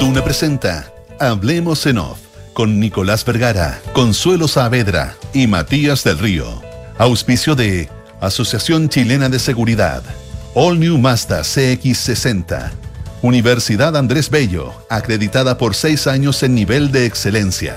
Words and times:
Duna 0.00 0.24
presenta 0.24 0.92
Hablemos 1.20 1.86
en 1.86 1.98
Off 1.98 2.18
con 2.52 2.80
Nicolás 2.80 3.24
Vergara, 3.24 3.80
Consuelo 3.92 4.48
Saavedra 4.48 5.14
y 5.32 5.46
Matías 5.46 6.02
del 6.04 6.18
Río. 6.18 6.62
Auspicio 6.98 7.54
de 7.54 7.88
Asociación 8.20 8.88
Chilena 8.88 9.28
de 9.28 9.38
Seguridad, 9.38 10.02
All 10.54 10.80
New 10.80 10.98
Mazda 10.98 11.40
CX60, 11.40 12.70
Universidad 13.22 13.96
Andrés 13.96 14.30
Bello, 14.30 14.72
acreditada 14.90 15.58
por 15.58 15.74
seis 15.74 16.06
años 16.06 16.42
en 16.42 16.54
nivel 16.54 16.90
de 16.90 17.06
excelencia. 17.06 17.76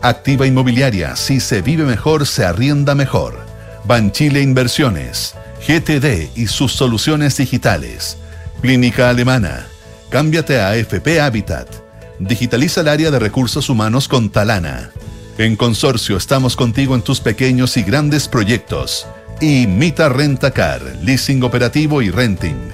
Activa 0.00 0.46
Inmobiliaria, 0.46 1.16
si 1.16 1.40
se 1.40 1.60
vive 1.60 1.84
mejor, 1.84 2.26
se 2.26 2.44
arrienda 2.44 2.94
mejor. 2.94 3.38
Banchile 3.84 4.42
Inversiones, 4.42 5.34
GTD 5.66 6.36
y 6.36 6.46
sus 6.46 6.72
soluciones 6.72 7.36
digitales. 7.36 8.16
Clínica 8.60 9.08
Alemana. 9.08 9.66
Cámbiate 10.10 10.58
a 10.58 10.74
FP 10.74 11.20
Habitat. 11.20 11.68
Digitaliza 12.18 12.80
el 12.80 12.88
área 12.88 13.10
de 13.10 13.18
recursos 13.18 13.68
humanos 13.68 14.08
con 14.08 14.30
Talana. 14.30 14.90
En 15.36 15.54
Consorcio 15.54 16.16
estamos 16.16 16.56
contigo 16.56 16.94
en 16.94 17.02
tus 17.02 17.20
pequeños 17.20 17.76
y 17.76 17.82
grandes 17.82 18.26
proyectos. 18.26 19.06
Y 19.38 19.66
Mita 19.66 20.08
Rentacar, 20.08 20.80
leasing 21.02 21.42
operativo 21.42 22.00
y 22.00 22.10
renting. 22.10 22.70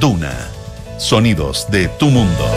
Duna. 0.00 0.32
Sonidos 0.98 1.66
de 1.70 1.88
tu 1.88 2.06
mundo. 2.06 2.48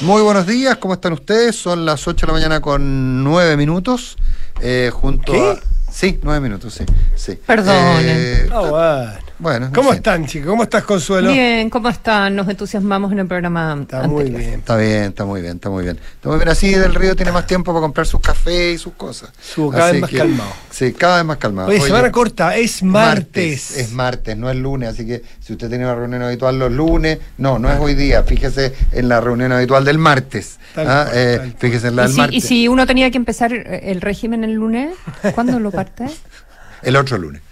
Muy 0.00 0.20
buenos 0.20 0.48
días, 0.48 0.78
¿cómo 0.78 0.94
están 0.94 1.12
ustedes? 1.12 1.54
Son 1.54 1.86
las 1.86 2.08
8 2.08 2.26
de 2.26 2.32
la 2.32 2.32
mañana 2.32 2.60
con 2.60 3.22
9 3.22 3.56
minutos. 3.56 4.16
Eh, 4.60 4.90
junto 4.92 5.32
¿Qué? 5.32 5.40
a. 5.40 5.72
Sí, 5.92 6.18
9 6.22 6.40
minutos, 6.40 6.72
sí. 6.74 6.84
sí. 7.16 7.38
Perdonen. 7.46 8.04
Eh, 8.08 8.48
Ah, 8.50 8.60
bueno. 8.60 9.31
Bueno, 9.42 9.70
¿Cómo 9.74 9.92
están, 9.92 10.24
chicos? 10.24 10.48
¿Cómo 10.48 10.62
estás, 10.62 10.84
Consuelo? 10.84 11.32
Bien, 11.32 11.68
¿cómo 11.68 11.88
están? 11.88 12.36
Nos 12.36 12.48
entusiasmamos 12.48 13.10
en 13.10 13.18
el 13.18 13.26
programa 13.26 13.76
Está 13.80 14.06
muy 14.06 14.30
bien. 14.30 14.60
Está 14.60 14.76
bien, 14.76 15.02
está 15.02 15.24
muy 15.24 15.40
bien, 15.40 15.56
está 15.56 15.68
muy 15.68 15.82
bien. 15.82 15.98
Está 15.98 16.28
muy 16.28 16.38
bien. 16.38 16.48
Así 16.48 16.70
Del 16.70 16.94
Río 16.94 17.16
tiene 17.16 17.32
más 17.32 17.44
tiempo 17.44 17.72
para 17.72 17.80
comprar 17.80 18.06
sus 18.06 18.20
cafés 18.20 18.76
y 18.76 18.78
sus 18.78 18.92
cosas. 18.92 19.30
Su- 19.40 19.68
cada 19.70 19.86
Así 19.86 19.94
vez 19.94 20.02
más 20.02 20.10
calmado. 20.12 20.52
Sí, 20.70 20.92
cada 20.92 21.16
vez 21.16 21.24
más 21.24 21.36
calmado. 21.38 21.68
Oye, 21.70 21.78
Oye, 21.78 21.86
semana 21.88 22.12
corta, 22.12 22.56
es 22.56 22.84
martes. 22.84 23.76
Es 23.76 23.90
martes, 23.90 24.36
no 24.36 24.48
es 24.48 24.56
lunes, 24.56 24.90
así 24.90 25.04
que 25.04 25.24
si 25.40 25.54
usted 25.54 25.68
tiene 25.68 25.86
una 25.86 25.96
reunión 25.96 26.22
habitual 26.22 26.60
los 26.60 26.70
lunes, 26.70 27.18
no, 27.38 27.58
no 27.58 27.68
es 27.68 27.80
hoy 27.80 27.96
día, 27.96 28.22
fíjese 28.22 28.72
en 28.92 29.08
la 29.08 29.20
reunión 29.20 29.50
habitual 29.50 29.84
del 29.84 29.98
martes. 29.98 30.60
Tal 30.72 30.88
ah, 30.88 31.04
cual, 31.06 31.18
eh, 31.18 31.36
tal 31.38 31.54
fíjese 31.58 31.88
en 31.88 31.96
la 31.96 32.02
¿Y 32.02 32.06
del 32.06 32.14
si, 32.14 32.20
martes. 32.20 32.36
y 32.36 32.40
si 32.42 32.68
uno 32.68 32.86
tenía 32.86 33.10
que 33.10 33.16
empezar 33.16 33.52
el 33.52 34.00
régimen 34.00 34.44
el 34.44 34.52
lunes, 34.52 34.94
¿cuándo 35.34 35.58
lo 35.58 35.72
parte? 35.72 36.06
El 36.82 36.96
otro 36.96 37.16
lunes. 37.16 37.42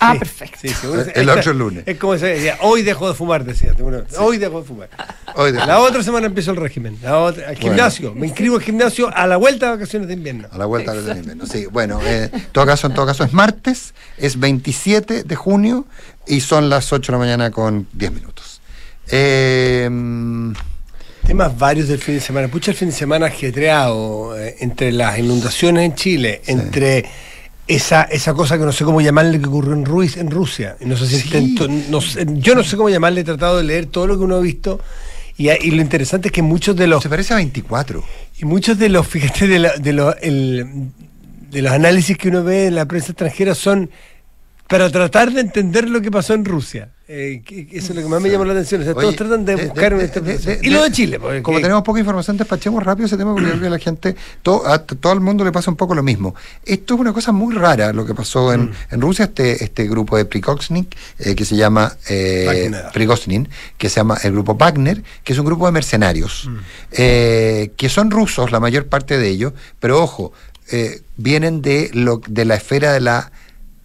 Ah, 0.00 0.14
Sí, 0.14 0.18
perfecto. 0.18 0.58
sí, 0.60 0.68
sí, 0.70 0.86
uno- 0.88 1.02
El 1.02 1.08
esta- 1.14 1.34
otro 1.34 1.52
lunes. 1.52 1.84
Es 1.86 1.96
como 1.96 2.18
se 2.18 2.26
decía, 2.26 2.58
hoy 2.62 2.82
dejo 2.82 3.08
de 3.08 3.14
fumar, 3.14 3.44
decía. 3.44 3.72
uno, 3.78 4.02
Hoy 4.18 4.36
dejo 4.38 4.60
de 4.62 4.66
fumar. 4.66 4.88
Hoy 5.36 5.52
de- 5.52 5.58
La 5.64 5.78
otra 5.78 6.02
semana 6.02 6.26
empiezo 6.26 6.50
el 6.50 6.56
régimen. 6.56 6.98
La 7.02 7.18
otra, 7.18 7.48
al 7.48 7.54
Bueno. 7.54 7.68
gimnasio. 7.70 8.12
Me 8.14 8.26
inscribo 8.26 8.56
al 8.56 8.62
gimnasio 8.62 9.14
a 9.14 9.26
la 9.28 9.36
vuelta 9.36 9.66
de 9.66 9.72
vacaciones 9.72 10.08
de 10.08 10.14
invierno. 10.14 10.48
A 10.50 10.58
la 10.58 10.66
vuelta 10.66 10.92
del 10.92 11.18
invierno. 11.18 11.46
Sí, 11.46 11.66
bueno, 11.66 12.00
eh, 12.02 12.30
en 12.32 12.46
todo 12.50 12.66
caso, 12.66 12.88
en 12.88 12.94
todo 12.94 13.06
caso 13.06 13.22
es 13.22 13.32
martes, 13.32 13.94
es 14.18 14.40
27 14.40 15.22
de 15.22 15.36
junio 15.36 15.86
y 16.26 16.40
son 16.40 16.68
las 16.68 16.92
8 16.92 17.12
de 17.12 17.18
la 17.18 17.18
mañana 17.24 17.50
con 17.52 17.86
10 17.92 18.10
minutos. 18.12 18.60
Eh, 19.08 19.88
mm, 19.90 20.52
Temas 21.26 21.56
varios 21.56 21.86
del 21.86 21.98
fin 22.00 22.16
de 22.16 22.20
semana. 22.20 22.48
Pucha, 22.48 22.72
el 22.72 22.76
fin 22.76 22.88
de 22.88 22.94
semana 22.94 23.26
ajetreado 23.26 24.36
eh, 24.36 24.56
entre 24.58 24.90
las 24.90 25.16
inundaciones 25.20 25.84
en 25.84 25.94
Chile, 25.94 26.42
entre 26.46 27.04
esa, 27.74 28.02
esa 28.04 28.34
cosa 28.34 28.58
que 28.58 28.64
no 28.64 28.72
sé 28.72 28.84
cómo 28.84 29.00
llamarle 29.00 29.40
que 29.40 29.46
ocurrió 29.48 29.72
en, 29.72 29.84
Ruiz, 29.84 30.16
en 30.16 30.30
Rusia. 30.30 30.76
No 30.80 30.96
sé 30.96 31.06
si 31.06 31.16
Sí. 31.20 31.28
intento- 31.36 31.68
no 31.90 32.00
sé- 32.00 32.26
yo 32.28 32.54
no 32.54 32.62
sé 32.64 32.76
cómo 32.76 32.88
llamarle, 32.88 33.20
he 33.20 33.24
tratado 33.24 33.58
de 33.58 33.64
leer 33.64 33.86
todo 33.86 34.06
lo 34.06 34.16
que 34.18 34.24
uno 34.24 34.36
ha 34.36 34.40
visto. 34.40 34.80
Y, 35.38 35.50
y 35.50 35.70
lo 35.70 35.80
interesante 35.82 36.28
es 36.28 36.32
que 36.32 36.42
muchos 36.42 36.76
de 36.76 36.86
los 36.86 37.02
se 37.02 37.08
parece 37.08 37.32
a 37.32 37.36
24. 37.36 38.04
y 38.38 38.44
muchos 38.44 38.78
de 38.78 38.88
los, 38.88 39.06
fíjate, 39.06 39.46
de, 39.48 39.58
la- 39.58 39.76
de, 39.76 39.92
los- 39.92 40.14
el- 40.22 40.66
de 41.50 41.62
los 41.62 41.72
análisis 41.72 42.16
que 42.18 42.28
uno 42.28 42.42
ve 42.44 42.66
en 42.66 42.74
la 42.74 42.86
prensa 42.86 43.12
extranjera 43.12 43.54
son 43.54 43.90
para 44.68 44.90
tratar 44.90 45.32
de 45.32 45.40
entender 45.42 45.88
lo 45.90 46.00
que 46.00 46.10
pasó 46.10 46.32
en 46.34 46.44
Rusia. 46.44 46.88
Eh, 47.06 47.42
eso 47.72 47.92
es 47.92 47.96
lo 47.96 48.00
que 48.02 48.08
más 48.08 48.22
me 48.22 48.30
llamó 48.30 48.46
la 48.46 48.54
atención. 48.54 48.80
O 48.80 48.84
sea, 48.84 48.94
Oye, 48.94 49.02
todos 49.02 49.16
tratan 49.16 49.44
de, 49.44 49.54
de- 49.56 49.66
buscar 49.66 49.94
de- 49.94 50.08
de- 50.08 50.38
de- 50.38 50.60
Y 50.62 50.70
lo 50.70 50.82
de- 50.82 50.90
Chile. 50.90 51.20
porque- 51.20 51.42
Como 51.42 51.60
tenemos 51.60 51.82
poca 51.82 52.00
información, 52.00 52.38
despachemos 52.38 52.82
rápido 52.82 53.04
ese 53.06 53.18
tema 53.18 53.34
porque 53.34 53.50
a 53.66 53.68
la 53.70 53.78
gente, 53.78 54.16
todo, 54.42 54.66
a 54.66 54.78
todo 54.78 55.12
el 55.12 55.20
mundo 55.20 55.44
le 55.44 55.52
pasa 55.52 55.70
un 55.70 55.76
poco 55.76 55.94
lo 55.94 56.02
mismo. 56.02 56.34
Esto 56.64 56.94
es 56.94 57.00
una 57.00 57.12
cosa 57.12 57.32
muy 57.32 57.54
rara 57.54 57.92
lo 57.92 58.06
que 58.06 58.14
pasó 58.14 58.48
Mm. 58.48 58.52
en, 58.54 58.70
en 58.92 59.00
Rusia, 59.02 59.26
este, 59.26 59.62
este 59.62 59.86
grupo 59.88 60.16
de 60.16 60.24
Prikoksnik, 60.24 60.96
eh, 61.18 61.34
que 61.34 61.44
se 61.44 61.54
llama 61.56 61.94
eh. 62.08 62.72
Prigozhin, 62.94 63.50
que 63.76 63.90
se 63.90 63.96
llama 63.96 64.16
el 64.22 64.32
grupo 64.32 64.54
Wagner, 64.54 65.02
que 65.22 65.34
es 65.34 65.38
un 65.38 65.44
grupo 65.44 65.66
de 65.66 65.72
mercenarios, 65.72 66.46
Mm. 66.48 66.56
eh, 66.92 67.72
que 67.76 67.90
son 67.90 68.10
rusos, 68.10 68.50
la 68.52 68.60
mayor 68.60 68.86
parte 68.86 69.18
de 69.18 69.28
ellos, 69.28 69.52
pero 69.80 70.02
ojo, 70.02 70.32
eh, 70.70 71.02
vienen 71.18 71.60
de, 71.60 71.90
lo, 71.92 72.22
de 72.26 72.46
la 72.46 72.54
esfera 72.54 72.92
de 72.92 73.00
la 73.00 73.30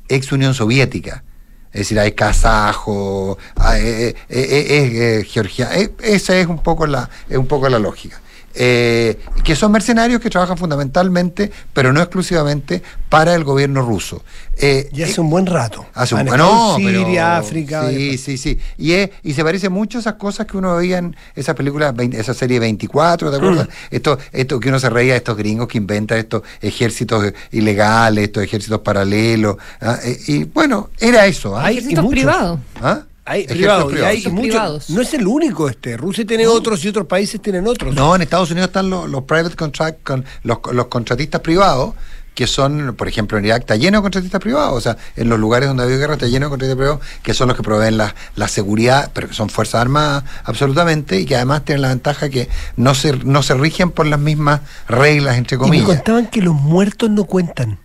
ex 0.08 0.32
Unión 0.32 0.54
Soviética. 0.54 1.24
Es 1.72 1.82
decir, 1.82 2.00
hay 2.00 2.14
kazajo, 2.14 3.38
eh, 3.76 4.16
eh, 4.30 4.48
eh, 4.50 5.20
eh, 5.20 5.24
georgia, 5.26 5.70
eh, 5.78 5.92
esa 6.02 6.38
es 6.38 6.48
un 6.48 6.60
poco 6.60 6.88
la, 6.88 7.10
es 7.30 7.38
un 7.38 7.46
poco 7.48 7.70
la 7.70 7.78
lógica. 7.78 8.20
Eh, 8.60 9.20
que 9.44 9.56
son 9.56 9.72
mercenarios 9.72 10.20
que 10.20 10.30
trabajan 10.32 10.58
fundamentalmente, 10.58 11.52
pero 11.74 11.94
no 11.94 12.02
exclusivamente, 12.02 12.82
para 13.10 13.36
el 13.36 13.44
gobierno 13.44 13.82
ruso. 13.84 14.24
Eh, 14.56 14.90
Ya 14.92 15.06
hace 15.06 15.22
un 15.22 15.30
buen 15.30 15.46
rato. 15.46 15.86
Hace 15.94 16.16
un 16.16 16.22
Han 16.22 16.28
bueno, 16.28 16.46
estado 16.46 16.78
en 16.80 16.86
pero- 16.86 17.06
Siria, 17.06 17.38
África. 17.38 17.90
Sí, 17.90 18.18
sí, 18.18 18.38
sí. 18.38 18.60
Y, 18.80 18.94
es- 18.94 19.10
y 19.22 19.34
se 19.34 19.44
parece 19.44 19.70
mucho 19.70 20.00
a 20.00 20.02
esas 20.02 20.16
cosas 20.16 20.48
que 20.48 20.58
uno 20.58 20.76
veía 20.76 20.98
en 20.98 21.16
esa 21.36 21.54
película, 21.54 21.92
vein- 21.92 22.14
esa 22.14 22.34
serie 22.34 22.60
24, 22.60 23.30
¿te 23.30 23.38
acuerdas? 23.38 23.68
Esto, 23.92 24.18
esto 24.32 24.60
que 24.60 24.70
uno 24.70 24.80
se 24.80 24.90
reía 24.90 25.14
de 25.14 25.18
estos 25.18 25.38
gringos 25.38 25.68
que 25.68 25.78
inventan 25.78 26.18
estos 26.18 26.42
ejércitos 26.60 27.32
ilegales, 27.52 28.24
estos 28.26 28.44
ejércitos 28.44 28.80
paralelos. 28.82 29.58
¿ah? 29.82 30.00
Eh, 30.04 30.18
Y, 30.28 30.44
bueno, 30.46 30.90
era 31.00 31.26
eso. 31.28 31.56
¿ah? 31.56 31.66
Hay- 31.66 31.76
y 31.76 31.78
Ejércitos 31.78 32.08
privados. 32.08 32.60
¿Ah? 32.82 33.02
Hay 33.28 33.46
privados, 33.46 33.94
y 33.94 33.98
hay 34.02 34.18
muchos- 34.28 34.40
privados. 34.42 34.90
No 34.90 35.02
es 35.02 35.14
el 35.14 35.28
único 35.28 35.68
este. 35.70 35.98
Rusia 35.98 36.26
tiene 36.26 36.48
otros 36.48 36.84
y 36.86 36.88
otros 36.88 37.08
países 37.08 37.42
tienen 37.42 37.68
otros. 37.68 37.94
No, 37.94 38.16
en 38.16 38.22
Estados 38.22 38.50
Unidos 38.52 38.68
están 38.70 38.90
los, 38.90 39.10
los 39.10 39.24
private 39.24 39.56
contract, 39.56 40.02
con 40.04 40.24
los, 40.44 40.60
los 40.72 40.88
contratistas 40.88 41.42
privados, 41.42 41.94
que 42.34 42.46
son, 42.46 42.96
por 42.96 43.08
ejemplo, 43.08 43.38
en 43.40 43.46
Irak 43.46 43.62
está 43.62 43.76
lleno 43.76 43.98
de 43.98 44.02
contratistas 44.04 44.40
privados, 44.40 44.74
o 44.78 44.80
sea, 44.80 44.96
en 45.16 45.28
los 45.28 45.40
lugares 45.40 45.68
donde 45.68 45.82
ha 45.82 45.86
habido 45.88 46.00
guerra 46.00 46.14
está 46.14 46.28
lleno 46.28 46.46
de 46.46 46.50
contratistas 46.52 46.78
privados, 46.78 47.02
que 47.24 47.34
son 47.34 47.48
los 47.48 47.58
que 47.58 47.64
proveen 47.64 47.98
la, 47.98 48.14
la 48.36 48.48
seguridad, 48.48 49.10
pero 49.14 49.28
que 49.28 49.34
son 49.34 49.50
fuerzas 49.50 49.82
armadas 49.82 50.24
absolutamente, 50.44 51.20
y 51.20 51.26
que 51.26 51.36
además 51.36 51.66
tienen 51.66 51.82
la 51.82 51.90
ventaja 51.90 52.30
que 52.30 52.48
no 52.76 52.94
se, 52.94 53.14
no 53.14 53.42
se 53.42 53.56
rigen 53.56 53.90
por 53.90 54.06
las 54.06 54.20
mismas 54.20 54.62
reglas, 54.88 55.38
entre 55.38 55.56
Y 55.56 55.60
me 55.60 55.66
comillas. 55.66 55.88
contaban 55.88 56.28
que 56.28 56.42
los 56.44 56.54
muertos 56.54 57.10
no 57.10 57.24
cuentan. 57.24 57.80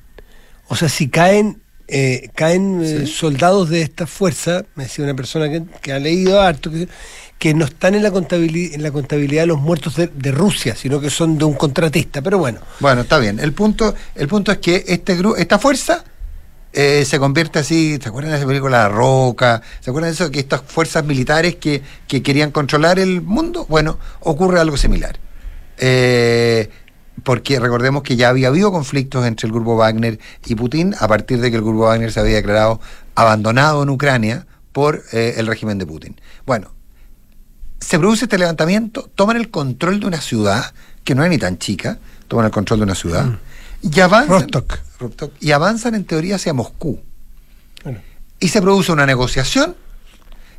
O 0.68 0.76
sea, 0.76 0.90
si 0.90 1.08
caen 1.08 1.62
eh, 1.88 2.30
caen 2.34 2.82
eh, 2.82 3.06
soldados 3.06 3.68
de 3.68 3.82
esta 3.82 4.06
fuerza, 4.06 4.64
me 4.74 4.84
decía 4.84 5.04
una 5.04 5.14
persona 5.14 5.48
que, 5.50 5.62
que 5.80 5.92
ha 5.92 5.98
leído 5.98 6.40
harto, 6.40 6.70
que, 6.70 6.88
que 7.38 7.54
no 7.54 7.64
están 7.64 7.94
en 7.94 8.02
la 8.02 8.10
contabilidad, 8.10 8.74
en 8.74 8.82
la 8.82 8.90
contabilidad 8.90 9.42
de 9.42 9.46
los 9.48 9.60
muertos 9.60 9.96
de, 9.96 10.08
de 10.08 10.32
Rusia, 10.32 10.76
sino 10.76 11.00
que 11.00 11.10
son 11.10 11.38
de 11.38 11.44
un 11.44 11.54
contratista. 11.54 12.22
Pero 12.22 12.38
bueno, 12.38 12.60
Bueno, 12.80 13.02
está 13.02 13.18
bien. 13.18 13.40
El 13.40 13.52
punto, 13.52 13.94
el 14.14 14.28
punto 14.28 14.52
es 14.52 14.58
que 14.58 14.84
este 14.86 15.16
grupo, 15.16 15.36
esta 15.36 15.58
fuerza 15.58 16.04
eh, 16.72 17.04
se 17.04 17.18
convierte 17.18 17.58
así, 17.58 17.98
¿se 18.00 18.08
acuerdan 18.08 18.32
de 18.32 18.38
esa 18.38 18.46
película 18.46 18.78
La 18.78 18.88
Roca? 18.88 19.60
¿Se 19.80 19.90
acuerdan 19.90 20.10
de 20.10 20.14
eso? 20.14 20.30
Que 20.30 20.40
estas 20.40 20.62
fuerzas 20.62 21.04
militares 21.04 21.56
que, 21.56 21.82
que 22.08 22.22
querían 22.22 22.50
controlar 22.50 22.98
el 22.98 23.20
mundo, 23.20 23.66
bueno, 23.68 23.98
ocurre 24.20 24.58
algo 24.58 24.76
similar. 24.76 25.18
Eh, 25.78 26.70
porque 27.24 27.60
recordemos 27.60 28.02
que 28.02 28.16
ya 28.16 28.28
había 28.28 28.48
habido 28.48 28.72
conflictos 28.72 29.26
entre 29.26 29.46
el 29.46 29.52
grupo 29.52 29.76
Wagner 29.76 30.18
y 30.46 30.54
Putin 30.54 30.94
a 30.98 31.08
partir 31.08 31.40
de 31.40 31.50
que 31.50 31.56
el 31.56 31.62
grupo 31.62 31.80
Wagner 31.80 32.12
se 32.12 32.20
había 32.20 32.36
declarado 32.36 32.80
abandonado 33.14 33.82
en 33.82 33.90
Ucrania 33.90 34.46
por 34.72 35.02
eh, 35.12 35.34
el 35.36 35.46
régimen 35.46 35.78
de 35.78 35.86
Putin. 35.86 36.20
Bueno, 36.46 36.72
se 37.80 37.98
produce 37.98 38.24
este 38.24 38.38
levantamiento, 38.38 39.10
toman 39.14 39.36
el 39.36 39.50
control 39.50 40.00
de 40.00 40.06
una 40.06 40.20
ciudad, 40.20 40.72
que 41.04 41.14
no 41.14 41.24
es 41.24 41.30
ni 41.30 41.38
tan 41.38 41.58
chica, 41.58 41.98
toman 42.28 42.46
el 42.46 42.52
control 42.52 42.80
de 42.80 42.84
una 42.84 42.94
ciudad, 42.94 43.38
y 43.82 44.00
avanzan, 44.00 44.48
y 45.40 45.50
avanzan 45.50 45.94
en 45.94 46.04
teoría 46.04 46.36
hacia 46.36 46.54
Moscú. 46.54 47.00
Bueno. 47.82 48.00
Y 48.40 48.48
se 48.48 48.62
produce 48.62 48.92
una 48.92 49.04
negociación, 49.04 49.76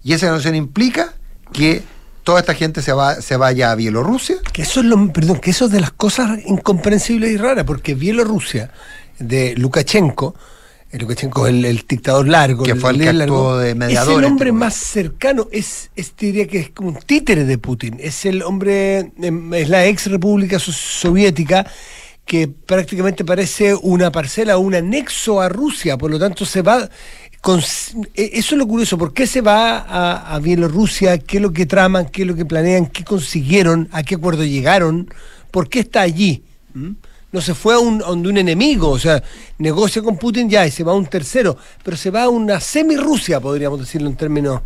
y 0.04 0.14
esa 0.14 0.28
negociación 0.28 0.56
implica 0.56 1.14
que 1.54 1.84
toda 2.24 2.40
esta 2.40 2.54
gente 2.54 2.82
se, 2.82 2.94
va, 2.94 3.22
se 3.22 3.38
vaya 3.38 3.72
a 3.72 3.76
Bielorrusia. 3.76 4.38
que 4.54 4.62
eso 4.64 4.80
es 4.80 4.86
lo, 4.86 5.12
perdón, 5.12 5.40
que 5.40 5.52
eso 5.52 5.66
es 5.66 5.72
de 5.72 5.82
las 5.82 5.92
cosas 5.92 6.40
incomprensibles 6.46 7.32
y 7.32 7.38
raras, 7.38 7.66
porque 7.66 7.94
Bielorrusia 7.96 8.72
de 9.20 9.56
Lukashenko, 9.58 10.36
el 10.92 11.00
Lukashenko 11.02 11.48
es 11.48 11.54
el, 11.54 11.66
el 11.66 11.84
dictador 11.88 12.28
largo, 12.28 12.64
Que 12.64 12.76
fue 12.76 12.92
el 12.92 13.00
que 13.00 13.10
actuó 13.10 13.58
de 13.58 13.76
mediador 13.76 14.14
Es 14.14 14.20
el 14.20 14.26
hombre 14.26 14.50
este 14.50 14.60
más 14.60 14.74
cercano, 14.76 15.48
es, 15.52 15.90
es 15.96 16.14
diría 16.18 16.48
que 16.48 16.60
es 16.60 16.70
como 16.70 16.90
un 16.90 17.00
títere 17.00 17.46
de 17.46 17.58
Putin, 17.58 17.98
es 18.00 18.26
el 18.26 18.42
hombre, 18.44 19.12
em, 19.22 19.54
es 19.54 19.70
la 19.70 19.86
ex 19.86 20.08
república 20.08 20.60
so- 20.60 20.72
soviética 20.72 21.66
que 22.26 22.48
prácticamente 22.48 23.26
parece 23.26 23.76
una 23.76 24.10
parcela, 24.12 24.58
un 24.58 24.74
anexo 24.76 25.42
a 25.42 25.50
Rusia, 25.50 25.98
por 25.98 26.10
lo 26.10 26.18
tanto 26.18 26.46
se 26.46 26.62
va 26.62 26.90
e, 28.16 28.32
eso 28.34 28.56
es 28.56 28.60
lo 28.60 28.68
curioso, 28.68 28.98
¿por 28.98 29.14
qué 29.14 29.28
se 29.28 29.42
va 29.42 29.80
a, 30.34 30.40
Bielorrusia? 30.40 31.18
¿Qué 31.18 31.38
es 31.38 31.44
lo 31.44 31.52
que 31.52 31.66
traman? 31.66 32.06
¿Qué 32.06 32.22
es 32.22 32.28
lo 32.28 32.36
que 32.36 32.46
planean? 32.46 32.86
¿Qué 32.86 33.04
consiguieron? 33.04 33.90
¿A 33.92 34.04
qué 34.04 34.16
acuerdo 34.16 34.44
llegaron? 34.46 35.10
¿Por 35.52 35.68
qué 35.68 35.82
está 35.82 36.02
allí? 36.02 36.44
¿Mm? 36.74 36.92
No 37.32 37.42
se 37.42 37.54
fue 37.54 37.74
a 37.74 37.80
un, 37.80 38.02
un 38.04 38.38
enemigo, 38.38 38.90
o 38.90 39.00
sea, 39.00 39.22
negocia 39.58 40.02
con 40.02 40.18
Putin 40.18 40.50
ya 40.50 40.66
y 40.68 40.72
se 40.72 40.84
va 40.84 40.92
a 40.92 40.96
un 40.96 41.08
tercero, 41.08 41.58
pero 41.84 41.98
se 41.98 42.12
va 42.12 42.24
a 42.24 42.30
una 42.30 42.60
semi-Rusia, 42.60 43.40
podríamos 43.40 43.80
decirlo 43.80 44.08
en 44.08 44.16
términos 44.16 44.62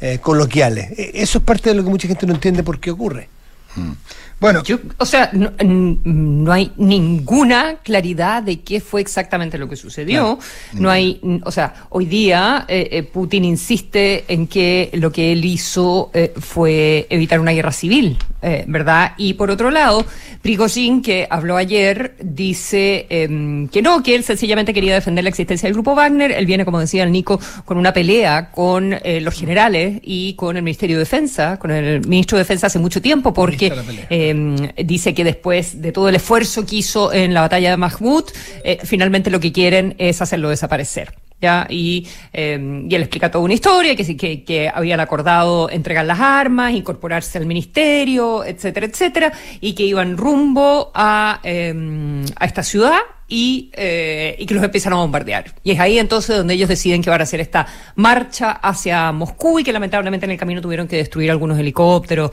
eh, 0.00 0.18
coloquiales. 0.20 0.90
E, 0.98 1.10
eso 1.14 1.38
es 1.38 1.44
parte 1.44 1.70
de 1.70 1.76
lo 1.76 1.84
que 1.84 1.90
mucha 1.90 2.08
gente 2.08 2.26
no 2.26 2.34
entiende 2.34 2.62
por 2.62 2.80
qué 2.80 2.90
ocurre. 2.90 3.28
Mm. 3.76 3.92
Bueno, 4.40 4.62
o 4.98 5.04
sea, 5.04 5.30
no, 5.32 6.52
hay 6.52 6.70
ninguna 6.76 7.78
claridad 7.82 8.40
de 8.40 8.60
qué 8.60 8.80
fue 8.80 9.00
exactamente 9.00 9.58
lo 9.58 9.68
que 9.68 9.74
sucedió. 9.74 10.38
No 10.74 10.90
hay, 10.90 11.20
o 11.42 11.50
sea, 11.50 11.74
hoy 11.88 12.06
día 12.06 12.64
eh, 12.68 12.88
eh, 12.92 13.02
Putin 13.02 13.44
insiste 13.44 14.24
en 14.28 14.46
que 14.46 14.90
lo 14.92 15.10
que 15.10 15.32
él 15.32 15.44
hizo 15.44 16.10
eh, 16.14 16.32
fue 16.36 17.08
evitar 17.10 17.40
una 17.40 17.50
guerra 17.50 17.72
civil, 17.72 18.16
¿verdad? 18.68 19.14
Y 19.16 19.34
por 19.34 19.50
otro 19.50 19.72
lado, 19.72 20.06
Prigozhin, 20.40 21.02
que 21.02 21.26
habló 21.28 21.56
ayer, 21.56 22.14
dice 22.22 23.06
em, 23.10 23.66
que 23.68 23.82
no, 23.82 24.04
que 24.04 24.14
él 24.14 24.22
sencillamente 24.22 24.72
quería 24.72 24.94
defender 24.94 25.24
la 25.24 25.30
existencia 25.30 25.66
del 25.66 25.74
grupo 25.74 25.96
Wagner. 25.96 26.30
Él 26.30 26.46
viene, 26.46 26.64
como 26.64 26.78
decía 26.78 27.02
el 27.02 27.10
Nico, 27.10 27.40
con 27.64 27.76
una 27.76 27.92
pelea 27.92 28.52
con 28.52 28.94
los 29.20 29.34
generales 29.34 30.00
y 30.04 30.34
con 30.34 30.56
el 30.56 30.62
Ministerio 30.62 30.96
de 30.96 31.00
Defensa, 31.00 31.58
con 31.58 31.72
el 31.72 32.06
ministro 32.06 32.38
de 32.38 32.44
Defensa 32.44 32.68
hace 32.68 32.78
mucho 32.78 33.02
tiempo, 33.02 33.34
porque 33.34 33.72
Em, 34.28 34.56
dice 34.76 35.14
que 35.14 35.24
después 35.24 35.80
de 35.80 35.92
todo 35.92 36.08
el 36.08 36.14
esfuerzo 36.16 36.66
que 36.66 36.76
hizo 36.76 37.12
en 37.12 37.34
la 37.34 37.40
batalla 37.40 37.70
de 37.70 37.76
Mahmoud, 37.76 38.24
eh, 38.64 38.78
finalmente 38.84 39.30
lo 39.30 39.40
que 39.40 39.52
quieren 39.52 39.94
es 39.98 40.20
hacerlo 40.20 40.48
desaparecer. 40.48 41.14
¿ya? 41.40 41.66
Y, 41.70 42.06
em, 42.32 42.86
él 42.90 43.02
explica 43.02 43.30
toda 43.30 43.44
una 43.44 43.54
historia, 43.54 43.94
que, 43.94 44.16
que, 44.16 44.44
que 44.44 44.68
habían 44.68 45.00
acordado 45.00 45.70
entregar 45.70 46.04
las 46.04 46.20
armas, 46.20 46.72
incorporarse 46.72 47.38
al 47.38 47.46
ministerio, 47.46 48.44
etcétera, 48.44 48.86
etcétera, 48.86 49.32
y 49.60 49.74
que 49.74 49.84
iban 49.84 50.16
rumbo 50.16 50.90
a, 50.94 51.40
em, 51.44 52.24
a 52.36 52.44
esta 52.44 52.62
ciudad 52.62 52.98
y, 53.28 53.70
eh, 53.74 54.36
y 54.38 54.46
que 54.46 54.54
los 54.54 54.64
empiezan 54.64 54.94
a 54.94 54.96
bombardear. 54.96 55.54
Y 55.62 55.72
es 55.72 55.80
ahí 55.80 55.98
entonces 55.98 56.36
donde 56.36 56.54
ellos 56.54 56.68
deciden 56.68 57.02
que 57.02 57.10
van 57.10 57.20
a 57.20 57.24
hacer 57.24 57.40
esta 57.40 57.66
marcha 57.94 58.52
hacia 58.52 59.12
Moscú 59.12 59.60
y 59.60 59.64
que 59.64 59.72
lamentablemente 59.72 60.26
en 60.26 60.32
el 60.32 60.38
camino 60.38 60.60
tuvieron 60.60 60.88
que 60.88 60.96
destruir 60.96 61.30
algunos 61.30 61.58
helicópteros. 61.58 62.30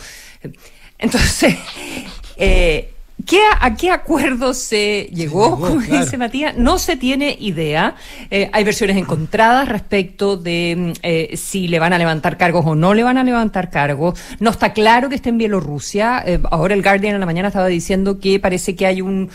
Entonces, 0.97 1.55
eh, 2.37 2.95
¿Qué, 3.25 3.39
¿A 3.59 3.75
qué 3.75 3.91
acuerdo 3.91 4.53
se 4.53 5.09
llegó, 5.11 5.57
como 5.59 5.79
dice 5.79 6.17
Matías? 6.17 6.57
No 6.57 6.77
se 6.77 6.97
tiene 6.97 7.35
idea. 7.39 7.95
Eh, 8.29 8.49
hay 8.51 8.63
versiones 8.63 8.97
encontradas 8.97 9.69
respecto 9.69 10.35
de 10.35 10.75
mm, 10.77 10.99
eh, 11.01 11.37
si 11.37 11.67
le 11.69 11.79
van 11.79 11.93
a 11.93 11.97
levantar 11.97 12.37
cargos 12.37 12.65
o 12.65 12.75
no 12.75 12.93
le 12.93 13.03
van 13.03 13.17
a 13.17 13.23
levantar 13.23 13.69
cargos. 13.69 14.19
No 14.39 14.51
está 14.51 14.73
claro 14.73 15.07
que 15.07 15.15
esté 15.15 15.29
en 15.29 15.37
Bielorrusia. 15.37 16.23
Eh, 16.25 16.39
ahora 16.51 16.75
el 16.75 16.83
Guardian 16.83 17.15
en 17.15 17.21
la 17.21 17.25
mañana 17.25 17.47
estaba 17.47 17.67
diciendo 17.67 18.19
que 18.19 18.39
parece 18.39 18.75
que 18.75 18.85
hay 18.85 19.01
un 19.01 19.29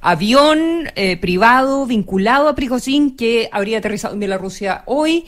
avión 0.00 0.90
privado 1.20 1.86
vinculado 1.86 2.48
a 2.48 2.54
Prigozhin 2.54 3.16
que 3.16 3.48
habría 3.52 3.78
aterrizado 3.78 4.14
en 4.14 4.20
Bielorrusia 4.20 4.82
hoy. 4.86 5.26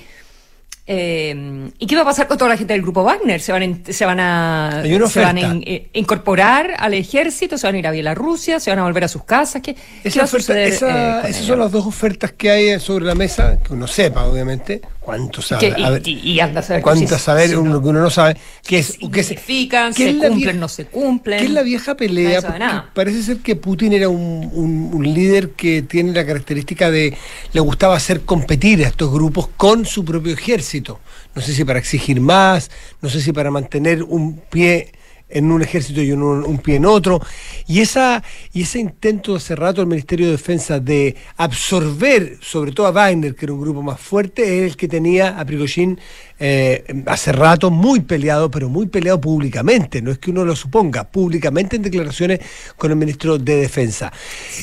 Eh, 0.88 1.70
¿Y 1.78 1.86
qué 1.86 1.96
va 1.96 2.02
a 2.02 2.04
pasar 2.04 2.28
con 2.28 2.38
toda 2.38 2.50
la 2.50 2.56
gente 2.56 2.72
del 2.72 2.82
grupo 2.82 3.02
Wagner? 3.02 3.40
¿Se 3.40 3.50
van, 3.50 3.82
se 3.88 4.06
van 4.06 4.20
a, 4.20 4.82
se 5.08 5.20
van 5.20 5.38
a 5.38 5.60
eh, 5.64 5.88
incorporar 5.94 6.74
al 6.78 6.94
ejército? 6.94 7.58
¿Se 7.58 7.66
van 7.66 7.74
a 7.74 7.78
ir 7.78 7.86
a 7.88 7.90
Bielorrusia? 7.90 8.60
¿Se 8.60 8.70
van 8.70 8.78
a 8.78 8.84
volver 8.84 9.02
a 9.02 9.08
sus 9.08 9.24
casas? 9.24 9.62
¿Qué, 9.62 9.74
esa 10.04 10.20
va 10.20 10.24
a 10.24 10.28
suceder, 10.28 10.72
eh, 10.72 11.20
esas 11.28 11.44
son 11.44 11.58
las 11.58 11.72
dos 11.72 11.86
ofertas 11.86 12.32
que 12.32 12.50
hay 12.50 12.80
sobre 12.80 13.04
la 13.04 13.16
mesa, 13.16 13.58
que 13.58 13.72
uno 13.72 13.88
sepa, 13.88 14.24
obviamente. 14.26 14.80
¿Cuánto 15.06 15.40
sabe? 15.40 15.72
y, 16.04 16.40
anda 16.40 16.60
a 16.60 16.62
saber 16.64 16.82
¿Cuánto 16.82 17.16
saber 17.16 17.56
uno, 17.56 17.80
que 17.80 17.88
uno 17.88 18.00
no 18.00 18.10
sabe? 18.10 18.36
¿Qué 18.66 18.80
es, 18.80 18.98
¿Qué 19.12 19.22
significan? 19.22 19.94
¿Se 19.94 20.18
cumplen? 20.18 20.58
¿No 20.58 20.68
se 20.68 20.86
cumplen? 20.86 21.38
¿Qué 21.38 21.44
es 21.44 21.52
la 21.52 21.62
vieja 21.62 21.96
pelea? 21.96 22.90
parece 22.92 23.22
ser 23.22 23.36
que 23.38 23.54
Putin 23.54 23.92
era 23.92 24.08
un, 24.08 24.90
un 24.92 25.14
líder 25.14 25.50
que 25.50 25.82
tiene 25.82 26.12
la 26.12 26.26
característica 26.26 26.90
de 26.90 27.16
le 27.52 27.60
gustaba 27.60 27.96
hacer 27.96 28.22
competir 28.22 28.84
a 28.84 28.88
estos 28.88 29.12
grupos 29.12 29.48
con 29.56 29.86
su 29.86 30.04
propio 30.04 30.32
ejército 30.34 30.98
no 31.36 31.42
sé 31.42 31.52
si 31.52 31.64
para 31.64 31.78
exigir 31.78 32.20
más, 32.20 32.70
no 33.02 33.10
sé 33.10 33.20
si 33.20 33.30
para 33.30 33.50
mantener 33.50 34.02
un 34.02 34.40
pie 34.50 34.92
en 35.28 35.50
un 35.50 35.62
ejército 35.62 36.00
y 36.02 36.12
un, 36.12 36.22
un, 36.22 36.58
pie 36.58 36.76
en 36.76 36.86
otro. 36.86 37.20
Y, 37.66 37.80
esa, 37.80 38.22
y 38.52 38.62
ese 38.62 38.78
intento 38.78 39.36
hace 39.36 39.56
rato 39.56 39.80
del 39.80 39.88
Ministerio 39.88 40.26
de 40.26 40.32
Defensa 40.32 40.80
de 40.80 41.16
absorber, 41.36 42.38
sobre 42.40 42.72
todo 42.72 42.86
a 42.86 42.92
Wagner, 42.92 43.34
que 43.34 43.46
era 43.46 43.52
un 43.52 43.60
grupo 43.60 43.82
más 43.82 44.00
fuerte, 44.00 44.64
es 44.64 44.72
el 44.72 44.76
que 44.76 44.88
tenía 44.88 45.38
a 45.38 45.44
Prigozhin 45.44 45.98
eh, 46.38 46.84
hace 47.06 47.32
rato 47.32 47.70
muy 47.70 48.00
peleado, 48.00 48.50
pero 48.50 48.68
muy 48.68 48.86
peleado 48.86 49.20
públicamente, 49.20 50.02
no 50.02 50.10
es 50.10 50.18
que 50.18 50.30
uno 50.30 50.44
lo 50.44 50.54
suponga, 50.54 51.04
públicamente 51.04 51.76
en 51.76 51.82
declaraciones 51.82 52.40
con 52.76 52.90
el 52.90 52.96
ministro 52.96 53.38
de 53.38 53.56
Defensa. 53.56 54.12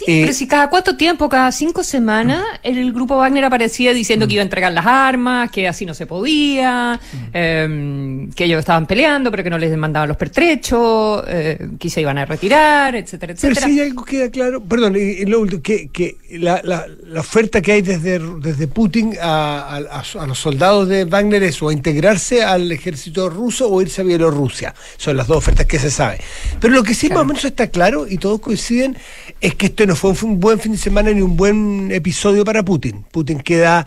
Eh, 0.06 0.22
pero 0.22 0.34
si 0.34 0.48
cada 0.48 0.70
cuánto 0.70 0.96
tiempo, 0.96 1.28
cada 1.28 1.52
cinco 1.52 1.84
semanas, 1.84 2.44
el 2.62 2.94
grupo 2.94 3.18
Wagner 3.18 3.46
aparecía 3.46 3.92
diciendo 3.94 4.28
que 4.28 4.34
iba 4.34 4.42
a 4.42 4.44
entregar 4.44 4.72
las 4.72 4.86
armas, 4.86 5.50
que 5.50 5.68
así 5.68 5.86
no 5.86 5.96
se 5.96 6.06
podía, 6.06 7.00
em, 7.34 8.32
que 8.34 8.46
ellos 8.46 8.60
estaban 8.60 8.86
peleando, 8.86 9.32
pero 9.32 9.44
que 9.44 9.50
no 9.50 9.58
les 9.58 9.72
demandaban 9.72 10.08
los 10.08 10.18
pertrechos, 10.18 11.24
eh, 11.28 11.70
que 11.80 11.90
se 11.90 12.02
iban 12.02 12.20
a 12.20 12.26
retirar, 12.26 12.96
etcétera, 12.96 13.34
etcétera. 13.34 13.62
Pero 13.62 13.74
si 13.74 13.82
algo 13.82 14.06
queda 14.06 14.30
claro, 14.30 14.64
perdón, 14.64 14.96
y, 14.96 15.26
lo 15.26 15.48
que, 15.62 15.88
que 15.88 16.18
la, 16.34 16.62
la, 16.64 16.86
oferta 17.20 17.62
que 17.62 17.72
hay 17.72 17.82
desde, 17.82 18.20
desde 18.20 18.68
Putin 18.68 19.16
a, 19.20 19.78
a 19.78 20.28
los 20.28 20.38
soldados 20.38 20.88
de 20.88 21.06
Wagner 21.06 21.42
es 21.42 21.63
o 21.64 21.72
integrarse 21.72 22.44
al 22.44 22.72
ejército 22.72 23.30
ruso 23.30 23.70
o 23.70 23.82
irse 23.82 24.02
a 24.02 24.04
Bielorrusia. 24.04 24.74
Son 24.98 25.18
las 25.18 25.28
dos 25.28 25.38
ofertas 25.38 25.66
que 25.66 25.80
se 25.80 25.92
sabe. 25.92 26.20
Pero 26.60 26.74
lo 26.74 26.84
que 26.84 26.94
sí 26.94 27.10
más 27.10 27.20
o 27.20 27.26
menos 27.26 27.46
está 27.46 27.68
claro, 27.68 28.08
y 28.08 28.18
todos 28.18 28.40
coinciden, 28.40 28.98
es 29.42 29.56
que 29.56 29.68
esto 29.68 29.86
no 29.86 29.96
fue 29.96 30.14
un 30.24 30.40
buen 30.40 30.60
fin 30.60 30.74
de 30.74 30.78
semana 30.78 31.12
ni 31.12 31.22
un 31.22 31.36
buen 31.36 31.92
episodio 31.92 32.46
para 32.46 32.64
Putin. 32.64 33.04
Putin 33.12 33.40
queda... 33.40 33.86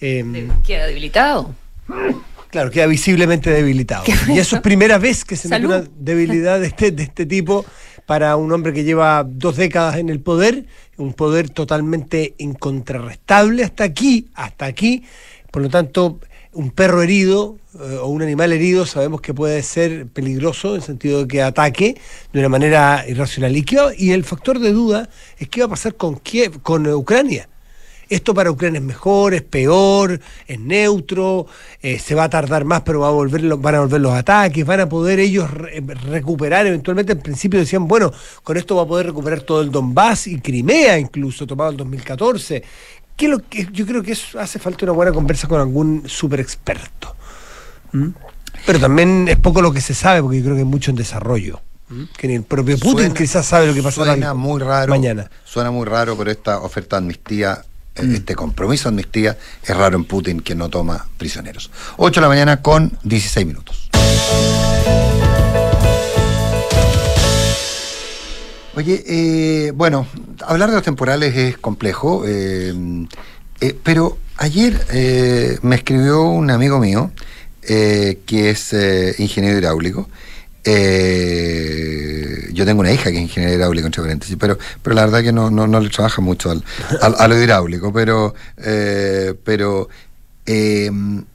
Em, 0.00 0.48
queda 0.62 0.86
debilitado. 0.86 1.54
Claro, 2.50 2.70
queda 2.70 2.86
visiblemente 2.86 3.50
debilitado. 3.50 4.04
Y 4.28 4.38
eso 4.38 4.56
es 4.56 4.62
primera 4.62 4.98
vez 4.98 5.24
que 5.24 5.36
se 5.36 5.48
ve 5.48 5.66
una 5.66 5.84
debilidad 5.98 6.60
de 6.60 6.68
este, 6.68 6.90
de 6.92 7.02
este 7.02 7.26
tipo 7.26 7.64
para 8.06 8.36
un 8.36 8.50
hombre 8.52 8.72
que 8.72 8.84
lleva 8.84 9.22
dos 9.22 9.56
décadas 9.56 9.96
en 9.96 10.08
el 10.08 10.20
poder, 10.20 10.64
un 10.96 11.12
poder 11.12 11.50
totalmente 11.50 12.34
incontrarrestable 12.38 13.64
hasta 13.64 13.84
aquí, 13.84 14.28
hasta 14.34 14.64
aquí. 14.64 15.04
Por 15.50 15.60
lo 15.60 15.68
tanto, 15.68 16.18
un 16.52 16.70
perro 16.70 17.02
herido 17.02 17.56
eh, 17.74 17.98
o 18.00 18.06
un 18.06 18.22
animal 18.22 18.52
herido 18.52 18.86
sabemos 18.86 19.20
que 19.20 19.34
puede 19.34 19.62
ser 19.62 20.06
peligroso 20.06 20.74
en 20.74 20.82
sentido 20.82 21.20
de 21.20 21.28
que 21.28 21.42
ataque 21.42 22.00
de 22.32 22.38
una 22.40 22.48
manera 22.48 23.04
irracional. 23.06 23.56
Y, 23.56 23.64
y 23.96 24.12
el 24.12 24.24
factor 24.24 24.58
de 24.58 24.72
duda 24.72 25.08
es 25.38 25.48
qué 25.48 25.60
va 25.60 25.66
a 25.66 25.70
pasar 25.70 25.94
con 25.94 26.20
con 26.62 26.86
Ucrania. 26.86 27.48
Esto 28.08 28.32
para 28.32 28.50
Ucrania 28.50 28.78
es 28.78 28.84
mejor, 28.84 29.34
es 29.34 29.42
peor, 29.42 30.18
es 30.46 30.58
neutro, 30.58 31.46
eh, 31.82 31.98
se 31.98 32.14
va 32.14 32.24
a 32.24 32.30
tardar 32.30 32.64
más, 32.64 32.80
pero 32.80 33.00
va 33.00 33.08
a 33.08 33.10
volver, 33.10 33.42
van 33.56 33.74
a 33.74 33.80
volver 33.80 34.00
los 34.00 34.14
ataques, 34.14 34.64
van 34.64 34.80
a 34.80 34.88
poder 34.88 35.20
ellos 35.20 35.50
recuperar 35.50 36.66
eventualmente. 36.66 37.12
En 37.12 37.20
principio 37.20 37.60
decían, 37.60 37.86
bueno, 37.86 38.10
con 38.42 38.56
esto 38.56 38.76
va 38.76 38.84
a 38.84 38.86
poder 38.86 39.06
recuperar 39.06 39.42
todo 39.42 39.60
el 39.60 39.70
Donbass 39.70 40.26
y 40.26 40.40
Crimea, 40.40 40.98
incluso 40.98 41.46
tomado 41.46 41.72
en 41.72 41.76
2014 41.76 42.62
lo 43.26 43.40
que 43.40 43.66
yo 43.72 43.86
creo 43.86 44.02
que 44.02 44.12
hace 44.12 44.58
falta 44.58 44.84
una 44.84 44.92
buena 44.92 45.12
conversa 45.12 45.48
con 45.48 45.60
algún 45.60 46.04
super 46.06 46.38
experto. 46.38 47.16
¿Mm? 47.92 48.08
Pero 48.66 48.78
también 48.78 49.26
es 49.28 49.36
poco 49.36 49.62
lo 49.62 49.72
que 49.72 49.80
se 49.80 49.94
sabe, 49.94 50.22
porque 50.22 50.38
yo 50.38 50.44
creo 50.44 50.56
que 50.56 50.60
hay 50.60 50.66
mucho 50.66 50.90
en 50.90 50.96
desarrollo. 50.96 51.60
¿Mm? 51.88 52.02
Que 52.16 52.28
ni 52.28 52.34
el 52.34 52.42
propio 52.42 52.78
Putin 52.78 53.12
quizás 53.12 53.46
sabe 53.46 53.66
lo 53.66 53.74
que 53.74 53.82
pasará 53.82 54.12
suena 54.12 54.34
muy 54.34 54.60
raro, 54.60 54.90
mañana. 54.90 55.30
Suena 55.44 55.70
muy 55.70 55.86
raro, 55.86 56.16
pero 56.16 56.30
esta 56.30 56.60
oferta 56.60 56.96
de 56.96 56.98
amnistía, 56.98 57.64
eh, 57.94 58.02
mm. 58.02 58.14
este 58.14 58.34
compromiso 58.34 58.84
de 58.84 58.88
amnistía, 58.90 59.38
es 59.62 59.76
raro 59.76 59.96
en 59.96 60.04
Putin 60.04 60.40
que 60.40 60.54
no 60.54 60.68
toma 60.68 61.08
prisioneros. 61.16 61.70
8 61.96 62.20
de 62.20 62.22
la 62.22 62.28
mañana 62.28 62.62
con 62.62 62.98
16 63.02 63.46
minutos. 63.46 63.88
Oye, 68.78 69.02
eh, 69.08 69.72
bueno, 69.72 70.06
hablar 70.46 70.68
de 70.68 70.76
los 70.76 70.84
temporales 70.84 71.34
es 71.34 71.58
complejo, 71.58 72.22
eh, 72.24 72.72
eh, 73.60 73.76
pero 73.82 74.18
ayer 74.36 75.58
me 75.62 75.74
escribió 75.74 76.22
un 76.22 76.48
amigo 76.48 76.78
mío 76.78 77.10
que 77.60 78.50
es 78.50 78.72
ingeniero 79.18 79.58
hidráulico. 79.58 80.08
yo 82.52 82.64
tengo 82.64 82.78
una 82.78 82.92
hija 82.92 83.10
que 83.10 83.16
es 83.16 83.22
ingeniero 83.22 83.56
hidráulico, 83.56 83.86
entre 83.86 84.02
paréntesis, 84.02 84.36
pero, 84.38 84.56
pero 84.80 84.94
la 84.94 85.06
verdad 85.06 85.24
que 85.24 85.32
no, 85.32 85.50
no, 85.50 85.80
le 85.80 85.90
trabaja 85.90 86.22
mucho 86.22 86.52
al, 86.52 86.62
a 87.00 87.26
lo 87.26 87.36
hidráulico, 87.36 87.92
pero, 87.92 88.32
pero 89.42 89.88
eh, 90.50 90.90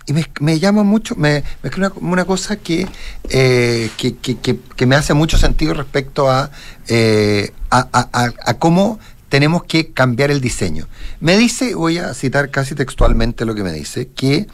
y 0.08 0.13
me, 0.39 0.60
llama 0.60 0.82
mucho, 0.82 1.15
me, 1.15 1.43
me 1.62 1.70
una, 2.01 2.25
cosa 2.25 2.55
que, 2.55 2.88
eh, 3.29 3.91
que, 3.96 4.86
me 4.88 4.96
hace 4.96 5.13
mucho 5.13 5.38
sentido 5.38 5.75
respecto 5.75 6.32
a, 6.32 6.50
eh, 6.88 7.51
a, 7.70 8.55
cómo 8.58 9.00
tenemos 9.29 9.65
que 9.65 9.93
cambiar 9.93 10.32
el 10.32 10.41
diseño. 10.41 10.88
Me 11.20 11.38
dice, 11.38 11.75
voy 11.75 12.00
a 12.00 12.15
citar 12.15 12.50
casi 12.50 12.74
textualmente 12.74 13.46
lo 13.46 13.53
que 13.53 13.62
me 13.62 13.72
dice, 13.72 14.08
que, 14.08 14.48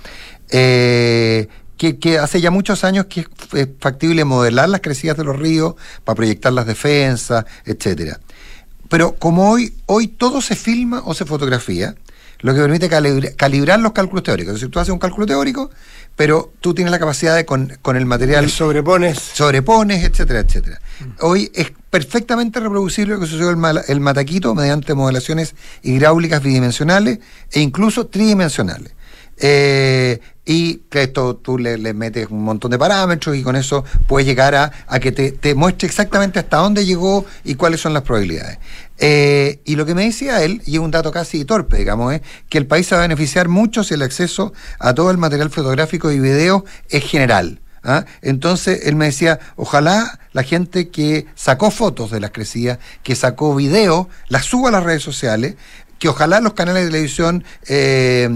eh, 0.50 1.48
que, 1.78 2.20
hace 2.20 2.42
ya 2.42 2.52
muchos 2.52 2.84
años 2.84 3.06
que 3.06 3.26
es 3.54 3.70
factible 3.80 4.26
modelar 4.26 4.68
las 4.68 4.82
crecidas 4.82 5.16
de 5.16 5.24
los 5.24 5.40
ríos 5.40 5.76
para 6.04 6.18
proyectar 6.18 6.52
las 6.52 6.68
defensas, 6.68 7.46
etcétera. 7.64 8.20
Pero 8.90 9.16
como 9.16 9.50
hoy, 9.52 9.74
hoy 9.86 10.10
todo 10.10 10.42
se 10.42 10.58
filma 10.58 11.02
o 11.06 11.14
se 11.14 11.24
fotografía, 11.24 11.96
lo 12.40 12.54
que 12.54 12.62
permite 12.62 12.90
calibrar 13.36 13.80
los 13.80 13.92
cálculos 13.92 14.24
teóricos. 14.24 14.56
Es 14.56 14.62
decir, 14.62 14.72
tú 14.72 14.80
haces 14.80 14.94
un 14.94 15.00
cálculo 15.00 15.26
teórico, 15.26 15.70
pero 16.16 16.52
tú 16.62 16.74
tienes 16.74 16.92
la 16.92 17.00
capacidad 17.00 17.36
de 17.36 17.46
con, 17.46 17.70
el 17.96 18.06
material... 18.06 18.50
sobrepones. 18.50 19.20
Sobrepones, 19.20 20.04
etcétera, 20.04 20.40
etcétera. 20.40 20.80
Hoy 21.22 21.52
es 21.54 21.72
perfectamente 21.90 22.60
reproducible 22.60 23.16
lo 23.16 23.20
que 23.20 23.28
sucedió 23.28 23.50
el, 23.50 23.80
el 23.88 24.00
Mataquito 24.00 24.56
mediante 24.56 24.94
modelaciones 24.94 25.56
hidráulicas 25.82 26.42
bidimensionales 26.42 27.20
e 27.52 27.60
incluso 27.60 28.08
tridimensionales. 28.08 28.94
Eh, 29.42 30.20
y 30.46 30.78
que 30.90 31.04
esto 31.04 31.36
tú 31.36 31.58
le, 31.60 31.78
metes 31.94 32.28
un 32.30 32.44
montón 32.44 32.72
de 32.72 32.80
parámetros 32.80 33.38
y 33.38 33.44
con 33.44 33.56
eso 33.56 33.86
puedes 34.08 34.28
llegar 34.28 34.56
a, 34.56 35.00
que 35.00 35.12
te, 35.12 35.54
muestre 35.56 35.88
exactamente 35.88 36.40
hasta 36.40 36.58
dónde 36.58 36.86
llegó 36.86 37.26
y 37.44 37.54
cuáles 37.54 37.80
son 37.80 37.94
las 37.94 38.02
probabilidades. 38.02 38.58
Eh, 39.02 39.62
y 39.64 39.78
lo 39.78 39.86
que 39.86 39.96
me 39.96 40.04
decía 40.04 40.44
él, 40.44 40.62
y 40.66 40.76
es 40.76 40.80
un 40.80 40.92
dato 40.92 41.12
casi 41.12 41.46
torpe, 41.46 41.78
digamos, 41.78 42.14
es 42.14 42.22
que 42.50 42.58
el 42.58 42.68
país 42.68 42.86
se 42.86 42.96
va 42.96 43.02
a 43.02 43.08
beneficiar 43.08 43.48
mucho 43.48 43.84
si 43.84 43.94
el 43.94 44.02
acceso 44.02 44.54
a 44.78 44.94
todo 44.94 45.10
el 45.10 45.18
material 45.18 45.50
fotográfico 45.50 46.12
y 46.12 46.20
video 46.20 46.66
es 46.90 47.06
general. 47.06 47.62
¿ah? 47.84 48.04
Entonces 48.22 48.82
él 48.84 48.98
me 48.98 49.06
decía, 49.06 49.40
ojalá 49.56 50.20
la 50.34 50.44
gente 50.44 50.90
que 50.90 51.28
sacó 51.36 51.72
fotos 51.72 52.12
de 52.12 52.20
las 52.20 52.32
crecidas, 52.32 52.80
que 53.02 53.16
sacó 53.16 53.56
video, 53.56 54.10
las 54.28 54.46
suba 54.46 54.68
a 54.68 54.72
las 54.74 54.84
redes 54.84 55.02
sociales, 55.02 55.56
que 55.98 56.10
ojalá 56.10 56.42
los 56.42 56.54
canales 56.54 56.84
de 56.84 56.90
televisión 56.90 57.44
eh, 57.68 58.30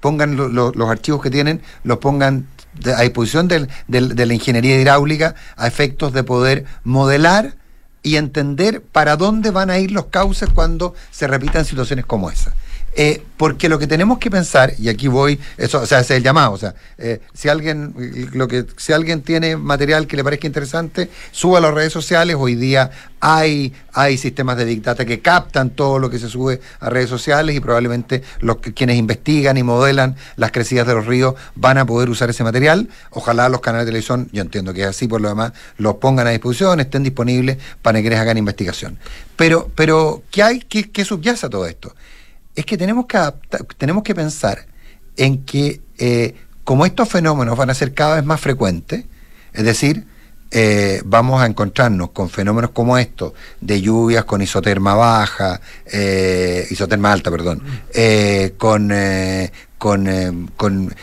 pongan 0.00 0.36
los 0.36 0.90
archivos 0.90 1.22
que 1.22 1.30
tienen, 1.30 1.62
los 1.84 1.98
pongan 1.98 2.48
a 2.96 3.02
disposición 3.02 3.48
de 3.48 4.26
la 4.26 4.34
ingeniería 4.34 4.80
hidráulica 4.80 5.34
a 5.56 5.66
efectos 5.66 6.12
de 6.12 6.22
poder 6.22 6.64
modelar 6.84 7.57
y 8.02 8.16
entender 8.16 8.82
para 8.82 9.16
dónde 9.16 9.50
van 9.50 9.70
a 9.70 9.78
ir 9.78 9.90
los 9.90 10.06
cauces 10.06 10.48
cuando 10.54 10.94
se 11.10 11.26
repitan 11.26 11.64
situaciones 11.64 12.06
como 12.06 12.30
esa. 12.30 12.54
Eh, 13.00 13.22
porque 13.36 13.68
lo 13.68 13.78
que 13.78 13.86
tenemos 13.86 14.18
que 14.18 14.28
pensar, 14.28 14.74
y 14.76 14.88
aquí 14.88 15.06
voy, 15.06 15.38
eso, 15.56 15.80
o 15.80 15.86
sea, 15.86 16.00
ese 16.00 16.14
es 16.14 16.16
el 16.16 16.24
llamado, 16.24 16.50
o 16.50 16.58
sea, 16.58 16.74
eh, 16.98 17.20
si 17.32 17.48
alguien, 17.48 17.94
lo 18.32 18.48
que, 18.48 18.66
si 18.76 18.92
alguien 18.92 19.22
tiene 19.22 19.56
material 19.56 20.08
que 20.08 20.16
le 20.16 20.24
parezca 20.24 20.48
interesante, 20.48 21.08
suba 21.30 21.58
a 21.58 21.60
las 21.60 21.72
redes 21.72 21.92
sociales, 21.92 22.34
hoy 22.36 22.56
día 22.56 22.90
hay, 23.20 23.72
hay 23.92 24.18
sistemas 24.18 24.56
de 24.56 24.64
Big 24.64 24.82
Data 24.82 25.04
que 25.04 25.20
captan 25.20 25.70
todo 25.70 26.00
lo 26.00 26.10
que 26.10 26.18
se 26.18 26.28
sube 26.28 26.60
a 26.80 26.90
redes 26.90 27.08
sociales 27.08 27.54
y 27.54 27.60
probablemente 27.60 28.24
los 28.40 28.56
que, 28.56 28.74
quienes 28.74 28.96
investigan 28.96 29.56
y 29.56 29.62
modelan 29.62 30.16
las 30.34 30.50
crecidas 30.50 30.88
de 30.88 30.94
los 30.94 31.06
ríos 31.06 31.36
van 31.54 31.78
a 31.78 31.86
poder 31.86 32.10
usar 32.10 32.30
ese 32.30 32.42
material. 32.42 32.88
Ojalá 33.10 33.48
los 33.48 33.60
canales 33.60 33.86
de 33.86 33.92
televisión, 33.92 34.28
yo 34.32 34.42
entiendo 34.42 34.74
que 34.74 34.80
es 34.80 34.88
así 34.88 35.06
por 35.06 35.20
lo 35.20 35.28
demás, 35.28 35.52
los 35.76 35.94
pongan 35.98 36.26
a 36.26 36.30
disposición, 36.30 36.80
estén 36.80 37.04
disponibles 37.04 37.58
para 37.80 38.00
quienes 38.00 38.18
hagan 38.18 38.38
investigación. 38.38 38.98
Pero, 39.36 39.70
pero 39.76 40.24
¿qué 40.32 40.42
hay? 40.42 40.58
¿Qué, 40.58 40.90
qué 40.90 41.04
subyace 41.04 41.46
a 41.46 41.48
todo 41.48 41.64
esto? 41.64 41.94
Es 42.58 42.66
que 42.66 42.76
tenemos 42.76 43.06
que, 43.06 43.20
tenemos 43.76 44.02
que 44.02 44.16
pensar 44.16 44.66
en 45.16 45.44
que 45.44 45.80
eh, 45.96 46.34
como 46.64 46.84
estos 46.84 47.08
fenómenos 47.08 47.56
van 47.56 47.70
a 47.70 47.74
ser 47.74 47.94
cada 47.94 48.16
vez 48.16 48.24
más 48.24 48.40
frecuentes, 48.40 49.04
es 49.52 49.64
decir, 49.64 50.04
eh, 50.50 51.00
vamos 51.04 51.40
a 51.40 51.46
encontrarnos 51.46 52.10
con 52.10 52.28
fenómenos 52.28 52.72
como 52.72 52.98
estos, 52.98 53.32
de 53.60 53.80
lluvias 53.80 54.24
con 54.24 54.42
isoterma 54.42 54.96
baja, 54.96 55.60
eh, 55.86 56.66
isoterma 56.68 57.12
alta, 57.12 57.30
perdón, 57.30 57.62
con, 58.56 58.92
con, 59.78 60.94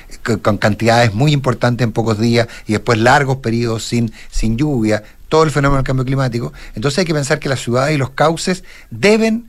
con, 0.41 0.57
cantidades 0.57 1.13
muy 1.13 1.31
importantes 1.31 1.85
en 1.85 1.93
pocos 1.93 2.19
días 2.19 2.49
y 2.67 2.73
después 2.73 2.99
largos 2.99 3.37
periodos 3.37 3.85
sin, 3.85 4.11
sin 4.29 4.57
lluvia, 4.57 5.03
todo 5.29 5.43
el 5.43 5.51
fenómeno 5.51 5.77
del 5.77 5.85
cambio 5.85 6.03
climático. 6.03 6.51
Entonces 6.75 6.99
hay 6.99 7.05
que 7.05 7.13
pensar 7.13 7.39
que 7.39 7.47
las 7.47 7.61
ciudades 7.61 7.95
y 7.95 7.97
los 7.97 8.09
cauces 8.09 8.65
deben 8.91 9.47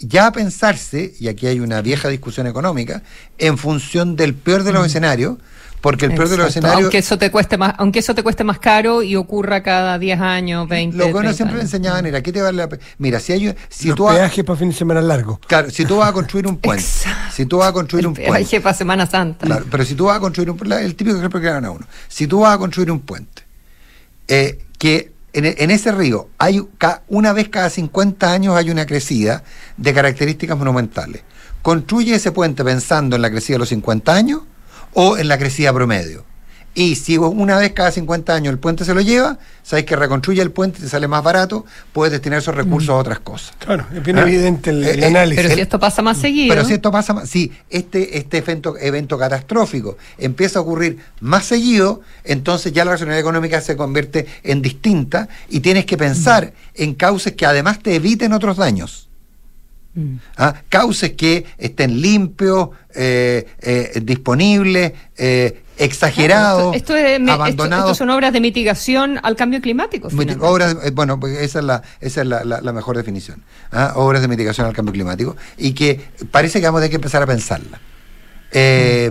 ya 0.00 0.32
pensarse, 0.32 1.14
y 1.20 1.28
aquí 1.28 1.46
hay 1.46 1.60
una 1.60 1.82
vieja 1.82 2.08
discusión 2.08 2.46
económica, 2.46 3.02
en 3.38 3.58
función 3.58 4.16
del 4.16 4.34
peor 4.34 4.64
de 4.64 4.72
los 4.72 4.82
mm. 4.82 4.86
escenarios, 4.86 5.38
porque 5.80 6.06
el 6.06 6.14
peor 6.14 6.28
de 6.28 6.36
los 6.36 6.48
escenarios. 6.48 6.82
Aunque 6.82 6.98
eso 6.98 7.18
te 7.18 7.30
cueste 7.30 7.56
más, 7.56 7.74
aunque 7.78 8.00
eso 8.00 8.14
te 8.14 8.22
cueste 8.22 8.44
más 8.44 8.58
caro 8.58 9.02
y 9.02 9.16
ocurra 9.16 9.62
cada 9.62 9.98
10 9.98 10.20
años, 10.20 10.68
20 10.68 10.96
Lo 10.96 11.06
que 11.06 11.14
uno 11.14 11.32
siempre 11.32 11.56
le 11.56 11.62
enseñaban 11.62 12.04
era, 12.06 12.22
¿qué 12.22 12.32
te 12.32 12.42
vale 12.42 12.58
la 12.58 12.68
Mira, 12.98 13.18
si 13.18 13.32
hay 13.32 13.54
si 13.68 13.88
los 13.88 13.96
tú 13.96 14.06
peajes 14.06 14.44
para 14.44 14.58
fin 14.58 14.68
de 14.68 14.74
semana 14.74 15.00
largo. 15.00 15.40
Claro, 15.46 15.70
si 15.70 15.84
tú 15.84 15.96
vas 15.96 16.10
a 16.10 16.12
construir 16.12 16.46
un 16.46 16.56
puente. 16.58 16.84
si 17.32 17.46
tú 17.46 17.58
vas 17.58 17.68
a 17.68 17.72
construir 17.72 18.06
un 18.06 18.14
puente. 18.14 18.30
Peaje 18.30 18.60
para 18.60 18.74
Semana 18.74 19.06
Santa. 19.06 19.46
Claro, 19.46 19.64
pero 19.70 19.84
si 19.84 19.94
tú 19.94 20.06
vas 20.06 20.16
a 20.16 20.20
construir 20.20 20.50
un 20.50 20.72
el 20.72 20.94
típico 20.94 21.16
ejemplo 21.16 21.40
que 21.40 21.46
dan 21.46 21.64
a 21.64 21.70
uno. 21.70 21.86
Si 22.08 22.26
tú 22.26 22.40
vas 22.40 22.54
a 22.54 22.58
construir 22.58 22.90
un 22.90 23.00
puente, 23.00 23.42
eh, 24.28 24.58
que 24.78 25.12
en, 25.32 25.70
ese 25.70 25.92
río 25.92 26.28
hay 26.38 26.66
una 27.08 27.32
vez 27.32 27.48
cada 27.48 27.70
50 27.70 28.32
años 28.32 28.56
hay 28.56 28.70
una 28.70 28.86
crecida 28.86 29.42
de 29.76 29.94
características 29.94 30.58
monumentales. 30.58 31.22
¿Construye 31.62 32.14
ese 32.14 32.32
puente 32.32 32.64
pensando 32.64 33.16
en 33.16 33.22
la 33.22 33.30
crecida 33.30 33.56
de 33.56 33.60
los 33.60 33.68
50 33.68 34.14
años 34.14 34.42
o 34.94 35.18
en 35.18 35.28
la 35.28 35.38
crecida 35.38 35.72
promedio? 35.72 36.24
Y 36.74 36.94
si 36.94 37.18
una 37.18 37.58
vez 37.58 37.72
cada 37.72 37.90
50 37.90 38.32
años 38.32 38.52
el 38.52 38.58
puente 38.58 38.84
se 38.84 38.94
lo 38.94 39.00
lleva, 39.00 39.38
sabes 39.64 39.84
que 39.84 39.96
reconstruye 39.96 40.40
el 40.40 40.52
puente, 40.52 40.78
te 40.80 40.88
sale 40.88 41.08
más 41.08 41.22
barato, 41.22 41.64
puedes 41.92 42.12
destinar 42.12 42.38
esos 42.38 42.54
recursos 42.54 42.90
a 42.90 42.94
otras 42.94 43.18
cosas. 43.18 43.54
Claro, 43.58 43.86
es 43.92 44.02
bien 44.02 44.18
¿Ah? 44.18 44.22
evidente 44.22 44.70
el, 44.70 44.84
eh, 44.84 45.00
eh, 45.00 45.04
análisis. 45.04 45.42
Pero 45.42 45.54
si 45.56 45.60
esto 45.60 45.80
pasa 45.80 46.00
más 46.00 46.18
seguido. 46.18 46.54
Pero 46.54 46.64
si 46.64 46.74
esto 46.74 46.92
pasa 46.92 47.12
más, 47.12 47.28
si 47.28 47.52
este, 47.68 48.18
este 48.18 48.38
evento, 48.38 48.76
evento 48.78 49.18
catastrófico 49.18 49.98
empieza 50.16 50.60
a 50.60 50.62
ocurrir 50.62 50.98
más 51.20 51.44
seguido, 51.44 52.02
entonces 52.22 52.72
ya 52.72 52.84
la 52.84 52.92
racionalidad 52.92 53.20
económica 53.20 53.60
se 53.60 53.76
convierte 53.76 54.26
en 54.44 54.62
distinta 54.62 55.28
y 55.48 55.60
tienes 55.60 55.86
que 55.86 55.96
pensar 55.96 56.52
en 56.74 56.94
causas 56.94 57.32
que 57.32 57.46
además 57.46 57.80
te 57.80 57.96
eviten 57.96 58.32
otros 58.32 58.56
daños. 58.56 59.09
Mm. 59.94 60.16
¿Ah? 60.36 60.54
Cauces 60.68 61.12
que 61.12 61.46
estén 61.58 62.00
limpios, 62.00 62.70
eh, 62.94 64.00
disponibles, 64.02 64.92
exagerado, 65.80 66.74
esto, 66.74 66.94
abandonado. 67.28 67.94
son 67.94 68.10
obras 68.10 68.32
de 68.32 68.40
mitigación 68.40 69.18
al 69.22 69.34
cambio 69.34 69.60
climático. 69.60 70.08
Obras, 70.40 70.76
eh, 70.84 70.90
bueno, 70.90 71.18
pues 71.18 71.38
esa 71.40 71.60
es 71.60 71.64
la, 71.64 71.82
esa 72.00 72.20
es 72.20 72.26
la, 72.26 72.72
mejor 72.72 72.96
definición. 72.96 73.42
¿ah? 73.72 73.94
Obras 73.96 74.20
de 74.20 74.28
mitigación 74.28 74.66
al 74.66 74.74
cambio 74.74 74.92
climático 74.92 75.36
y 75.56 75.72
que 75.72 76.00
parece 76.30 76.60
que 76.60 76.66
vamos 76.66 76.80
a 76.80 76.82
tener 76.82 76.90
que 76.90 76.96
empezar 76.96 77.22
a 77.22 77.26
pensarla. 77.26 77.80
Eh, 78.52 79.10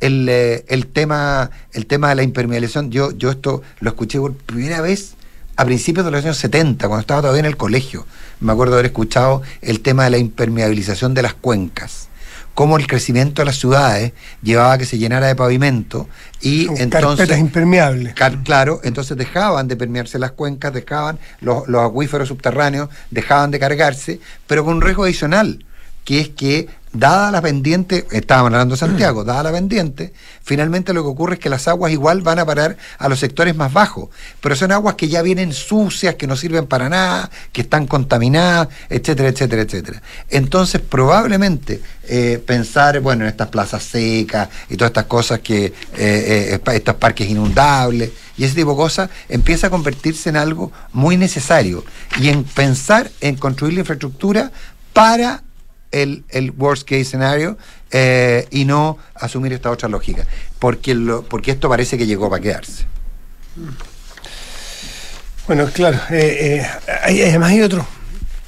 el, 0.00 0.28
eh, 0.28 0.64
el, 0.68 0.86
tema, 0.88 1.50
el 1.72 1.86
tema 1.86 2.10
de 2.10 2.16
la 2.16 2.22
impermeabilización, 2.22 2.90
yo, 2.90 3.12
yo 3.12 3.30
esto 3.30 3.62
lo 3.80 3.90
escuché 3.90 4.18
por 4.18 4.34
primera 4.34 4.82
vez 4.82 5.14
a 5.56 5.64
principios 5.64 6.04
de 6.04 6.10
los 6.10 6.22
años 6.22 6.36
70, 6.36 6.86
cuando 6.86 7.00
estaba 7.00 7.22
todavía 7.22 7.40
en 7.40 7.46
el 7.46 7.56
colegio. 7.56 8.06
Me 8.40 8.52
acuerdo 8.52 8.74
haber 8.74 8.86
escuchado 8.86 9.42
el 9.60 9.80
tema 9.80 10.04
de 10.04 10.10
la 10.10 10.18
impermeabilización 10.18 11.14
de 11.14 11.22
las 11.22 11.34
cuencas 11.34 12.10
cómo 12.60 12.76
el 12.76 12.86
crecimiento 12.86 13.40
de 13.40 13.46
las 13.46 13.56
ciudades 13.56 14.12
llevaba 14.42 14.74
a 14.74 14.78
que 14.78 14.84
se 14.84 14.98
llenara 14.98 15.26
de 15.28 15.34
pavimento 15.34 16.08
y 16.42 16.68
entonces 16.78 17.38
impermeables. 17.38 18.14
claro, 18.44 18.80
entonces 18.84 19.16
dejaban 19.16 19.68
de 19.68 19.76
permearse 19.76 20.18
las 20.18 20.32
cuencas, 20.32 20.74
dejaban 20.74 21.18
los, 21.40 21.66
los 21.68 21.82
acuíferos 21.82 22.28
subterráneos, 22.28 22.90
dejaban 23.10 23.50
de 23.50 23.58
cargarse, 23.58 24.20
pero 24.46 24.64
con 24.64 24.74
un 24.74 24.82
riesgo 24.82 25.04
adicional, 25.04 25.64
que 26.04 26.20
es 26.20 26.28
que 26.28 26.68
dada 26.92 27.30
la 27.30 27.40
pendiente, 27.40 28.06
estábamos 28.10 28.52
hablando 28.52 28.74
de 28.74 28.80
Santiago, 28.80 29.22
dada 29.22 29.44
la 29.44 29.52
pendiente, 29.52 30.12
finalmente 30.42 30.92
lo 30.92 31.02
que 31.02 31.08
ocurre 31.08 31.34
es 31.34 31.40
que 31.40 31.48
las 31.48 31.68
aguas 31.68 31.92
igual 31.92 32.22
van 32.22 32.40
a 32.40 32.46
parar 32.46 32.76
a 32.98 33.08
los 33.08 33.20
sectores 33.20 33.54
más 33.54 33.72
bajos, 33.72 34.08
pero 34.40 34.56
son 34.56 34.72
aguas 34.72 34.96
que 34.96 35.08
ya 35.08 35.22
vienen 35.22 35.52
sucias, 35.52 36.16
que 36.16 36.26
no 36.26 36.36
sirven 36.36 36.66
para 36.66 36.88
nada, 36.88 37.30
que 37.52 37.60
están 37.60 37.86
contaminadas, 37.86 38.68
etcétera, 38.88 39.28
etcétera, 39.28 39.62
etcétera. 39.62 40.02
Entonces, 40.30 40.80
probablemente 40.80 41.80
eh, 42.08 42.42
pensar, 42.44 42.98
bueno, 43.00 43.22
en 43.22 43.28
estas 43.28 43.48
plazas 43.48 43.84
secas 43.84 44.48
y 44.68 44.76
todas 44.76 44.90
estas 44.90 45.04
cosas 45.04 45.38
que, 45.40 45.66
eh, 45.66 45.72
eh, 45.96 46.60
estos 46.72 46.96
parques 46.96 47.28
inundables 47.28 48.10
y 48.36 48.44
ese 48.44 48.56
tipo 48.56 48.70
de 48.70 48.76
cosas, 48.76 49.10
empieza 49.28 49.68
a 49.68 49.70
convertirse 49.70 50.28
en 50.28 50.36
algo 50.36 50.72
muy 50.92 51.16
necesario 51.16 51.84
y 52.18 52.30
en 52.30 52.42
pensar 52.42 53.10
en 53.20 53.36
construir 53.36 53.74
la 53.74 53.80
infraestructura 53.80 54.50
para 54.92 55.42
el, 55.90 56.24
el 56.28 56.50
worst 56.52 56.88
case 56.88 57.04
scenario 57.04 57.58
eh, 57.90 58.46
y 58.50 58.64
no 58.64 58.98
asumir 59.14 59.52
esta 59.52 59.70
otra 59.70 59.88
lógica, 59.88 60.26
porque, 60.58 60.94
lo, 60.94 61.22
porque 61.22 61.50
esto 61.50 61.68
parece 61.68 61.98
que 61.98 62.06
llegó 62.06 62.30
para 62.30 62.42
quedarse. 62.42 62.84
Bueno, 65.46 65.68
claro, 65.72 65.98
eh, 66.10 66.60
eh, 66.60 66.66
hay, 67.02 67.22
además 67.22 67.50
hay 67.50 67.62
otro, 67.62 67.86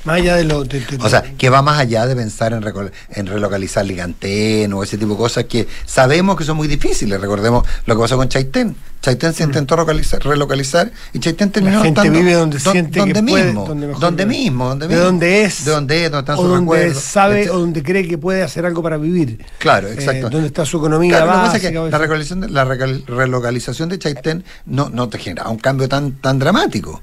Más 0.05 0.17
allá 0.17 0.37
de 0.37 0.45
lo. 0.45 0.59
o 0.59 1.09
sea, 1.09 1.23
que 1.23 1.49
va 1.49 1.63
más 1.63 1.79
allá 1.79 2.07
de 2.07 2.17
pensar 2.17 2.53
en, 2.53 2.65
en 3.11 3.27
relocalizar 3.27 3.85
Ligantén 3.85 4.73
o 4.73 4.83
ese 4.83 4.99
tipo 4.99 5.13
de 5.13 5.19
cosas 5.19 5.45
que 5.45 5.69
sabemos 5.87 6.37
que 6.37 6.45
son 6.45 6.57
muy 6.57 6.69
difíciles. 6.69 7.21
Recordemos 7.21 7.67
lo 7.87 7.95
que 7.95 8.01
pasó 8.01 8.17
con 8.17 8.29
Chaitén. 8.29 8.75
Chaitén 9.01 9.35
se 9.35 9.45
mm. 9.45 9.51
intentó 9.51 9.75
relocalizar 9.77 10.93
y 11.13 11.19
Chaitén 11.19 11.51
terminó 11.51 11.79
La 11.79 11.85
gente 11.85 12.09
vive 12.09 12.35
donde 12.35 12.61
siente 12.61 13.01
donde 13.01 13.15
que 13.15 13.23
mismo, 13.23 13.67
donde, 13.67 13.87
donde 13.89 14.27
mismo, 14.27 14.69
donde 14.69 14.87
de 14.87 14.97
donde 14.97 15.43
es, 15.43 15.65
de 15.65 15.73
donde 15.73 16.05
es, 16.05 16.11
donde 16.13 16.33
están 16.33 16.39
o 16.39 16.49
donde 16.49 16.95
sabe 16.95 17.51
o 17.51 17.59
donde 17.59 17.83
cree 17.83 18.07
que 18.07 18.17
puede 18.17 18.45
hacer 18.45 18.65
algo 18.65 18.81
para 18.81 18.99
vivir. 18.99 19.45
Claro, 19.59 19.89
eh, 19.89 19.95
exacto. 19.95 20.31
donde 20.31 20.47
está 20.47 20.65
su 20.65 20.79
economía 20.79 21.25
básica, 21.25 21.71
que 21.71 21.91
la, 21.91 21.99
relocalización 21.99 22.41
de, 22.43 22.49
la 22.51 22.65
relocalización 22.65 23.89
de 23.89 23.99
Chaitén 23.99 24.45
no, 24.67 24.89
no 24.89 25.09
te 25.09 25.19
genera 25.19 25.49
un 25.49 25.59
cambio 25.59 25.89
tan 25.89 26.13
tan 26.13 26.39
dramático. 26.39 27.03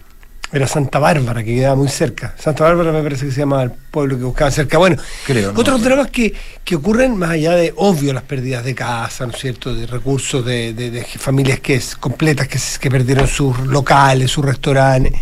Era 0.51 0.67
Santa 0.67 0.97
Bárbara, 0.97 1.43
que 1.43 1.53
quedaba 1.53 1.75
muy 1.75 1.89
cerca. 1.89 2.33
Santa 2.39 2.63
Bárbara 2.63 2.91
me 2.91 3.03
parece 3.03 3.25
que 3.27 3.31
se 3.31 3.39
llama 3.41 3.61
el 3.61 3.71
pueblo 3.71 4.17
que 4.17 4.23
buscaba 4.23 4.49
cerca. 4.49 4.79
Bueno, 4.79 4.97
Creo, 5.25 5.53
otros 5.55 5.83
dramas 5.83 6.09
que, 6.09 6.33
que, 6.63 6.75
ocurren 6.75 7.15
más 7.17 7.31
allá 7.31 7.51
de, 7.55 7.71
obvio, 7.75 8.13
las 8.13 8.23
pérdidas 8.23 8.63
de 8.65 8.73
casa, 8.73 9.27
¿no 9.27 9.33
es 9.33 9.39
cierto?, 9.39 9.75
de 9.75 9.85
recursos 9.85 10.43
de, 10.43 10.73
de, 10.73 11.03
familias 11.03 11.59
que 11.59 11.75
es, 11.75 11.95
completas 11.95 12.47
que, 12.47 12.59
que 12.79 12.89
perdieron 12.89 13.27
sus 13.27 13.59
locales, 13.59 14.31
sus 14.31 14.43
restaurantes. 14.43 15.13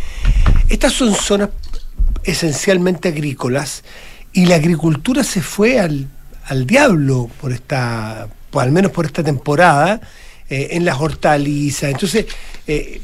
Estas 0.69 0.93
son 0.93 1.13
zonas 1.13 1.49
esencialmente 2.23 3.09
agrícolas 3.09 3.83
y 4.31 4.45
la 4.45 4.55
agricultura 4.55 5.23
se 5.23 5.41
fue 5.41 5.79
al, 5.79 6.07
al 6.45 6.65
diablo 6.65 7.29
por 7.41 7.51
esta, 7.51 8.27
al 8.53 8.71
menos 8.71 8.91
por 8.91 9.05
esta 9.05 9.23
temporada, 9.23 9.99
eh, 10.49 10.69
en 10.71 10.85
las 10.85 10.99
hortalizas. 10.99 11.91
Entonces, 11.91 12.25
eh, 12.67 13.01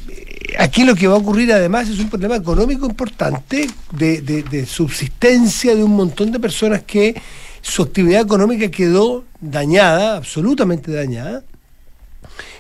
aquí 0.58 0.84
lo 0.84 0.96
que 0.96 1.08
va 1.08 1.16
a 1.16 1.18
ocurrir 1.18 1.52
además 1.52 1.90
es 1.90 2.00
un 2.00 2.10
problema 2.10 2.36
económico 2.36 2.86
importante 2.86 3.68
de, 3.92 4.66
subsistencia 4.66 5.76
de 5.76 5.84
un 5.84 5.96
montón 5.96 6.32
de 6.32 6.40
personas 6.40 6.84
que 6.84 7.20
su 7.62 7.84
actividad 7.84 8.22
económica 8.22 8.70
quedó 8.70 9.26
dañada, 9.42 10.18
absolutamente 10.18 10.92
dañada. 10.92 11.44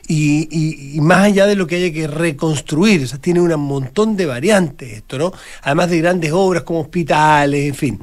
Y, 0.05 0.97
más 1.01 1.27
allá 1.27 1.45
de 1.45 1.55
lo 1.55 1.65
que 1.65 1.77
haya 1.77 1.93
que 1.93 2.07
reconstruir, 2.07 3.03
o 3.03 3.07
sea, 3.07 3.19
tiene 3.19 3.39
un 3.39 3.57
montón 3.61 4.17
de 4.17 4.25
variantes 4.25 4.91
esto, 4.91 5.17
¿no? 5.17 5.33
Además 5.61 5.89
de 5.89 5.99
grandes 5.99 6.31
obras 6.33 6.63
como 6.63 6.81
hospitales, 6.81 7.69
en 7.69 7.75
fin. 7.75 7.99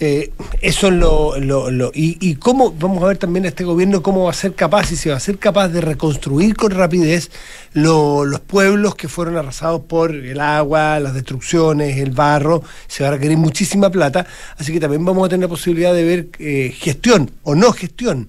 Eh, 0.00 0.30
eso 0.60 0.88
es 0.88 0.92
lo, 0.92 1.36
lo, 1.40 1.90
y, 1.92 2.36
cómo 2.36 2.70
vamos 2.70 3.02
a 3.02 3.08
ver 3.08 3.18
también 3.18 3.46
a 3.46 3.48
este 3.48 3.64
gobierno 3.64 4.00
cómo 4.00 4.24
va 4.24 4.30
a 4.30 4.34
ser 4.34 4.54
capaz 4.54 4.92
y 4.92 4.96
si 4.96 5.08
va 5.08 5.16
a 5.16 5.20
ser 5.20 5.38
capaz 5.38 5.68
de 5.68 5.80
reconstruir 5.80 6.54
con 6.54 6.70
rapidez 6.70 7.32
los 7.72 8.38
pueblos 8.40 8.94
que 8.94 9.08
fueron 9.08 9.36
arrasados 9.36 9.80
por 9.82 10.14
el 10.14 10.40
agua, 10.40 11.00
las 11.00 11.14
destrucciones, 11.14 11.96
el 11.96 12.12
barro, 12.12 12.62
se 12.86 13.02
va 13.02 13.08
a 13.08 13.12
requerir 13.12 13.38
muchísima 13.38 13.90
plata, 13.90 14.24
así 14.56 14.72
que 14.72 14.78
también 14.78 15.04
vamos 15.04 15.26
a 15.26 15.30
tener 15.30 15.48
la 15.48 15.48
posibilidad 15.48 15.92
de 15.92 16.04
ver 16.04 16.28
eh, 16.38 16.72
gestión 16.78 17.32
o 17.42 17.56
no 17.56 17.72
gestión. 17.72 18.28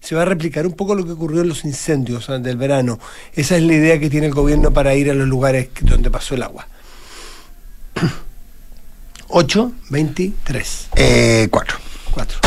Se 0.00 0.14
va 0.14 0.22
a 0.22 0.24
replicar 0.24 0.66
un 0.66 0.72
poco 0.74 0.94
lo 0.94 1.04
que 1.04 1.12
ocurrió 1.12 1.42
en 1.42 1.48
los 1.48 1.64
incendios 1.64 2.28
del 2.28 2.56
verano. 2.56 3.00
Esa 3.34 3.56
es 3.56 3.62
la 3.64 3.74
idea 3.74 3.98
que 3.98 4.08
tiene 4.08 4.28
el 4.28 4.34
gobierno 4.34 4.72
para 4.72 4.94
ir 4.94 5.10
a 5.10 5.14
los 5.14 5.26
lugares 5.28 5.68
donde 5.82 6.10
pasó 6.10 6.36
el 6.36 6.44
agua. 6.44 6.68
8, 9.34 9.72
23. 9.88 10.88
Eh, 10.94 11.48
4. 11.50 11.78
4. 12.12 12.38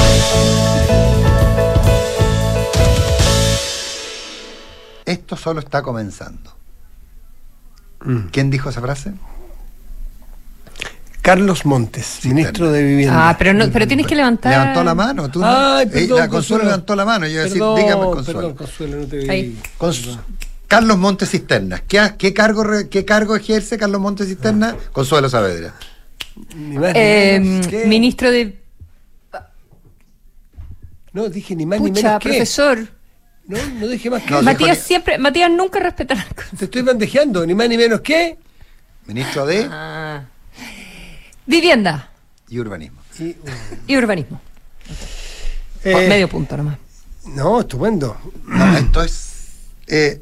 Esto 5.06 5.36
solo 5.36 5.60
está 5.62 5.82
comenzando. 5.82 6.56
Mm. 8.04 8.28
¿Quién 8.32 8.52
dijo 8.52 8.70
esa 8.70 8.82
frase? 8.82 9.14
Carlos 11.24 11.66
Montes, 11.66 12.20
ministro 12.24 12.72
de 12.72 12.84
Vivienda. 12.84 13.30
Ah, 13.30 13.36
pero, 13.36 13.56
no, 13.56 13.68
pero 13.72 13.88
tienes 13.88 14.06
que 14.06 14.14
levantar. 14.14 14.52
Levantó 14.52 14.84
la 14.84 14.94
mano. 14.94 15.32
Tú 15.32 15.42
Ay, 15.44 15.88
perdón, 15.88 16.20
la 16.20 16.28
Consuelo, 16.28 16.66
levantó 16.66 16.96
la 16.96 17.04
mano. 17.04 17.26
Yo 17.26 17.42
decir, 17.42 17.64
dígame, 17.64 18.04
Consuelo. 18.04 18.40
Perdón, 18.42 18.54
Consuelo, 18.56 18.98
no 18.98 19.08
te 19.08 19.18
vi. 19.18 19.58
Carlos 20.68 20.98
Montes 21.00 21.32
Cisterna. 21.32 21.80
¿Qué, 21.80 22.14
qué, 22.20 22.32
cargo, 22.32 22.64
¿Qué 22.92 23.06
cargo 23.06 23.36
ejerce 23.36 23.80
Carlos 23.80 24.00
Montes 24.00 24.28
Cisterna? 24.28 24.76
Consuelo 24.92 25.28
Saavedra. 25.30 25.74
Eh, 26.94 27.40
ministro 27.88 28.32
de. 28.32 28.60
No, 31.14 31.30
dije 31.30 31.56
ni 31.56 31.66
más 31.66 31.80
ni 31.80 31.92
menos 31.92 32.20
que. 32.20 32.30
profesor. 32.30 32.88
No, 33.48 33.58
no 33.80 33.88
dije 33.88 34.10
más 34.10 34.24
que. 34.24 34.42
Matías 34.42 34.80
siempre, 34.80 35.18
Matías 35.18 35.50
nunca 35.50 35.80
respetará. 35.80 36.26
Te 36.58 36.66
estoy 36.66 36.82
bandejeando, 36.82 37.46
ni 37.46 37.54
más 37.54 37.70
ni 37.70 37.78
menos 37.78 38.02
que. 38.02 38.38
Ministro 39.06 39.46
de. 39.46 39.68
Ah. 39.72 40.26
Vivienda. 41.46 42.10
Y 42.50 42.60
urbanismo. 42.60 43.02
Y, 43.88 43.96
urbanismo. 43.96 44.42
Eh, 45.84 46.10
medio 46.10 46.28
punto 46.28 46.58
nomás. 46.58 46.78
No, 47.28 47.62
estupendo. 47.62 48.18
No, 48.46 48.78
esto 48.78 49.04
es. 49.04 49.36
Eh, 49.88 50.22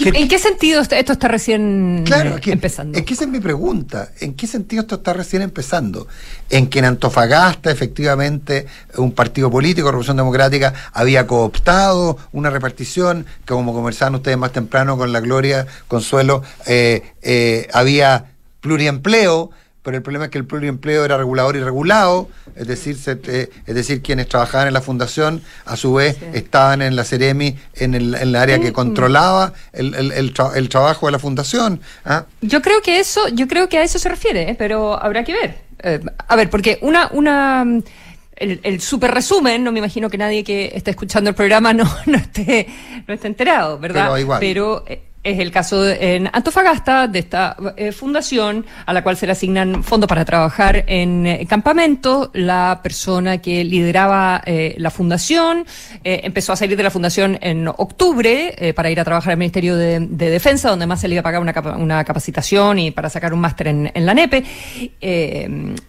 ¿En 0.00 0.28
qué 0.28 0.38
sentido 0.38 0.80
esto 0.80 0.94
está 1.12 1.28
recién 1.28 2.04
empezando? 2.46 2.98
Es 2.98 3.04
que 3.04 3.14
esa 3.14 3.24
es 3.24 3.30
mi 3.30 3.40
pregunta. 3.40 4.10
¿En 4.20 4.34
qué 4.34 4.46
sentido 4.46 4.82
esto 4.82 4.96
está 4.96 5.12
recién 5.12 5.42
empezando? 5.42 6.06
En 6.50 6.68
que 6.68 6.78
en 6.78 6.84
Antofagasta, 6.84 7.70
efectivamente, 7.70 8.66
un 8.96 9.12
partido 9.12 9.50
político, 9.50 9.88
Revolución 9.88 10.16
Democrática, 10.16 10.74
había 10.92 11.26
cooptado 11.26 12.18
una 12.32 12.50
repartición, 12.50 13.26
que 13.44 13.54
como 13.54 13.72
conversaban 13.72 14.14
ustedes 14.14 14.38
más 14.38 14.52
temprano 14.52 14.96
con 14.96 15.12
la 15.12 15.20
Gloria 15.20 15.66
Consuelo, 15.88 16.42
eh, 16.66 17.02
eh, 17.22 17.68
había 17.72 18.32
pluriempleo 18.60 19.50
pero 19.88 19.96
el 19.96 20.02
problema 20.02 20.26
es 20.26 20.30
que 20.30 20.36
el 20.36 20.44
pluriempleo 20.44 21.02
era 21.02 21.16
regulador 21.16 21.56
y 21.56 21.60
regulado, 21.60 22.28
es 22.54 22.66
decir, 22.66 22.94
eh, 23.06 23.48
es 23.66 23.74
decir, 23.74 24.02
quienes 24.02 24.28
trabajaban 24.28 24.68
en 24.68 24.74
la 24.74 24.82
fundación 24.82 25.40
a 25.64 25.78
su 25.78 25.94
vez 25.94 26.18
estaban 26.34 26.82
en 26.82 26.94
la 26.94 27.04
Ceremi, 27.04 27.56
en 27.74 27.94
el, 27.94 28.36
área 28.36 28.58
que 28.58 28.70
controlaba 28.70 29.54
el, 29.72 30.68
trabajo 30.68 31.06
de 31.06 31.12
la 31.12 31.18
fundación. 31.18 31.80
¿ah? 32.04 32.26
Yo 32.42 32.60
creo 32.60 32.82
que 32.82 32.98
eso, 32.98 33.28
yo 33.28 33.48
creo 33.48 33.70
que 33.70 33.78
a 33.78 33.82
eso 33.82 33.98
se 33.98 34.10
refiere, 34.10 34.50
¿eh? 34.50 34.56
pero 34.58 35.02
habrá 35.02 35.24
que 35.24 35.32
ver. 35.32 35.58
Eh, 35.82 36.00
a 36.18 36.36
ver, 36.36 36.50
porque 36.50 36.78
una, 36.82 37.08
una 37.10 37.64
el, 38.36 38.60
el 38.62 38.80
super 38.82 39.10
resumen, 39.10 39.64
no 39.64 39.72
me 39.72 39.78
imagino 39.78 40.10
que 40.10 40.18
nadie 40.18 40.44
que 40.44 40.70
esté 40.74 40.90
escuchando 40.90 41.30
el 41.30 41.34
programa 41.34 41.72
no, 41.72 41.90
no 42.04 42.18
esté, 42.18 42.68
no 43.06 43.14
esté 43.14 43.26
enterado, 43.26 43.78
¿verdad? 43.78 44.08
Pero 44.08 44.18
igual. 44.18 44.40
Pero 44.40 44.84
es 45.22 45.38
el 45.40 45.50
caso 45.50 45.88
en 45.88 46.30
Antofagasta 46.32 47.08
de 47.08 47.18
esta 47.18 47.56
eh, 47.76 47.92
fundación 47.92 48.64
a 48.86 48.92
la 48.92 49.02
cual 49.02 49.16
se 49.16 49.26
le 49.26 49.32
asignan 49.32 49.82
fondos 49.82 50.08
para 50.08 50.24
trabajar 50.24 50.84
en 50.86 51.26
eh, 51.26 51.46
campamento. 51.48 52.30
La 52.34 52.80
persona 52.82 53.38
que 53.38 53.64
lideraba 53.64 54.42
eh, 54.46 54.74
la 54.78 54.90
fundación 54.90 55.66
empezó 56.04 56.52
a 56.52 56.56
salir 56.56 56.76
de 56.76 56.82
la 56.82 56.90
fundación 56.90 57.38
en 57.40 57.68
octubre 57.68 58.72
para 58.74 58.90
ir 58.90 59.00
a 59.00 59.04
trabajar 59.04 59.32
al 59.32 59.38
Ministerio 59.38 59.76
de, 59.76 60.00
Defensa, 60.00 60.70
donde 60.70 60.86
más 60.86 61.00
se 61.00 61.08
le 61.08 61.14
iba 61.14 61.20
a 61.20 61.22
pagar 61.22 61.40
una, 61.40 62.04
capacitación 62.04 62.78
y 62.78 62.90
para 62.90 63.10
sacar 63.10 63.34
un 63.34 63.40
máster 63.40 63.68
en, 63.68 63.90
la 63.94 64.14
NEPE. 64.14 64.44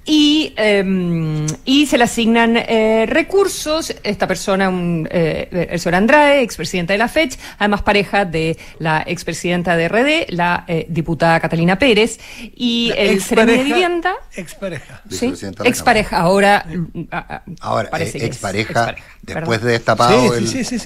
y, 0.06 0.54
em, 0.56 1.46
y 1.66 1.86
se 1.86 1.98
le 1.98 2.04
asignan 2.04 2.56
recursos. 3.08 3.96
Esta 4.04 4.28
persona, 4.28 4.70
un, 4.70 5.08
el 5.12 5.80
señor 5.80 5.96
Andrade, 5.96 6.42
expresidente 6.42 6.94
de 6.94 7.00
la 7.00 7.08
FECH, 7.08 7.38
además 7.60 7.82
pareja 7.82 8.26
de 8.26 8.58
la 8.80 9.04
ex 9.06 9.19
expresidenta 9.20 9.76
de 9.76 9.88
RD, 9.88 10.30
la 10.30 10.64
eh, 10.68 10.86
diputada 10.90 11.40
Catalina 11.40 11.78
Pérez, 11.78 12.20
y 12.56 12.92
el 12.96 13.22
Ceremi 13.22 13.52
de 13.52 13.64
Vivienda. 13.64 14.14
Expareja. 14.36 15.02
Sí, 15.10 15.34
expareja. 15.64 16.18
Ahora, 16.18 16.66
ahora 17.60 17.90
parece 17.90 18.20
eh, 18.20 18.26
expareja, 18.26 18.96
después 19.22 19.62
de 19.62 19.72
destapado 19.74 20.34
el, 20.34 20.46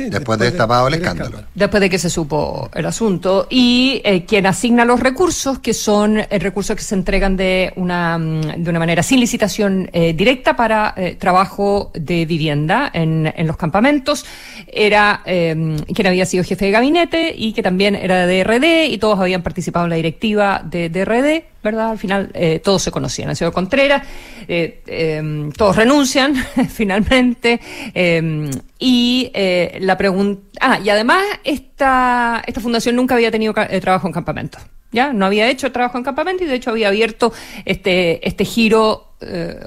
después, 0.10 0.40
de 0.40 0.46
destapado 0.46 0.88
el 0.88 0.96
escándalo. 0.96 1.44
Después 1.54 1.82
de 1.82 1.90
que 1.90 2.00
se 2.00 2.10
supo 2.10 2.70
el 2.74 2.86
asunto. 2.86 3.48
Y 3.50 4.02
eh, 4.04 4.26
quien 4.26 4.46
asigna 4.46 4.86
los 4.86 5.00
recursos, 5.00 5.60
que 5.60 5.74
son 5.74 6.18
recursos 6.30 6.76
que 6.76 6.84
se 6.84 6.96
entregan 6.96 7.38
de 7.38 7.74
una, 7.76 8.18
de 8.18 8.70
una 8.70 8.80
manera 8.80 9.04
sin 9.04 9.20
licitación 9.20 9.90
directa 9.94 10.56
para 10.56 10.96
trabajo 11.20 11.92
de 11.94 12.26
vivienda 12.26 12.90
en, 12.94 13.32
en 13.36 13.48
los 13.48 13.58
campamentos, 13.58 14.26
era 14.68 15.22
quien 15.24 16.08
había 16.08 16.26
sido 16.26 16.44
jefe 16.44 16.66
de 16.66 16.72
gabinete 16.72 17.34
y 17.36 17.54
que 17.54 17.62
también 17.64 17.96
era 17.96 18.23
de 18.26 18.44
RD 18.44 18.92
y 18.92 18.98
todos 18.98 19.20
habían 19.20 19.42
participado 19.44 19.86
en 19.86 19.90
la 19.92 19.96
directiva 19.96 20.62
de, 20.64 20.90
RD, 20.90 21.62
¿verdad? 21.64 21.92
Al 21.92 21.98
final 21.98 22.30
eh, 22.34 22.60
todos 22.60 22.82
se 22.82 22.92
conocían. 22.92 23.30
El 23.30 23.36
señor 23.36 23.54
Contreras, 23.54 24.06
eh, 24.48 24.82
em, 24.88 25.52
todos 25.52 25.76
renuncian 25.76 26.36
finalmente. 26.70 27.60
Em, 27.94 28.50
y 28.80 29.32
eh, 29.34 29.78
la 29.82 29.98
pregunta. 29.98 30.42
Ah, 30.60 30.80
y 30.84 30.90
además 30.90 31.24
esta, 31.44 32.44
esta 32.46 32.62
fundación 32.62 32.96
nunca 32.96 33.16
había 33.16 33.32
tenido 33.32 33.54
trabajo 33.54 34.08
en 34.08 34.14
campamento. 34.14 34.60
¿Ya? 34.92 35.12
No 35.12 35.26
había 35.26 35.50
hecho 35.50 35.72
trabajo 35.72 35.98
en 35.98 36.04
campamento 36.04 36.44
y 36.44 36.48
de 36.48 36.56
hecho 36.56 36.70
había 36.70 36.90
abierto 36.90 37.34
este, 37.66 38.28
este 38.28 38.46
giro 38.46 39.16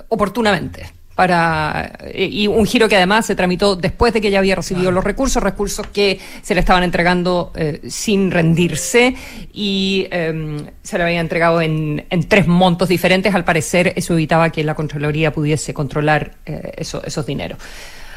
oportunamente 0.09 0.96
para 1.17 1.99
y 2.15 2.47
un 2.47 2.67
giro 2.67 2.89
que 2.89 2.95
además 2.95 3.25
se 3.25 3.35
tramitó 3.35 3.75
después 3.75 4.13
de 4.13 4.21
que 4.21 4.31
ya 4.31 4.39
había 4.39 4.55
recibido 4.55 4.91
los 4.91 5.03
recursos, 5.03 5.43
recursos 5.43 5.87
que 5.87 6.21
se 6.43 6.55
le 6.55 6.61
estaban 6.61 6.83
entregando 6.83 7.53
eh, 7.57 7.81
sin 7.89 8.31
rendirse 8.31 9.17
y 9.55 10.07
em, 10.11 10.67
se 10.83 10.99
le 10.99 11.05
habían 11.05 11.21
entregado 11.21 11.63
en, 11.63 12.05
en, 12.11 12.29
tres 12.29 12.47
montos 12.47 12.91
diferentes. 12.91 13.35
Al 13.35 13.45
parecer 13.45 13.95
eso 13.97 14.13
evitaba 14.13 14.51
que 14.51 14.63
la 14.63 14.75
Contraloría 14.75 15.33
pudiese 15.33 15.73
controlar 15.73 16.37
eh, 16.45 16.73
esos 16.77 17.25
dineros. 17.25 17.59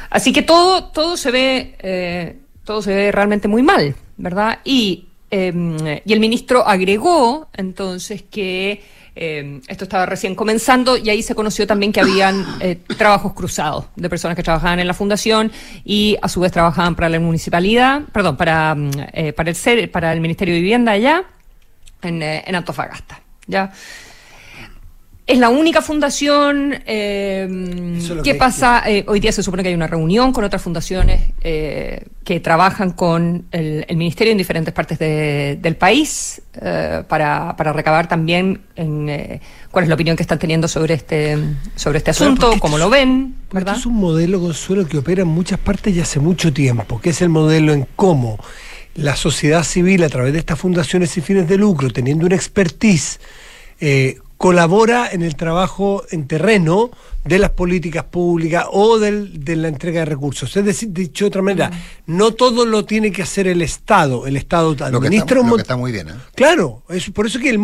Así 0.10 0.34
que 0.34 0.42
todo, 0.42 0.84
todo 0.86 1.16
se 1.16 1.32
ve, 1.32 1.76
eh, 1.80 2.36
todo 2.66 2.82
se 2.82 2.94
ve 2.94 3.12
realmente 3.14 3.48
muy 3.48 3.64
mal, 3.64 3.96
¿verdad? 4.18 4.60
Y, 4.66 5.08
em, 5.32 5.78
y 6.04 6.12
el 6.12 6.20
ministro 6.20 6.68
agregó 6.68 7.48
entonces 7.56 8.24
que 8.24 8.82
eh, 9.22 9.60
esto 9.68 9.84
estaba 9.84 10.06
recién 10.06 10.34
comenzando 10.34 10.96
y 10.96 11.10
ahí 11.10 11.22
se 11.22 11.36
conoció 11.36 11.68
también 11.68 11.92
que 11.92 12.00
habían 12.00 12.46
eh, 12.62 12.78
trabajos 12.98 13.34
cruzados 13.34 13.88
de 13.98 14.08
personas 14.08 14.38
que 14.38 14.44
trabajaban 14.44 14.80
en 14.80 14.88
la 14.88 14.94
fundación 14.94 15.52
y 15.84 16.16
a 16.22 16.30
su 16.30 16.40
vez 16.40 16.54
trabajaban 16.54 16.96
para 16.96 17.10
la 17.10 17.20
municipalidad, 17.20 18.04
perdón, 18.14 18.38
para, 18.38 18.74
mm, 18.76 18.92
eh, 19.12 19.34
para, 19.34 19.52
el, 19.52 19.90
para 19.90 20.14
el 20.14 20.22
Ministerio 20.22 20.54
de 20.54 20.62
Vivienda 20.62 20.94
allá 20.94 21.26
en, 22.02 22.24
en 22.24 22.56
Antofagasta. 22.56 23.20
¿ya? 23.46 23.74
Es 25.30 25.38
la 25.38 25.50
única 25.50 25.84
fundación 25.84 26.74
eh, 26.88 28.00
que, 28.24 28.34
pasa, 28.34 28.82
eh, 28.88 29.06
hoy 29.08 29.20
día 29.20 29.32
se 29.32 29.44
supone 29.44 29.62
que 29.62 29.70
hay 29.70 29.76
una 29.76 29.86
reunión 29.86 30.34
con 30.34 30.44
otras 30.44 30.60
fundaciones 30.60 31.22
eh, 31.42 32.04
que 32.24 32.40
trabajan 32.40 32.94
con 32.94 33.46
el, 33.52 33.86
Ministerio 33.96 34.32
en 34.32 34.40
diferentes 34.40 34.74
partes 34.74 34.98
del 34.98 35.76
país 35.76 36.42
para, 37.08 37.56
para, 37.56 37.74
recabar 37.74 38.08
también 38.08 38.62
en, 38.76 39.40
cuál 39.70 39.84
es 39.84 39.90
la 39.90 39.94
opinión 39.94 40.18
que 40.18 40.24
están 40.24 40.40
teniendo 40.40 40.68
sobre 40.68 40.96
este, 40.96 41.38
sobre 41.76 42.00
este 42.00 42.10
asunto, 42.10 42.52
cómo 42.60 42.80
lo 42.80 42.90
ven. 42.90 43.36
¿verdad? 43.52 43.76
es 43.78 43.86
un 43.86 43.98
modelo, 43.98 44.40
Consuelo, 44.42 44.88
que 44.88 44.98
opera 44.98 45.22
en 45.22 45.28
muchas 45.28 45.60
partes 45.60 45.96
y 45.96 46.00
hace 46.00 46.20
mucho 46.20 46.52
tiempo, 46.52 47.00
que 47.00 47.12
es 47.12 47.22
el 47.22 47.30
modelo 47.30 47.72
en 47.72 47.86
cómo 47.96 48.40
la 48.96 49.16
sociedad 49.16 49.64
civil, 49.64 50.04
a 50.04 50.10
través 50.10 50.34
de 50.34 50.40
estas 50.40 50.58
fundaciones 50.58 51.12
sin 51.12 51.22
fines 51.22 51.48
de 51.48 51.58
lucro, 51.58 51.92
teniendo 51.92 52.26
una 52.26 52.36
expertise, 52.36 53.20
colabora 54.40 55.10
en 55.12 55.22
el 55.22 55.36
trabajo 55.36 56.04
en 56.12 56.26
terreno 56.26 56.92
de 57.24 57.38
las 57.38 57.52
políticas 57.52 58.06
públicas 58.06 58.66
o 58.72 58.98
del, 58.98 59.44
de 59.44 59.56
la 59.56 59.68
entrega 59.68 60.00
de 60.00 60.06
recursos. 60.06 60.56
Es 60.56 60.66
decir, 60.66 60.90
dicho 60.92 61.26
de 61.26 61.28
otra 61.28 61.42
manera, 61.42 61.70
mm. 61.70 62.18
no 62.18 62.32
todo 62.32 62.66
lo 62.66 62.86
tiene 62.86 63.12
que 63.12 63.24
hacer 63.24 63.48
el 63.48 63.62
Estado. 63.62 64.26
El 64.26 64.38
Estado 64.38 64.76
administra 64.80 65.42
lo 65.42 65.56
que 65.56 65.62
está, 65.62 65.76
muy 65.76 65.92
bien. 65.92 66.10
¿eh? 66.10 66.14
Claro, 66.36 66.84
es 66.90 67.10
por 67.10 67.26
eso 67.26 67.40
que 67.40 67.50
el 67.50 67.60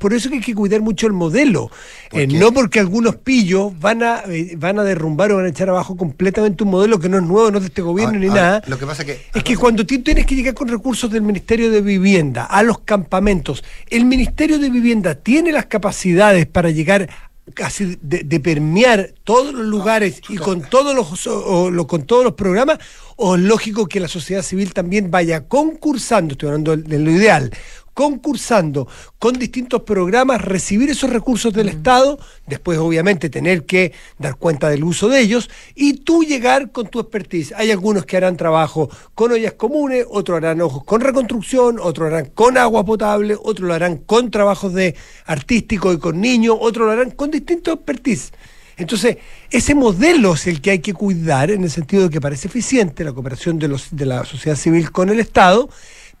por 0.00 0.12
eso 0.12 0.28
que 0.28 0.36
hay 0.36 0.40
que 0.40 0.54
cuidar 0.54 0.80
mucho 0.80 1.06
el 1.06 1.12
modelo. 1.12 1.70
Eh, 2.12 2.26
no 2.26 2.52
porque 2.52 2.80
algunos 2.80 3.16
pillos 3.16 3.78
van 3.78 4.02
a 4.02 4.22
eh, 4.28 4.54
van 4.56 4.78
a 4.78 4.84
derrumbar 4.84 5.32
o 5.32 5.36
van 5.36 5.46
a 5.46 5.48
echar 5.48 5.68
abajo 5.68 5.96
completamente 5.96 6.64
un 6.64 6.70
modelo 6.70 6.98
que 6.98 7.08
no 7.08 7.18
es 7.18 7.22
nuevo, 7.22 7.50
no 7.50 7.58
es 7.58 7.64
de 7.64 7.68
este 7.68 7.82
gobierno 7.82 8.18
ni 8.18 8.28
nada. 8.28 8.62
Lo 8.66 8.78
que 8.78 8.86
pasa 8.86 9.04
que 9.04 9.20
es 9.32 9.42
que 9.44 9.56
cuando 9.56 9.86
tú 9.86 10.02
tienes 10.02 10.26
que 10.26 10.34
llegar 10.34 10.54
con 10.54 10.68
recursos 10.68 11.10
del 11.10 11.22
Ministerio 11.22 11.70
de 11.70 11.80
Vivienda 11.80 12.44
a 12.44 12.62
los 12.62 12.80
campamentos, 12.80 13.62
el 13.88 14.04
Ministerio 14.04 14.58
de 14.58 14.68
Vivienda 14.68 15.14
tiene 15.14 15.52
las 15.52 15.66
capacidades 15.66 16.46
para 16.46 16.70
llegar 16.70 17.08
casi 17.54 17.96
de, 18.02 18.40
permear 18.40 19.14
todos 19.24 19.54
los 19.54 19.66
lugares 19.66 20.20
y 20.28 20.36
con 20.36 20.62
todos 20.62 20.94
los 20.94 21.86
con 21.86 22.02
todos 22.04 22.24
los 22.24 22.34
programas 22.34 22.78
o 23.16 23.36
es 23.36 23.42
lógico 23.42 23.86
que 23.86 24.00
la 24.00 24.08
sociedad 24.08 24.42
civil 24.42 24.72
también 24.72 25.10
vaya 25.10 25.46
concursando 25.46 26.32
estoy 26.32 26.48
hablando 26.48 26.76
de 26.76 26.98
lo 26.98 27.10
ideal 27.10 27.50
concursando 27.96 28.86
con 29.18 29.38
distintos 29.38 29.80
programas, 29.80 30.42
recibir 30.42 30.90
esos 30.90 31.08
recursos 31.08 31.54
del 31.54 31.70
Estado, 31.70 32.18
después 32.46 32.78
obviamente 32.78 33.30
tener 33.30 33.64
que 33.64 33.94
dar 34.18 34.36
cuenta 34.36 34.68
del 34.68 34.84
uso 34.84 35.08
de 35.08 35.20
ellos 35.20 35.48
y 35.74 35.94
tú 35.94 36.22
llegar 36.22 36.72
con 36.72 36.88
tu 36.88 37.00
expertise. 37.00 37.54
Hay 37.56 37.70
algunos 37.70 38.04
que 38.04 38.18
harán 38.18 38.36
trabajo 38.36 38.90
con 39.14 39.32
ollas 39.32 39.54
comunes, 39.54 40.04
otros 40.10 40.36
harán 40.36 40.60
ojos 40.60 40.84
con 40.84 41.00
reconstrucción, 41.00 41.78
otros 41.80 42.12
harán 42.12 42.26
con 42.34 42.58
agua 42.58 42.84
potable, 42.84 43.34
otros 43.34 43.66
lo 43.66 43.72
harán 43.72 43.96
con 43.96 44.30
trabajos 44.30 44.74
de 44.74 44.94
artístico 45.24 45.90
y 45.94 45.98
con 45.98 46.20
niños, 46.20 46.54
otros 46.60 46.88
lo 46.88 46.92
harán 46.92 47.12
con 47.12 47.30
distintos 47.30 47.76
expertise. 47.76 48.30
Entonces, 48.76 49.16
ese 49.50 49.74
modelo 49.74 50.34
es 50.34 50.46
el 50.46 50.60
que 50.60 50.72
hay 50.72 50.80
que 50.80 50.92
cuidar 50.92 51.50
en 51.50 51.64
el 51.64 51.70
sentido 51.70 52.02
de 52.02 52.10
que 52.10 52.20
parece 52.20 52.48
eficiente 52.48 53.04
la 53.04 53.14
cooperación 53.14 53.58
de, 53.58 53.68
los, 53.68 53.88
de 53.90 54.04
la 54.04 54.26
sociedad 54.26 54.58
civil 54.58 54.92
con 54.92 55.08
el 55.08 55.18
Estado, 55.18 55.70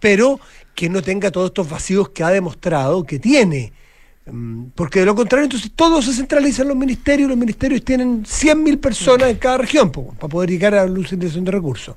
pero 0.00 0.40
que 0.76 0.90
no 0.90 1.02
tenga 1.02 1.32
todos 1.32 1.46
estos 1.48 1.68
vacíos 1.68 2.10
que 2.10 2.22
ha 2.22 2.28
demostrado 2.28 3.02
que 3.02 3.18
tiene. 3.18 3.72
Mm, 4.26 4.66
porque 4.74 5.00
de 5.00 5.06
lo 5.06 5.14
contrario, 5.14 5.44
entonces 5.44 5.72
todo 5.74 6.02
se 6.02 6.12
centraliza 6.12 6.62
en 6.62 6.68
los 6.68 6.76
ministerios, 6.76 7.28
los 7.28 7.38
ministerios 7.38 7.82
tienen 7.82 8.24
100.000 8.24 8.78
personas 8.78 9.30
en 9.30 9.38
cada 9.38 9.58
región 9.58 9.90
para 9.90 10.28
poder 10.28 10.50
llegar 10.50 10.74
a 10.74 10.86
la 10.86 11.00
utilización 11.00 11.44
de 11.44 11.50
recursos. 11.50 11.96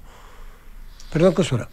Perdón, 1.12 1.34
Consuelo. 1.34 1.68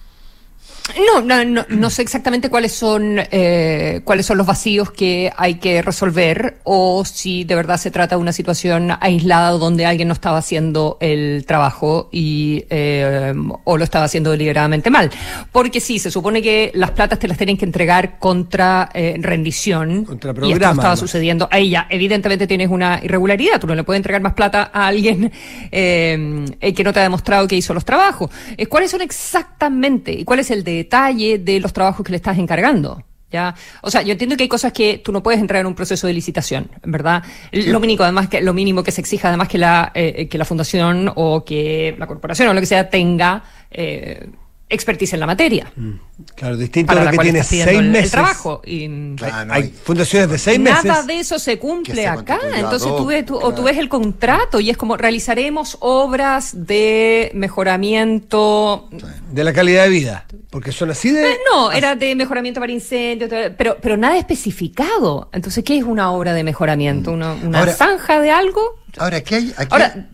No, 0.94 1.20
no, 1.20 1.64
no, 1.68 1.90
sé 1.90 2.02
exactamente 2.02 2.48
cuáles 2.48 2.72
son 2.72 3.18
eh, 3.18 4.00
cuáles 4.04 4.24
son 4.24 4.38
los 4.38 4.46
vacíos 4.46 4.90
que 4.92 5.32
hay 5.36 5.56
que 5.56 5.82
resolver 5.82 6.58
o 6.64 7.04
si 7.04 7.44
de 7.44 7.54
verdad 7.54 7.76
se 7.76 7.90
trata 7.90 8.14
de 8.16 8.22
una 8.22 8.32
situación 8.32 8.92
aislada 9.00 9.50
donde 9.50 9.84
alguien 9.84 10.08
no 10.08 10.14
estaba 10.14 10.38
haciendo 10.38 10.96
el 11.00 11.44
trabajo 11.46 12.08
y 12.12 12.64
eh, 12.70 13.34
o 13.64 13.76
lo 13.76 13.84
estaba 13.84 14.04
haciendo 14.04 14.30
deliberadamente 14.30 14.88
mal. 14.90 15.10
Porque 15.50 15.80
sí, 15.80 15.98
se 15.98 16.10
supone 16.10 16.40
que 16.40 16.70
las 16.74 16.92
platas 16.92 17.18
te 17.18 17.28
las 17.28 17.36
tienen 17.36 17.58
que 17.58 17.64
entregar 17.64 18.18
contra 18.18 18.88
eh, 18.94 19.16
rendición 19.18 20.04
contra 20.04 20.32
programa, 20.32 20.50
y 20.50 20.62
esto 20.62 20.70
estaba 20.70 20.96
sucediendo. 20.96 21.48
Ahí 21.50 21.70
ya, 21.70 21.86
evidentemente 21.90 22.46
tienes 22.46 22.70
una 22.70 23.00
irregularidad. 23.02 23.60
Tú 23.60 23.66
no 23.66 23.74
le 23.74 23.82
puedes 23.82 23.98
entregar 23.98 24.22
más 24.22 24.34
plata 24.34 24.70
a 24.72 24.86
alguien 24.86 25.32
que 25.70 26.82
no 26.84 26.92
te 26.92 27.00
ha 27.00 27.02
demostrado 27.02 27.48
que 27.48 27.56
hizo 27.56 27.74
los 27.74 27.84
trabajos. 27.84 28.30
¿Cuáles 28.68 28.90
son 28.90 29.00
exactamente 29.00 30.12
y 30.12 30.24
cuál 30.24 30.40
es 30.40 30.50
el 30.50 30.64
de 30.64 30.75
detalle 30.76 31.38
de 31.38 31.60
los 31.60 31.72
trabajos 31.72 32.04
que 32.04 32.12
le 32.12 32.16
estás 32.16 32.38
encargando. 32.38 33.02
¿Ya? 33.30 33.56
O 33.82 33.90
sea, 33.90 34.02
yo 34.02 34.12
entiendo 34.12 34.36
que 34.36 34.44
hay 34.44 34.48
cosas 34.48 34.72
que 34.72 34.98
tú 34.98 35.10
no 35.10 35.20
puedes 35.20 35.40
entrar 35.40 35.60
en 35.60 35.66
un 35.66 35.74
proceso 35.74 36.06
de 36.06 36.12
licitación, 36.12 36.70
¿verdad? 36.84 37.24
Lo 37.50 37.80
mínimo, 37.80 38.04
además, 38.04 38.28
que 38.28 38.40
lo 38.40 38.54
mínimo 38.54 38.84
que 38.84 38.92
se 38.92 39.00
exija, 39.00 39.28
además, 39.28 39.48
que 39.48 39.58
la, 39.58 39.90
eh, 39.94 40.28
que 40.28 40.38
la 40.38 40.44
fundación 40.44 41.10
o 41.16 41.44
que 41.44 41.96
la 41.98 42.06
corporación 42.06 42.48
o 42.48 42.54
lo 42.54 42.60
que 42.60 42.66
sea 42.66 42.88
tenga 42.88 43.42
eh, 43.68 44.30
expertise 44.68 45.12
en 45.14 45.20
la 45.20 45.26
materia. 45.26 45.72
Mm. 45.76 45.90
Claro, 46.34 46.56
distinto 46.56 46.92
a 46.92 47.04
lo 47.04 47.10
que 47.10 47.18
tiene 47.18 47.44
seis 47.44 47.82
meses. 47.82 48.10
trabajo. 48.10 48.62
hay, 48.64 49.72
fundaciones 49.84 50.30
de 50.30 50.38
seis 50.38 50.58
meses. 50.58 50.84
Nada 50.84 51.02
de 51.02 51.20
eso 51.20 51.38
se 51.38 51.58
cumple 51.58 52.06
acá. 52.06 52.40
Entonces 52.54 52.88
tú 52.96 53.06
ves, 53.06 53.24
o 53.30 53.54
tú 53.54 53.62
ves 53.62 53.78
el 53.78 53.88
contrato 53.88 54.58
y 54.60 54.70
es 54.70 54.76
como 54.76 54.96
realizaremos 54.96 55.76
obras 55.80 56.66
de 56.66 57.30
mejoramiento. 57.34 58.88
De 59.30 59.44
la 59.44 59.52
calidad 59.52 59.84
de 59.84 59.90
vida. 59.90 60.26
Porque 60.50 60.72
son 60.72 60.90
así 60.90 61.10
de. 61.10 61.32
Eh, 61.32 61.38
no, 61.52 61.70
era 61.70 61.94
de 61.94 62.14
mejoramiento 62.14 62.60
para 62.60 62.72
incendios, 62.72 63.30
pero, 63.56 63.76
pero 63.80 63.96
nada 63.96 64.16
especificado. 64.16 65.28
Entonces, 65.32 65.62
¿qué 65.64 65.78
es 65.78 65.84
una 65.84 66.10
obra 66.10 66.32
de 66.32 66.44
mejoramiento? 66.44 67.12
¿Una, 67.12 67.34
una 67.34 67.66
zanja 67.66 68.20
de 68.20 68.30
algo? 68.30 68.80
Ahora, 68.98 69.20
¿qué 69.22 69.34
hay? 69.36 69.54
Aquí 69.56 69.68
ahora, 69.70 70.08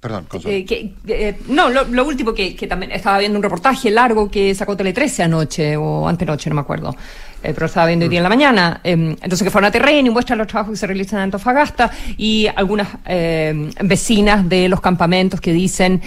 Perdón, 0.00 0.28
eh, 0.44 0.64
eh, 1.08 1.38
no, 1.48 1.70
lo, 1.70 2.06
último 2.06 2.32
que, 2.32 2.54
también 2.68 2.92
estaba 2.92 3.18
viendo 3.18 3.36
un 3.36 3.42
reportaje 3.42 3.90
largo 3.90 4.30
que 4.30 4.54
sacó 4.54 4.76
Tele 4.76 4.92
13 4.92 5.24
anoche 5.24 5.76
o 5.76 6.06
antenoche, 6.06 6.48
no 6.48 6.54
me 6.54 6.60
acuerdo. 6.60 6.94
Eh, 7.42 7.52
pero 7.52 7.66
estaba 7.66 7.88
viendo 7.88 8.04
hoy 8.04 8.08
día 8.08 8.20
en 8.20 8.22
la 8.22 8.28
mañana. 8.28 8.80
Em, 8.84 9.10
entonces 9.10 9.42
que 9.42 9.50
fueron 9.50 9.66
a 9.66 9.72
terreno 9.72 10.06
y 10.06 10.10
muestran 10.12 10.38
los 10.38 10.46
trabajos 10.46 10.72
que 10.72 10.76
se 10.76 10.86
realizan 10.86 11.18
en 11.18 11.24
Antofagasta 11.24 11.90
y 12.16 12.46
algunas 12.54 12.88
em, 13.06 13.72
vecinas 13.82 14.48
de 14.48 14.68
los 14.68 14.80
campamentos 14.80 15.40
que 15.40 15.52
dicen, 15.52 16.00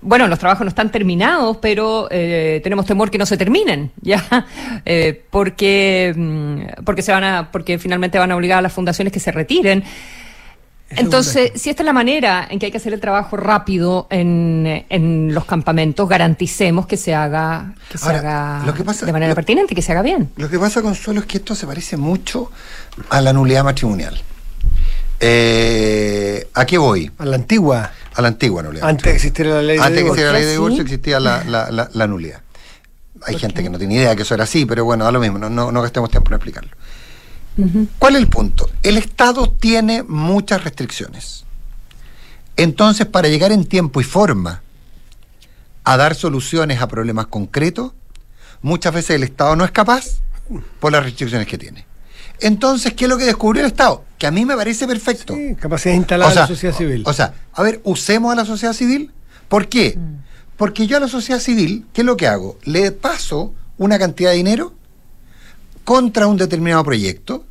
bueno, 0.00 0.26
los 0.26 0.38
trabajos 0.38 0.64
no 0.64 0.68
están 0.70 0.90
terminados, 0.90 1.58
pero 1.58 2.08
tenemos 2.08 2.86
temor 2.86 3.10
que 3.10 3.18
no 3.18 3.26
se 3.26 3.36
terminen, 3.36 3.92
ya, 4.00 4.46
porque 5.30 6.14
porque 6.82 7.02
se 7.02 7.12
van 7.12 7.24
a, 7.24 7.50
porque 7.52 7.78
finalmente 7.78 8.18
van 8.18 8.32
a 8.32 8.36
obligar 8.36 8.58
a 8.60 8.62
las 8.62 8.72
fundaciones 8.72 9.12
que 9.12 9.20
se 9.20 9.32
retiren. 9.32 9.84
Entonces, 10.96 11.52
si 11.54 11.70
esta 11.70 11.82
es 11.82 11.86
la 11.86 11.92
manera 11.92 12.46
en 12.50 12.58
que 12.58 12.66
hay 12.66 12.72
que 12.72 12.78
hacer 12.78 12.92
el 12.92 13.00
trabajo 13.00 13.36
rápido 13.36 14.06
en, 14.10 14.84
en 14.88 15.34
los 15.34 15.44
campamentos, 15.44 16.08
garanticemos 16.08 16.86
que 16.86 16.96
se 16.96 17.14
haga, 17.14 17.74
que 17.90 17.98
se 17.98 18.08
haga 18.08 18.62
de 19.04 19.12
manera 19.12 19.34
pertinente, 19.34 19.74
que 19.74 19.82
se 19.82 19.92
haga 19.92 20.02
bien. 20.02 20.30
Lo 20.36 20.48
que 20.48 20.58
pasa, 20.58 20.82
Consuelo, 20.82 21.20
es 21.20 21.26
que 21.26 21.38
esto 21.38 21.54
se 21.54 21.66
parece 21.66 21.96
mucho 21.96 22.50
a 23.10 23.20
la 23.20 23.32
nulidad 23.32 23.64
matrimonial. 23.64 24.20
Eh, 25.20 26.48
¿A 26.54 26.66
qué 26.66 26.78
voy? 26.78 27.10
A 27.18 27.24
la 27.24 27.36
antigua. 27.36 27.90
A 28.14 28.22
la 28.22 28.28
antigua 28.28 28.62
nulidad. 28.62 28.88
Antes 28.88 29.04
de 29.04 29.12
existir 29.12 29.46
la 29.46 29.62
ley 29.62 29.76
de 29.76 29.82
Antes 29.82 29.96
de 29.96 30.00
existir 30.02 30.26
la 30.26 30.32
ley 30.32 30.44
de 30.44 30.52
divorcio 30.52 30.82
existía 30.82 31.20
la, 31.20 31.44
la, 31.44 31.88
la, 31.92 32.06
nulidad. 32.06 32.40
Hay 33.26 33.38
gente 33.38 33.62
que 33.62 33.70
no 33.70 33.78
tiene 33.78 33.94
idea 33.94 34.14
que 34.14 34.22
eso 34.22 34.34
era 34.34 34.44
así, 34.44 34.66
pero 34.66 34.84
bueno, 34.84 35.04
da 35.04 35.12
lo 35.12 35.20
mismo, 35.20 35.38
no, 35.38 35.48
no, 35.48 35.72
no 35.72 35.82
gastemos 35.82 36.10
tiempo 36.10 36.30
en 36.30 36.34
explicarlo. 36.34 36.70
¿Cuál 37.98 38.16
es 38.16 38.22
el 38.22 38.28
punto? 38.28 38.68
El 38.82 38.96
Estado 38.96 39.50
tiene 39.50 40.02
muchas 40.02 40.64
restricciones. 40.64 41.44
Entonces, 42.56 43.06
para 43.06 43.28
llegar 43.28 43.52
en 43.52 43.64
tiempo 43.64 44.00
y 44.00 44.04
forma 44.04 44.62
a 45.84 45.96
dar 45.96 46.14
soluciones 46.14 46.80
a 46.80 46.88
problemas 46.88 47.26
concretos, 47.26 47.92
muchas 48.62 48.94
veces 48.94 49.16
el 49.16 49.22
Estado 49.22 49.56
no 49.56 49.64
es 49.64 49.70
capaz 49.70 50.20
por 50.80 50.92
las 50.92 51.04
restricciones 51.04 51.46
que 51.46 51.58
tiene. 51.58 51.86
Entonces, 52.40 52.94
¿qué 52.94 53.04
es 53.04 53.08
lo 53.08 53.18
que 53.18 53.24
descubrió 53.24 53.62
el 53.62 53.68
Estado? 53.68 54.04
Que 54.18 54.26
a 54.26 54.30
mí 54.30 54.44
me 54.44 54.56
parece 54.56 54.86
perfecto. 54.86 55.34
Sí, 55.34 55.54
capacidad 55.58 55.94
de 55.94 56.18
la 56.18 56.46
sociedad 56.46 56.74
civil. 56.74 57.02
O, 57.06 57.12
sea, 57.12 57.34
a 57.52 57.62
ver, 57.62 57.80
usemos 57.84 58.32
a 58.32 58.36
la 58.36 58.44
sociedad 58.44 58.72
civil. 58.72 59.12
¿Por 59.48 59.68
qué? 59.68 59.96
Mm. 59.96 60.24
Porque 60.56 60.86
yo 60.86 60.96
a 60.96 61.00
la 61.00 61.08
sociedad 61.08 61.40
civil, 61.40 61.86
¿qué 61.92 62.02
es 62.02 62.04
lo 62.04 62.16
que 62.16 62.26
hago? 62.26 62.58
Le 62.64 62.90
paso 62.92 63.54
una 63.78 63.98
cantidad 63.98 64.30
de 64.30 64.36
dinero 64.36 64.72
contra 65.84 66.26
un 66.26 66.36
determinado 66.36 66.84
proyecto 66.84 67.44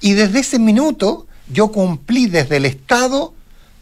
y 0.00 0.14
desde 0.14 0.40
ese 0.40 0.58
minuto 0.58 1.26
yo 1.52 1.68
cumplí 1.68 2.26
desde 2.26 2.56
el 2.56 2.66
Estado 2.66 3.34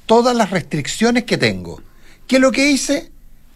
todas 0.07 0.35
las 0.35 0.51
restricciones 0.51 1.25
que 1.25 1.39
tengo. 1.39 1.81
¿Qué 2.27 2.37
es 2.37 2.43
lo 2.43 2.51
que 2.51 2.71
hice? 2.71 3.11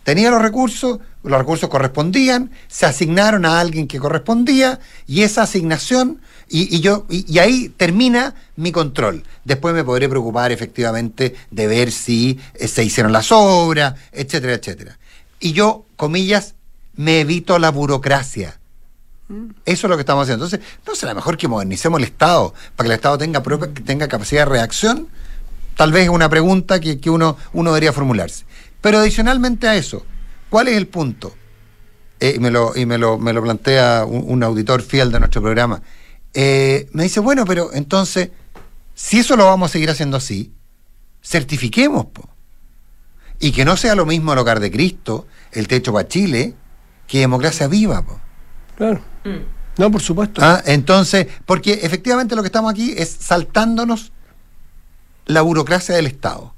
Tenía 0.05 0.31
los 0.31 0.43
recursos, 0.43 0.99
los 1.23 1.39
recursos 1.39 1.69
correspondían, 1.69 2.51
se 2.69 2.87
asignaron 2.87 3.45
a 3.45 3.61
alguien 3.61 3.87
que 3.87 4.01
correspondía 4.01 4.81
y 5.07 5.23
esa 5.23 5.43
asignación, 5.43 6.21
y, 6.49 6.81
yo, 6.81 7.07
y, 7.09 7.39
ahí 7.39 7.71
termina 7.71 8.35
mi 8.57 8.73
control. 8.73 9.23
Después 9.45 9.75
me 9.75 9.85
podré 9.85 10.09
preocupar 10.09 10.53
efectivamente 10.53 11.35
de 11.51 11.67
ver 11.67 11.91
si 11.91 12.39
eh, 12.55 12.69
se 12.69 12.85
hicieron 12.85 13.13
las 13.13 13.33
obras, 13.33 13.95
etcétera, 14.13 14.55
etcétera. 14.55 14.99
Y 15.41 15.53
yo, 15.53 15.87
comillas, 15.97 16.55
me 16.95 17.21
evito 17.21 17.59
la 17.59 17.71
burocracia. 17.71 18.61
Eso 19.65 19.87
es 19.87 19.91
lo 19.91 19.97
que 19.97 20.01
estamos 20.01 20.25
haciendo. 20.25 20.45
Entonces, 20.45 20.69
¿no 20.87 20.95
será 20.95 21.15
mejor 21.15 21.37
que 21.37 21.49
modernicemos 21.49 21.99
el 21.99 22.05
Estado 22.05 22.55
para 22.77 22.87
que 22.87 22.93
el 22.93 22.97
Estado 22.97 23.19
tenga, 23.19 23.43
tenga 23.85 24.09
capacidad 24.09 24.43
de 24.43 24.47
reacción? 24.47 25.09
Tal 25.77 25.93
vez 25.93 26.05
es 26.05 26.09
una 26.11 26.29
pregunta 26.29 26.81
que, 26.81 26.99
uno, 27.11 27.37
uno 27.53 27.71
debería 27.71 27.93
formularse. 27.93 28.45
Pero 28.81 28.99
adicionalmente 28.99 29.69
a 29.69 29.77
eso, 29.77 30.05
¿cuál 30.51 30.69
es 30.69 30.77
el 30.77 30.87
punto? 30.87 31.35
Eh, 32.21 32.35
y 32.37 32.39
me 32.41 32.51
lo, 32.51 32.77
y 32.77 32.87
me 32.87 32.99
lo, 32.99 33.19
me 33.19 33.33
lo 33.33 33.43
plantea 33.43 34.05
un, 34.05 34.43
auditor 34.43 34.83
fiel 34.83 35.11
de 35.11 35.19
nuestro 35.19 35.41
programa. 35.41 35.83
Eh, 36.35 36.89
me 36.93 37.05
dice, 37.05 37.21
bueno, 37.21 37.45
pero 37.45 37.73
entonces, 37.73 38.31
si 38.95 39.19
eso 39.19 39.37
lo 39.37 39.47
vamos 39.47 39.71
a 39.71 39.73
seguir 39.73 39.91
haciendo 39.91 40.17
así, 40.17 40.53
certifiquemos, 41.23 42.07
Y 43.41 43.53
que 43.53 43.65
no 43.65 43.77
sea 43.77 43.95
lo 43.95 44.07
mismo 44.07 44.33
el 44.33 44.39
hogar 44.39 44.61
de 44.61 44.71
Cristo, 44.71 45.27
el 45.53 45.69
techo 45.69 45.93
para 45.93 46.07
Chile, 46.07 46.55
que 47.07 47.21
democracia 47.21 47.67
viva, 47.67 48.03
po. 48.03 48.21
Claro. 48.77 49.12
Mm. 49.25 49.79
No, 49.79 49.91
por 49.91 50.03
supuesto. 50.03 50.41
Ah, 50.45 50.63
entonces, 50.67 51.27
porque 51.47 51.81
efectivamente 51.83 52.37
lo 52.37 52.43
que 52.43 52.49
estamos 52.49 52.71
aquí 52.71 52.95
es 52.97 53.09
saltándonos 53.09 54.13
la 55.27 55.43
burocracia 55.43 55.95
del 55.95 56.07
Estado. 56.07 56.55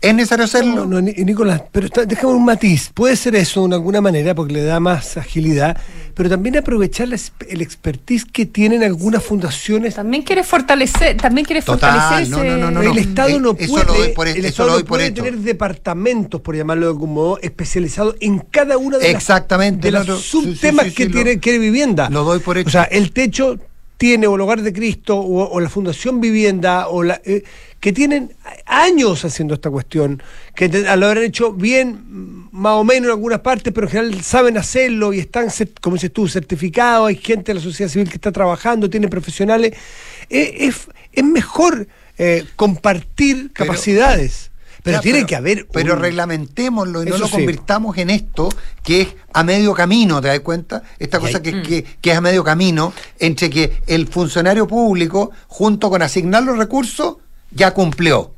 ¿Es 0.00 0.14
necesario 0.14 0.46
hacerlo? 0.46 0.86
No, 0.86 0.86
no, 0.86 1.00
Nicolás, 1.00 1.62
pero 1.70 1.88
déjame 2.06 2.32
un 2.32 2.44
matiz. 2.44 2.90
Puede 2.94 3.16
ser 3.16 3.36
eso 3.36 3.68
de 3.68 3.74
alguna 3.74 4.00
manera 4.00 4.34
porque 4.34 4.54
le 4.54 4.64
da 4.64 4.80
más 4.80 5.18
agilidad, 5.18 5.76
pero 6.14 6.30
también 6.30 6.56
aprovechar 6.56 7.06
el 7.06 7.60
expertise 7.60 8.24
que 8.24 8.46
tienen 8.46 8.82
algunas 8.82 9.22
fundaciones. 9.22 9.96
También 9.96 10.22
quiere 10.22 10.42
fortalecer, 10.42 11.18
también 11.18 11.44
quiere 11.44 11.60
fortalecer 11.60 12.30
no, 12.30 12.42
no, 12.42 12.70
no, 12.70 12.82
El 12.82 12.96
Estado 12.96 13.38
no 13.40 13.54
puede, 13.54 14.38
el 14.38 14.44
Estado 14.46 14.78
no 14.78 14.84
puede 14.86 15.10
tener 15.10 15.36
departamentos, 15.36 16.40
por 16.40 16.56
llamarlo 16.56 16.86
de 16.86 16.92
algún 16.92 17.12
modo, 17.12 17.38
especializados 17.42 18.16
en 18.20 18.38
cada 18.38 18.78
una 18.78 18.96
de 18.96 19.10
Exactamente, 19.10 19.90
las, 19.90 20.06
de 20.06 20.12
los 20.12 20.22
subtemas 20.22 20.92
que 20.92 21.10
tiene, 21.10 21.38
quiere 21.40 21.58
vivienda. 21.58 22.08
Lo 22.08 22.24
doy 22.24 22.38
por 22.38 22.56
hecho. 22.56 22.68
O 22.68 22.72
sea, 22.72 22.84
el 22.84 23.12
techo 23.12 23.58
tiene 24.00 24.26
o 24.26 24.34
el 24.34 24.40
Hogar 24.40 24.62
de 24.62 24.72
Cristo 24.72 25.20
o, 25.20 25.60
la 25.60 25.68
Fundación 25.68 26.22
Vivienda 26.22 26.88
o 26.88 27.02
la... 27.02 27.20
Eh, 27.22 27.44
que 27.80 27.92
tienen 27.92 28.32
años 28.64 29.26
haciendo 29.26 29.52
esta 29.52 29.70
cuestión, 29.70 30.22
que 30.54 30.68
lo 30.68 31.06
habrán 31.06 31.24
hecho 31.24 31.52
bien, 31.52 32.48
más 32.50 32.74
o 32.76 32.84
menos 32.84 33.08
en 33.08 33.10
algunas 33.10 33.40
partes, 33.40 33.74
pero 33.74 33.86
en 33.86 33.90
general 33.90 34.22
saben 34.22 34.56
hacerlo 34.56 35.12
y 35.12 35.18
están, 35.18 35.48
como 35.82 35.96
dices 35.96 36.12
tú, 36.14 36.28
certificados, 36.28 37.08
hay 37.08 37.16
gente 37.16 37.52
de 37.52 37.54
la 37.56 37.60
sociedad 37.60 37.90
civil 37.90 38.08
que 38.08 38.14
está 38.14 38.32
trabajando, 38.32 38.88
tiene 38.88 39.08
profesionales. 39.08 39.74
Eh, 40.30 40.70
es, 41.12 41.24
mejor 41.24 41.86
eh, 42.16 42.44
compartir 42.56 43.50
capacidades. 43.52 44.50
Pero 44.82 45.00
tiene 45.00 45.26
que 45.26 45.36
haber. 45.36 45.66
Pero 45.72 45.96
reglamentémoslo 45.96 47.02
y 47.02 47.06
no 47.06 47.18
lo 47.18 47.28
convirtamos 47.28 47.96
en 47.98 48.10
esto 48.10 48.48
que 48.82 49.02
es 49.02 49.08
a 49.32 49.44
medio 49.44 49.74
camino, 49.74 50.20
¿te 50.20 50.28
das 50.28 50.40
cuenta? 50.40 50.82
Esta 50.98 51.18
cosa 51.20 51.42
que, 51.42 51.62
que, 51.62 51.84
que, 51.84 52.10
es 52.10 52.16
a 52.16 52.20
medio 52.20 52.42
camino 52.44 52.92
entre 53.18 53.50
que 53.50 53.82
el 53.86 54.08
funcionario 54.08 54.66
público, 54.66 55.30
junto 55.46 55.90
con 55.90 56.02
asignar 56.02 56.42
los 56.42 56.58
recursos, 56.58 57.16
ya 57.50 57.72
cumplió. 57.72 58.34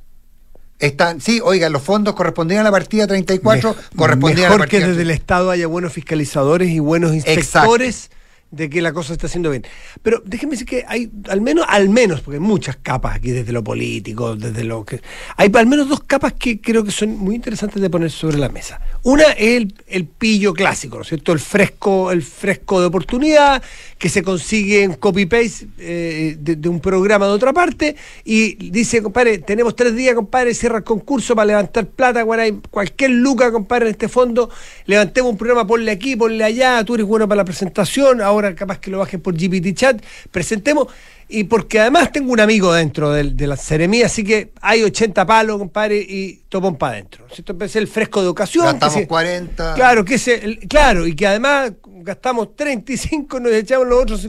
Están, 0.78 1.20
sí, 1.20 1.40
oiga, 1.42 1.68
los 1.68 1.82
fondos 1.82 2.14
correspondían 2.14 2.60
a 2.60 2.64
la 2.64 2.72
partida 2.72 3.06
34, 3.06 3.76
correspondían 3.96 4.48
a 4.48 4.54
la 4.54 4.58
partida. 4.58 4.80
que 4.80 4.88
desde 4.88 5.02
el 5.02 5.10
Estado 5.12 5.50
haya 5.50 5.68
buenos 5.68 5.92
fiscalizadores 5.92 6.70
y 6.70 6.80
buenos 6.80 7.14
inspectores 7.14 8.10
de 8.52 8.70
que 8.70 8.82
la 8.82 8.92
cosa 8.92 9.14
está 9.14 9.26
haciendo 9.26 9.50
bien. 9.50 9.66
Pero 10.02 10.22
déjenme 10.24 10.52
decir 10.52 10.66
que 10.66 10.84
hay 10.86 11.10
al 11.28 11.40
menos, 11.40 11.64
al 11.68 11.88
menos, 11.88 12.20
porque 12.20 12.36
hay 12.36 12.42
muchas 12.42 12.76
capas 12.76 13.16
aquí 13.16 13.30
desde 13.30 13.50
lo 13.50 13.64
político, 13.64 14.36
desde 14.36 14.62
lo 14.62 14.84
que. 14.84 15.00
Hay 15.36 15.50
al 15.54 15.66
menos 15.66 15.88
dos 15.88 16.04
capas 16.04 16.34
que 16.34 16.60
creo 16.60 16.84
que 16.84 16.92
son 16.92 17.16
muy 17.16 17.34
interesantes 17.34 17.82
de 17.82 17.90
poner 17.90 18.10
sobre 18.10 18.38
la 18.38 18.50
mesa. 18.50 18.80
Una 19.02 19.24
es 19.32 19.66
el, 19.86 20.06
pillo 20.06 20.52
clásico, 20.52 20.96
¿no 20.96 21.02
es 21.02 21.08
cierto? 21.08 21.32
El 21.32 21.40
fresco, 21.40 22.12
el 22.12 22.22
fresco 22.22 22.80
de 22.80 22.86
oportunidad 22.86 23.62
que 24.02 24.08
se 24.08 24.24
consigue 24.24 24.82
en 24.82 24.94
copy-paste 24.94 25.68
eh, 25.78 26.36
de, 26.36 26.68
un 26.68 26.80
programa 26.80 27.26
de 27.26 27.32
otra 27.34 27.52
parte 27.52 27.94
y 28.24 28.68
dice, 28.68 29.00
compadre, 29.00 29.38
tenemos 29.38 29.76
tres 29.76 29.94
días, 29.94 30.16
compadre, 30.16 30.54
cierra 30.54 30.78
el 30.78 30.82
concurso 30.82 31.36
para 31.36 31.46
levantar 31.46 31.86
plata, 31.86 32.24
cualquier 32.68 33.12
luca, 33.12 33.52
compadre, 33.52 33.84
en 33.84 33.90
este 33.92 34.08
fondo, 34.08 34.50
levantemos 34.86 35.30
un 35.30 35.38
programa, 35.38 35.64
ponle 35.68 35.92
aquí, 35.92 36.16
ponle 36.16 36.42
allá, 36.42 36.82
tú 36.84 36.96
eres 36.96 37.06
bueno 37.06 37.28
para 37.28 37.42
la 37.42 37.44
presentación, 37.44 38.20
ahora 38.20 38.56
capaz 38.56 38.80
que 38.80 38.90
lo 38.90 38.98
bajen 38.98 39.20
por 39.20 39.36
GPT 39.36 39.72
Chat, 39.72 40.02
presentemos, 40.32 40.88
y 41.28 41.44
porque 41.44 41.78
además 41.78 42.10
tengo 42.10 42.32
un 42.32 42.40
amigo 42.40 42.74
dentro 42.74 43.12
de, 43.12 43.46
la 43.46 43.56
seremía, 43.56 44.06
así 44.06 44.24
que 44.24 44.50
hay 44.60 44.82
80 44.82 45.24
palos, 45.24 45.58
compadre, 45.58 45.96
y 45.96 46.42
topón 46.48 46.76
para 46.76 46.94
adentro. 46.94 47.24
Esto 47.30 47.56
es 47.60 47.76
el 47.76 47.86
fresco 47.86 48.20
de 48.20 48.28
ocasión. 48.28 48.64
Gastamos 48.66 49.06
40. 49.06 49.74
Claro, 49.74 50.04
que 50.04 50.16
es 50.16 50.30
claro, 50.68 51.06
y 51.06 51.14
que 51.14 51.26
además 51.26 51.72
gastamos 52.02 52.56
35, 52.56 53.40
nos 53.40 53.52
echamos 53.52 53.86
los 53.86 54.02
otros 54.02 54.28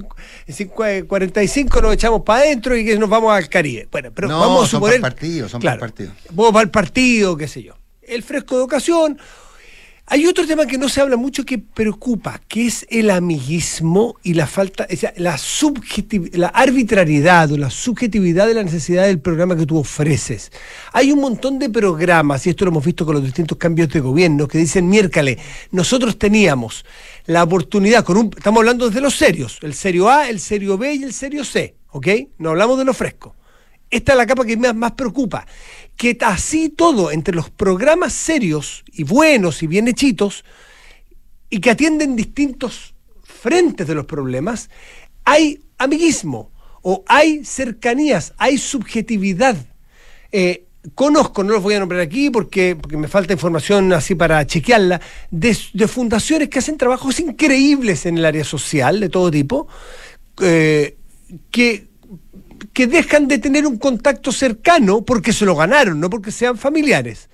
45, 1.08 1.82
nos 1.82 1.94
echamos 1.94 2.22
para 2.22 2.42
adentro 2.42 2.76
y 2.76 2.86
que 2.86 2.98
nos 2.98 3.10
vamos 3.10 3.34
al 3.34 3.50
Caribe. 3.50 3.88
Bueno, 3.92 4.12
pero 4.14 4.28
vamos 4.30 4.66
a 4.66 4.72
suponer. 4.72 4.96
Son 4.96 5.02
partidos, 5.02 5.52
son 5.52 5.62
partidos. 5.62 6.14
Vamos 6.32 6.54
para 6.54 6.64
el 6.64 6.72
partido, 6.72 7.38
qué 7.38 7.48
sé 7.48 7.64
yo. 7.64 7.74
El 8.02 8.24
fresco 8.24 8.58
de 8.58 8.64
ocasión, 8.64 9.18
hay 10.06 10.28
otro 10.28 10.46
tema 10.46 10.66
que 10.66 10.78
no 10.78 10.90
se 10.90 11.00
habla 11.00 11.16
mucho 11.16 11.46
que 11.46 11.58
preocupa, 11.58 12.42
que 12.48 12.68
es 12.68 12.86
el 12.90 13.10
amiguismo 13.10 14.18
y 14.22 14.34
la 14.34 14.48
falta, 14.48 14.86
o 14.92 14.96
sea, 14.96 15.14
la, 15.16 15.40
la 16.34 16.48
arbitrariedad 16.50 17.52
o 17.52 17.58
la 17.58 17.70
subjetividad 17.70 18.48
de 18.48 18.54
la 18.54 18.64
necesidad 18.64 19.06
del 19.06 19.22
programa 19.22 19.56
que 19.56 19.66
tú 19.66 19.78
ofreces. 19.78 20.52
Hay 20.92 21.12
un 21.14 21.22
montón 21.22 21.58
de 21.58 21.70
programas, 21.70 22.46
y 22.46 22.50
esto 22.50 22.66
lo 22.66 22.72
hemos 22.72 22.86
visto 22.86 23.06
con 23.06 23.16
los 23.16 23.24
distintos 23.24 23.58
cambios 23.58 23.90
de 23.90 24.02
gobierno, 24.02 24.48
que 24.48 24.58
dicen, 24.58 24.90
miércale, 24.90 25.38
nosotros 25.72 26.20
teníamos 26.20 26.84
la 27.26 27.42
oportunidad, 27.42 28.04
con 28.04 28.18
un, 28.18 28.32
estamos 28.36 28.60
hablando 28.60 28.88
desde 28.88 29.00
los 29.00 29.16
serios, 29.16 29.58
el 29.62 29.74
serio 29.74 30.10
A, 30.10 30.30
el 30.30 30.42
serio 30.42 30.78
B 30.78 30.96
y 30.96 31.04
el 31.04 31.14
serio 31.14 31.46
C, 31.46 31.76
¿ok? 31.92 32.08
No 32.40 32.50
hablamos 32.50 32.78
de 32.78 32.84
lo 32.84 32.94
fresco. 32.94 33.36
Esta 33.90 34.14
es 34.14 34.18
la 34.18 34.26
capa 34.26 34.44
que 34.44 34.58
más, 34.58 34.76
más 34.76 34.94
preocupa 34.94 35.46
que 35.96 36.18
así 36.22 36.70
todo, 36.70 37.12
entre 37.12 37.36
los 37.36 37.50
programas 37.50 38.14
serios 38.14 38.84
y 38.92 39.04
buenos 39.04 39.64
y 39.64 39.68
bien 39.68 39.88
hechitos, 39.88 40.44
y 41.50 41.60
que 41.60 41.70
atienden 41.70 42.16
distintos 42.16 42.96
frentes 43.24 43.88
de 43.88 43.96
los 43.96 44.06
problemas, 44.06 44.70
hay 45.24 45.62
amiguismo 45.78 46.52
o 46.82 47.04
hay 47.08 47.46
cercanías, 47.46 48.34
hay 48.38 48.58
subjetividad. 48.58 49.56
Eh, 50.32 50.66
conozco, 50.96 51.44
no 51.44 51.54
los 51.54 51.64
voy 51.64 51.76
a 51.76 51.80
nombrar 51.80 52.02
aquí 52.02 52.30
porque, 52.30 52.76
porque 52.76 52.98
me 52.98 53.08
falta 53.08 53.34
información 53.34 53.94
así 53.94 54.16
para 54.16 54.46
chequearla, 54.46 55.00
de, 55.32 55.54
fundaciones 55.88 56.50
que 56.50 56.60
hacen 56.60 56.78
trabajos 56.78 57.20
increíbles 57.20 58.06
en 58.06 58.18
el 58.18 58.26
área 58.26 58.44
social 58.44 59.00
de 59.00 59.10
todo 59.10 59.32
tipo, 59.32 59.68
eh, 60.42 60.98
que 61.52 61.88
que 62.72 62.88
dejan 62.88 63.28
de 63.28 63.40
tener 63.40 63.66
un 63.68 63.78
contacto 63.78 64.32
cercano 64.32 65.02
porque 65.04 65.34
se 65.34 65.46
lo 65.46 65.56
ganaron, 65.56 66.00
no 66.00 66.10
porque 66.10 66.32
sean 66.32 66.58
familiares. 66.58 67.30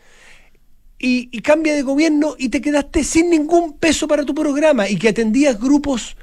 Y, 0.98 1.28
cambia 1.42 1.76
de 1.76 1.82
gobierno 1.82 2.36
y 2.38 2.50
te 2.50 2.60
quedaste 2.60 3.04
sin 3.04 3.30
ningún 3.30 3.78
peso 3.78 4.08
para 4.08 4.26
tu 4.26 4.36
programa 4.36 4.90
y 4.90 4.98
que 4.98 5.10
atendías 5.10 5.58
grupos 5.60 6.18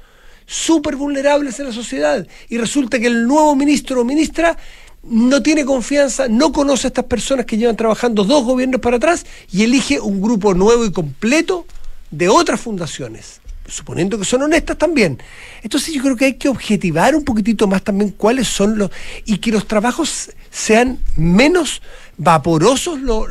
súper 0.45 0.95
vulnerables 0.95 1.59
en 1.59 1.67
la 1.67 1.73
sociedad. 1.73 2.27
Y 2.47 2.57
resulta 2.57 2.99
que 2.99 3.07
el 3.07 3.25
nuevo 3.25 3.55
ministro 3.55 4.01
o 4.01 4.03
ministra 4.03 4.55
no 5.03 5.41
tiene 5.41 5.65
confianza, 5.65 6.27
no 6.27 6.51
conoce 6.51 6.87
a 6.87 6.89
estas 6.89 7.05
personas 7.05 7.45
que 7.45 7.57
llevan 7.57 7.75
trabajando 7.75 8.23
dos 8.23 8.43
gobiernos 8.43 8.81
para 8.81 8.97
atrás 8.97 9.25
y 9.51 9.63
elige 9.63 9.99
un 9.99 10.21
grupo 10.21 10.53
nuevo 10.53 10.85
y 10.85 10.91
completo 10.91 11.65
de 12.11 12.29
otras 12.29 12.59
fundaciones 12.59 13.41
suponiendo 13.67 14.17
que 14.17 14.25
son 14.25 14.41
honestas 14.41 14.77
también. 14.77 15.21
Entonces 15.61 15.93
yo 15.93 16.01
creo 16.01 16.15
que 16.15 16.25
hay 16.25 16.33
que 16.35 16.49
objetivar 16.49 17.15
un 17.15 17.23
poquitito 17.23 17.67
más 17.67 17.83
también 17.83 18.11
cuáles 18.11 18.47
son 18.47 18.77
los... 18.77 18.91
y 19.25 19.37
que 19.37 19.51
los 19.51 19.67
trabajos 19.67 20.31
sean 20.49 20.99
menos 21.15 21.81
vaporosos 22.17 22.99
los, 22.99 23.27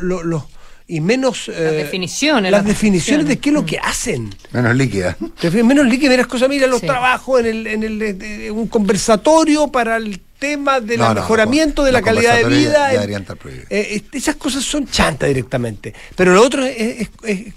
y 0.87 1.01
menos... 1.01 1.47
las 1.47 1.71
definiciones. 1.71 2.51
Las, 2.51 2.65
definiciones, 2.65 3.27
de 3.27 3.39
qué 3.39 3.49
es 3.49 3.53
lo 3.53 3.65
que 3.65 3.79
hacen. 3.79 4.33
Menos 4.51 4.75
líquida. 4.75 5.17
Menos 5.63 5.85
líquida, 5.87 6.11
menos 6.11 6.27
cosas, 6.27 6.49
mira, 6.49 6.67
los 6.67 6.81
trabajos 6.81 7.41
en, 7.41 7.45
el, 7.47 7.67
en 7.67 7.83
el, 7.83 8.51
un 8.51 8.67
conversatorio 8.67 9.67
para 9.67 9.97
el 9.97 10.21
tema 10.39 10.79
del 10.79 10.99
mejoramiento 10.99 11.83
de 11.83 11.91
la 11.91 12.01
calidad 12.01 12.37
de 12.37 12.43
vida. 12.45 12.91
Eh, 13.69 14.03
esas 14.13 14.35
cosas 14.35 14.63
son 14.63 14.87
chantas 14.87 15.27
directamente. 15.27 15.93
Pero 16.15 16.33
lo 16.33 16.41
otro 16.41 16.63
es, 16.63 17.09
es, 17.23 17.49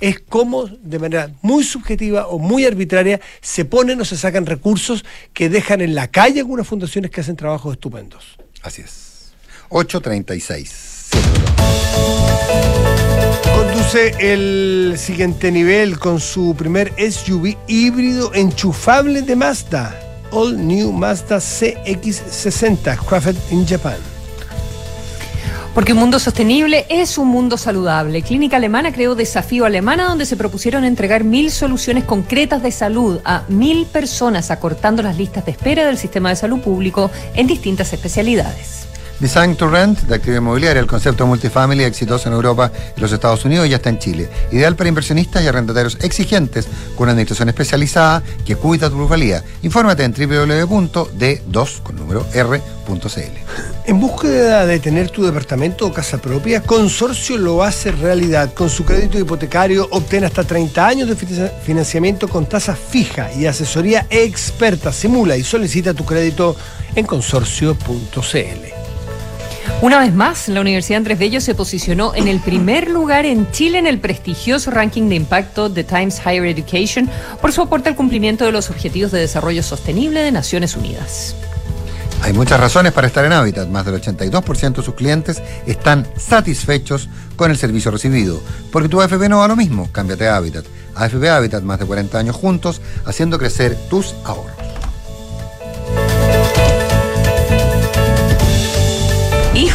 es, 0.00 0.20
cómo 0.28 0.66
de 0.66 0.98
manera 0.98 1.30
muy 1.42 1.64
subjetiva 1.64 2.28
o 2.28 2.38
muy 2.38 2.64
arbitraria 2.64 3.20
se 3.40 3.64
ponen 3.64 4.00
o 4.00 4.04
se 4.04 4.16
sacan 4.16 4.46
recursos 4.46 5.04
que 5.32 5.48
dejan 5.48 5.80
en 5.80 5.94
la 5.94 6.08
calle 6.08 6.40
algunas 6.40 6.66
fundaciones 6.66 7.10
que 7.10 7.20
hacen 7.20 7.36
trabajos 7.36 7.72
estupendos. 7.74 8.36
Así 8.62 8.82
es. 8.82 9.32
836. 9.68 11.10
Conduce 13.54 14.14
el 14.18 14.94
siguiente 14.98 15.50
nivel 15.50 15.98
con 15.98 16.20
su 16.20 16.54
primer 16.56 16.92
SUV 16.98 17.56
híbrido 17.66 18.32
enchufable 18.34 19.22
de 19.22 19.36
Mazda. 19.36 20.05
All 20.32 20.56
New 20.56 20.92
Mazda 20.92 21.36
CX60, 21.38 22.96
crafted 23.06 23.36
in 23.50 23.66
Japan. 23.66 23.98
Porque 25.76 25.92
un 25.92 25.98
mundo 25.98 26.18
sostenible 26.18 26.86
es 26.88 27.18
un 27.18 27.28
mundo 27.28 27.58
saludable. 27.58 28.22
Clínica 28.22 28.56
Alemana 28.56 28.92
creó 28.92 29.14
Desafío 29.14 29.66
Alemana, 29.66 30.08
donde 30.08 30.24
se 30.24 30.38
propusieron 30.38 30.84
entregar 30.84 31.22
mil 31.22 31.50
soluciones 31.50 32.04
concretas 32.04 32.62
de 32.62 32.72
salud 32.72 33.20
a 33.26 33.42
mil 33.48 33.84
personas, 33.84 34.50
acortando 34.50 35.02
las 35.02 35.18
listas 35.18 35.44
de 35.44 35.50
espera 35.50 35.84
del 35.84 35.98
sistema 35.98 36.30
de 36.30 36.36
salud 36.36 36.60
público 36.60 37.10
en 37.34 37.46
distintas 37.46 37.92
especialidades. 37.92 38.85
Design 39.18 39.56
to 39.56 39.68
Rent, 39.68 40.00
de 40.02 40.14
actividad 40.14 40.42
inmobiliaria, 40.42 40.80
el 40.80 40.86
concepto 40.86 41.26
multifamily 41.26 41.84
exitoso 41.84 42.28
en 42.28 42.34
Europa 42.34 42.70
y 42.96 43.00
los 43.00 43.10
Estados 43.12 43.44
Unidos 43.46 43.68
ya 43.68 43.76
está 43.76 43.88
en 43.88 43.98
Chile. 43.98 44.28
Ideal 44.52 44.76
para 44.76 44.88
inversionistas 44.88 45.42
y 45.42 45.46
arrendatarios 45.46 45.96
exigentes 46.02 46.66
con 46.96 47.04
una 47.04 47.12
administración 47.12 47.48
especializada 47.48 48.22
que 48.44 48.56
cuida 48.56 48.90
tu 48.90 48.96
plusvalía. 48.96 49.42
Infórmate 49.62 50.04
en 50.04 50.12
www.d2 50.12 51.82
con 51.82 51.96
número 51.96 52.26
r.cl. 52.34 53.20
En 53.86 54.00
búsqueda 54.00 54.66
de 54.66 54.80
tener 54.80 55.08
tu 55.10 55.24
departamento 55.24 55.86
o 55.86 55.92
casa 55.92 56.18
propia, 56.18 56.60
Consorcio 56.60 57.38
lo 57.38 57.62
hace 57.62 57.92
realidad. 57.92 58.52
Con 58.52 58.68
su 58.68 58.84
crédito 58.84 59.18
hipotecario 59.18 59.88
obtén 59.92 60.24
hasta 60.24 60.44
30 60.44 60.86
años 60.86 61.08
de 61.08 61.16
financiamiento 61.64 62.28
con 62.28 62.46
tasa 62.46 62.76
fija 62.76 63.32
y 63.32 63.46
asesoría 63.46 64.06
experta. 64.10 64.92
Simula 64.92 65.38
y 65.38 65.42
solicita 65.42 65.94
tu 65.94 66.04
crédito 66.04 66.54
en 66.94 67.06
consorcio.cl. 67.06 68.85
Una 69.82 70.00
vez 70.00 70.14
más, 70.14 70.48
la 70.48 70.62
Universidad 70.62 70.96
Andrés 70.96 71.18
Bello 71.18 71.40
se 71.40 71.54
posicionó 71.54 72.14
en 72.14 72.28
el 72.28 72.40
primer 72.40 72.90
lugar 72.90 73.26
en 73.26 73.50
Chile 73.52 73.78
en 73.78 73.86
el 73.86 74.00
prestigioso 74.00 74.70
ranking 74.70 75.10
de 75.10 75.16
impacto 75.16 75.68
de 75.68 75.84
Times 75.84 76.18
Higher 76.24 76.46
Education 76.46 77.10
por 77.42 77.52
su 77.52 77.60
aporte 77.60 77.90
al 77.90 77.94
cumplimiento 77.94 78.46
de 78.46 78.52
los 78.52 78.70
Objetivos 78.70 79.12
de 79.12 79.20
Desarrollo 79.20 79.62
Sostenible 79.62 80.22
de 80.22 80.32
Naciones 80.32 80.76
Unidas. 80.76 81.36
Hay 82.22 82.32
muchas 82.32 82.58
razones 82.58 82.92
para 82.92 83.06
estar 83.06 83.26
en 83.26 83.34
Habitat. 83.34 83.68
Más 83.68 83.84
del 83.84 84.00
82% 84.00 84.76
de 84.76 84.82
sus 84.82 84.94
clientes 84.94 85.42
están 85.66 86.06
satisfechos 86.16 87.10
con 87.36 87.50
el 87.50 87.58
servicio 87.58 87.90
recibido. 87.90 88.40
Porque 88.72 88.88
tu 88.88 89.02
AFP 89.02 89.28
no 89.28 89.40
va 89.40 89.48
lo 89.48 89.56
mismo. 89.56 89.90
Cámbiate 89.92 90.26
a 90.26 90.36
Habitat. 90.36 90.64
AFP 90.94 91.28
Habitat, 91.28 91.62
más 91.62 91.78
de 91.78 91.84
40 91.84 92.18
años 92.18 92.34
juntos, 92.34 92.80
haciendo 93.04 93.38
crecer 93.38 93.76
tus 93.90 94.14
ahorros. 94.24 94.65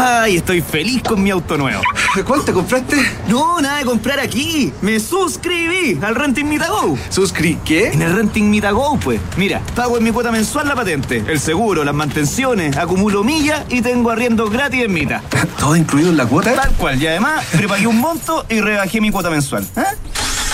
Ay, 0.00 0.36
estoy 0.36 0.60
feliz 0.60 1.02
con 1.02 1.20
mi 1.20 1.30
auto 1.30 1.58
nuevo. 1.58 1.82
¿Cuál 2.24 2.44
te 2.44 2.52
compraste? 2.52 2.96
No, 3.26 3.60
nada 3.60 3.78
de 3.78 3.84
comprar 3.84 4.20
aquí. 4.20 4.72
Me 4.80 5.00
suscribí 5.00 5.98
al 6.00 6.14
Renting 6.14 6.48
Mitago. 6.48 6.96
¿Suscri 7.08 7.58
qué? 7.64 7.88
En 7.88 8.02
el 8.02 8.14
Renting 8.14 8.48
Mitago, 8.48 8.96
pues. 9.00 9.20
Mira, 9.36 9.60
pago 9.74 9.98
en 9.98 10.04
mi 10.04 10.12
cuota 10.12 10.30
mensual 10.30 10.68
la 10.68 10.76
patente, 10.76 11.24
el 11.26 11.40
seguro, 11.40 11.82
las 11.82 11.96
mantenciones, 11.96 12.76
acumulo 12.76 13.24
millas 13.24 13.64
y 13.70 13.82
tengo 13.82 14.10
arriendo 14.10 14.48
gratis 14.48 14.84
en 14.84 14.92
Mita. 14.92 15.20
¿Todo 15.58 15.74
incluido 15.74 16.10
en 16.10 16.16
la 16.16 16.26
cuota? 16.26 16.54
Tal 16.54 16.72
cual. 16.74 17.02
Y 17.02 17.08
además, 17.08 17.44
prepagué 17.46 17.88
un 17.88 17.98
monto 17.98 18.46
y 18.48 18.60
rebajé 18.60 19.00
mi 19.00 19.10
cuota 19.10 19.30
mensual. 19.30 19.66
¿Eh? 19.76 19.82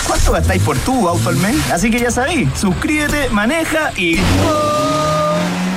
¿Cuánto 0.07 0.31
gastáis 0.31 0.63
por 0.63 0.75
tu 0.79 1.07
auto 1.07 1.29
al 1.29 1.35
mes? 1.37 1.55
Así 1.71 1.91
que 1.91 1.99
ya 1.99 2.09
sabéis, 2.09 2.49
suscríbete, 2.59 3.29
maneja 3.29 3.91
y... 3.95 4.17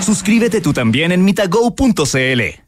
Suscríbete 0.00 0.62
tú 0.62 0.72
también 0.72 1.12
en 1.12 1.22
mitago.cl. 1.22 2.67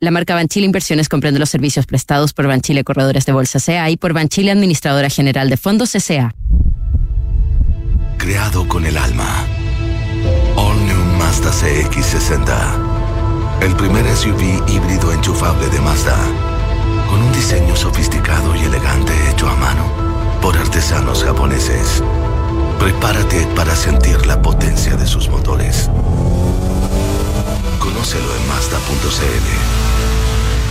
La 0.00 0.10
marca 0.10 0.34
Banchile 0.34 0.66
Inversiones 0.66 1.08
comprende 1.08 1.38
los 1.38 1.48
servicios 1.48 1.86
prestados 1.86 2.32
por 2.32 2.46
Banchile 2.46 2.84
Corredores 2.84 3.26
de 3.26 3.32
Bolsa 3.32 3.58
CA 3.64 3.88
y 3.90 3.96
por 3.96 4.12
Banchile 4.12 4.50
Administradora 4.50 5.08
General 5.08 5.48
de 5.48 5.56
Fondos 5.56 5.92
CCA. 5.92 6.34
Creado 8.18 8.66
con 8.66 8.86
el 8.86 8.98
alma. 8.98 9.46
All 10.56 10.84
New 10.84 11.18
Mazda 11.18 11.50
CX60. 11.50 13.62
El 13.62 13.74
primer 13.76 14.04
SUV 14.14 14.68
híbrido 14.68 15.12
enchufable 15.12 15.68
de 15.68 15.80
Mazda. 15.80 16.18
Con 17.08 17.22
un 17.22 17.32
diseño 17.32 17.76
sofisticado 17.76 18.54
y 18.56 18.64
elegante 18.64 19.12
hecho 19.30 19.48
a 19.48 19.56
mano 19.56 19.84
por 20.42 20.56
artesanos 20.58 21.24
japoneses. 21.24 22.02
Prepárate 22.78 23.46
para 23.54 23.74
sentir 23.74 24.26
la 24.26 24.42
potencia 24.42 24.96
de 24.96 25.06
sus 25.06 25.28
motores. 25.28 25.88
Conócelo 27.84 28.34
en 28.34 28.48
Mazda.cl. 28.48 29.46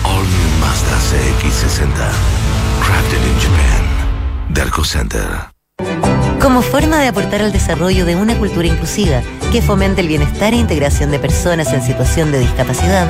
All 0.03 0.23
New 0.23 0.59
Mazda 0.59 0.97
CX60. 0.97 2.11
Crafted 2.83 3.23
in 3.23 3.39
Japan. 3.39 3.83
Derco 4.49 4.83
Center. 4.83 5.27
Como 6.41 6.63
forma 6.63 6.97
de 6.97 7.09
aportar 7.09 7.43
al 7.43 7.51
desarrollo 7.51 8.05
de 8.05 8.15
una 8.15 8.35
cultura 8.39 8.67
inclusiva 8.67 9.21
que 9.51 9.61
fomente 9.61 10.01
el 10.01 10.07
bienestar 10.07 10.53
e 10.53 10.57
integración 10.57 11.11
de 11.11 11.19
personas 11.19 11.71
en 11.71 11.83
situación 11.83 12.31
de 12.31 12.39
discapacidad, 12.39 13.07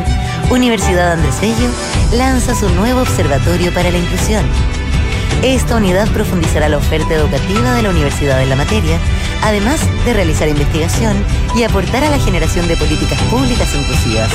Universidad 0.52 1.14
Andrés 1.14 1.40
Bello 1.40 1.70
lanza 2.12 2.56
su 2.56 2.68
nuevo 2.72 3.02
Observatorio 3.02 3.74
para 3.74 3.90
la 3.90 4.00
Inclusión. 4.00 4.44
Esta 5.44 5.78
unidad 5.78 6.10
profundizará 6.12 6.68
la 6.68 6.78
oferta 6.78 7.14
educativa 7.14 7.74
de 7.74 7.84
la 7.84 7.90
universidad 7.90 8.42
en 8.42 8.50
la 8.50 8.58
materia, 8.58 9.00
además 9.44 9.82
de 10.06 10.14
realizar 10.14 10.48
investigación 10.48 11.16
y 11.56 11.64
aportar 11.64 12.04
a 12.04 12.10
la 12.10 12.20
generación 12.20 12.68
de 12.68 12.78
políticas 12.78 13.22
públicas 13.24 13.74
inclusivas. 13.76 14.32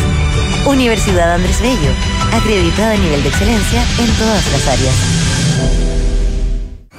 Universidad 0.67 1.35
Andrés 1.35 1.61
Bello, 1.61 1.91
acreditada 2.33 2.93
a 2.93 2.97
nivel 2.97 3.23
de 3.23 3.29
excelencia 3.29 3.83
en 3.99 4.11
todas 4.19 4.53
las 4.53 4.69
áreas. 4.69 5.28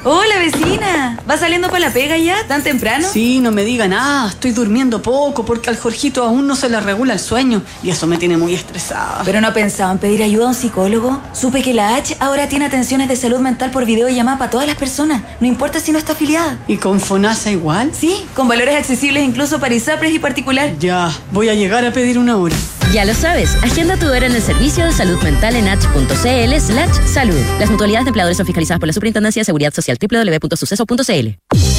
Hola 0.05 0.37
vecina, 0.37 1.19
¿va 1.29 1.37
saliendo 1.37 1.67
para 1.67 1.87
la 1.87 1.89
pega 1.91 2.17
ya? 2.17 2.47
¿Tan 2.47 2.63
temprano? 2.63 3.05
Sí, 3.11 3.41
no 3.41 3.51
me 3.51 3.65
diga 3.65 3.85
nada, 3.85 4.29
estoy 4.29 4.51
durmiendo 4.51 5.01
poco 5.01 5.43
porque 5.43 5.69
al 5.69 5.77
Jorgito 5.77 6.23
aún 6.23 6.47
no 6.47 6.55
se 6.55 6.69
le 6.69 6.79
regula 6.79 7.15
el 7.15 7.19
sueño 7.19 7.63
y 7.83 7.89
eso 7.89 8.07
me 8.07 8.17
tiene 8.17 8.37
muy 8.37 8.53
estresada. 8.53 9.23
¿Pero 9.25 9.41
no 9.41 9.53
pensaba 9.53 9.91
en 9.91 9.97
pedir 9.97 10.23
ayuda 10.23 10.45
a 10.45 10.47
un 10.47 10.55
psicólogo? 10.55 11.21
Supe 11.33 11.61
que 11.61 11.73
la 11.73 11.95
H 11.95 12.15
ahora 12.21 12.47
tiene 12.47 12.63
atenciones 12.67 13.09
de 13.09 13.17
salud 13.17 13.39
mental 13.39 13.71
por 13.71 13.85
videollamada 13.85 14.37
para 14.37 14.49
todas 14.49 14.67
las 14.67 14.77
personas, 14.77 15.21
no 15.41 15.47
importa 15.47 15.81
si 15.81 15.91
no 15.91 15.97
está 15.97 16.13
afiliada. 16.13 16.57
¿Y 16.69 16.77
con 16.77 17.01
FONASA 17.01 17.51
igual? 17.51 17.91
Sí, 17.93 18.25
con 18.35 18.47
valores 18.47 18.77
accesibles 18.77 19.25
incluso 19.25 19.59
para 19.59 19.75
ISAPRES 19.75 20.13
y 20.13 20.19
particular. 20.19 20.77
Ya, 20.79 21.11
voy 21.33 21.49
a 21.49 21.55
llegar 21.55 21.83
a 21.83 21.91
pedir 21.91 22.17
una 22.17 22.37
hora. 22.37 22.55
Ya 22.91 23.05
lo 23.05 23.13
sabes, 23.13 23.55
agenda 23.61 23.97
tu 23.97 24.07
hora 24.07 24.25
en 24.25 24.33
el 24.33 24.41
servicio 24.41 24.83
de 24.83 24.91
salud 24.91 25.21
mental 25.21 25.55
en 25.55 25.67
h.cl 25.67 26.59
slash 26.59 27.05
salud. 27.05 27.39
Las 27.59 27.69
mutualidades 27.69 28.05
de 28.05 28.09
empleadores 28.09 28.37
son 28.37 28.47
fiscalizadas 28.47 28.79
por 28.79 28.87
la 28.87 28.93
Superintendencia 28.93 29.41
de 29.41 29.45
Seguridad 29.45 29.71
Social 29.73 29.97
www.suceso.cl. 30.01 31.78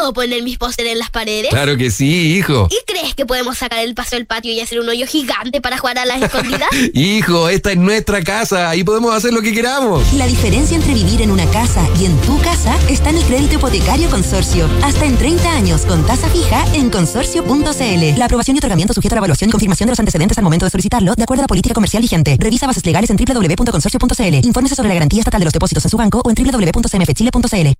¿Y 0.00 0.02
puedo 0.02 0.14
poner 0.14 0.42
mis 0.42 0.56
pósteres 0.56 0.92
en 0.92 0.98
las 0.98 1.10
paredes? 1.10 1.50
Claro 1.50 1.76
que 1.76 1.90
sí, 1.90 2.34
hijo. 2.34 2.68
¿Y 2.70 2.90
crees 2.90 3.14
que 3.14 3.26
podemos 3.26 3.58
sacar 3.58 3.80
el 3.80 3.94
paso 3.94 4.16
del 4.16 4.24
patio 4.24 4.50
y 4.50 4.58
hacer 4.58 4.80
un 4.80 4.88
hoyo 4.88 5.06
gigante 5.06 5.60
para 5.60 5.76
jugar 5.76 5.98
a 5.98 6.06
las 6.06 6.22
escondidas? 6.22 6.70
hijo, 6.94 7.50
esta 7.50 7.72
es 7.72 7.76
nuestra 7.76 8.22
casa. 8.22 8.70
Ahí 8.70 8.82
podemos 8.82 9.14
hacer 9.14 9.34
lo 9.34 9.42
que 9.42 9.52
queramos. 9.52 10.10
La 10.14 10.26
diferencia 10.26 10.74
entre 10.74 10.94
vivir 10.94 11.20
en 11.20 11.30
una 11.30 11.44
casa 11.50 11.86
y 12.00 12.06
en 12.06 12.18
tu 12.22 12.40
casa 12.40 12.78
está 12.88 13.10
en 13.10 13.18
el 13.18 13.24
crédito 13.24 13.56
hipotecario 13.56 14.08
consorcio. 14.08 14.70
Hasta 14.82 15.04
en 15.04 15.18
30 15.18 15.52
años 15.52 15.84
con 15.84 16.06
tasa 16.06 16.30
fija 16.30 16.64
en 16.72 16.88
consorcio.cl. 16.88 18.18
La 18.18 18.24
aprobación 18.24 18.56
y 18.56 18.58
otorgamiento 18.58 18.94
sujeto 18.94 19.12
a 19.12 19.16
la 19.16 19.20
evaluación 19.20 19.50
y 19.50 19.52
confirmación 19.52 19.86
de 19.88 19.92
los 19.92 20.00
antecedentes 20.00 20.38
al 20.38 20.44
momento 20.44 20.64
de 20.64 20.70
solicitarlo, 20.70 21.14
de 21.14 21.24
acuerdo 21.24 21.42
a 21.42 21.44
la 21.44 21.48
política 21.48 21.74
comercial 21.74 22.00
vigente. 22.00 22.38
Revisa 22.40 22.66
bases 22.66 22.86
legales 22.86 23.10
en 23.10 23.18
www.consorcio.cl. 23.18 24.46
Infórmese 24.46 24.76
sobre 24.76 24.88
la 24.88 24.94
garantía 24.94 25.18
estatal 25.18 25.40
de 25.40 25.44
los 25.44 25.52
depósitos 25.52 25.84
en 25.84 25.90
su 25.90 25.98
banco 25.98 26.22
o 26.24 26.30
en 26.30 26.36
www.cmfchile.cl. 26.36 27.79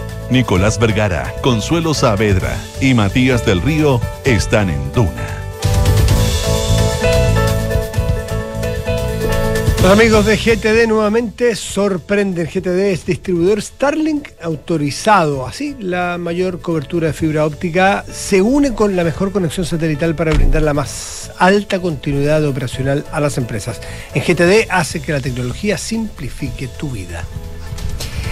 Nicolás 0.31 0.79
Vergara, 0.79 1.35
Consuelo 1.41 1.93
Saavedra 1.93 2.57
y 2.79 2.93
Matías 2.93 3.45
del 3.45 3.61
Río 3.61 3.99
están 4.23 4.69
en 4.69 4.93
Duna. 4.93 5.27
Los 9.83 9.91
amigos 9.91 10.25
de 10.25 10.37
GTD 10.37 10.87
nuevamente 10.87 11.53
sorprenden. 11.57 12.47
GTD 12.47 12.93
es 12.93 13.05
distribuidor 13.05 13.61
Starlink 13.61 14.29
autorizado. 14.41 15.45
Así, 15.45 15.75
la 15.79 16.17
mayor 16.17 16.61
cobertura 16.61 17.07
de 17.07 17.13
fibra 17.13 17.45
óptica 17.45 18.05
se 18.09 18.41
une 18.41 18.73
con 18.73 18.95
la 18.95 19.03
mejor 19.03 19.33
conexión 19.33 19.65
satelital 19.65 20.15
para 20.15 20.31
brindar 20.31 20.61
la 20.61 20.73
más 20.73 21.31
alta 21.39 21.81
continuidad 21.81 22.45
operacional 22.45 23.05
a 23.11 23.19
las 23.19 23.37
empresas. 23.37 23.81
En 24.13 24.23
GTD 24.23 24.69
hace 24.69 25.01
que 25.01 25.11
la 25.11 25.19
tecnología 25.19 25.77
simplifique 25.77 26.69
tu 26.69 26.91
vida. 26.91 27.25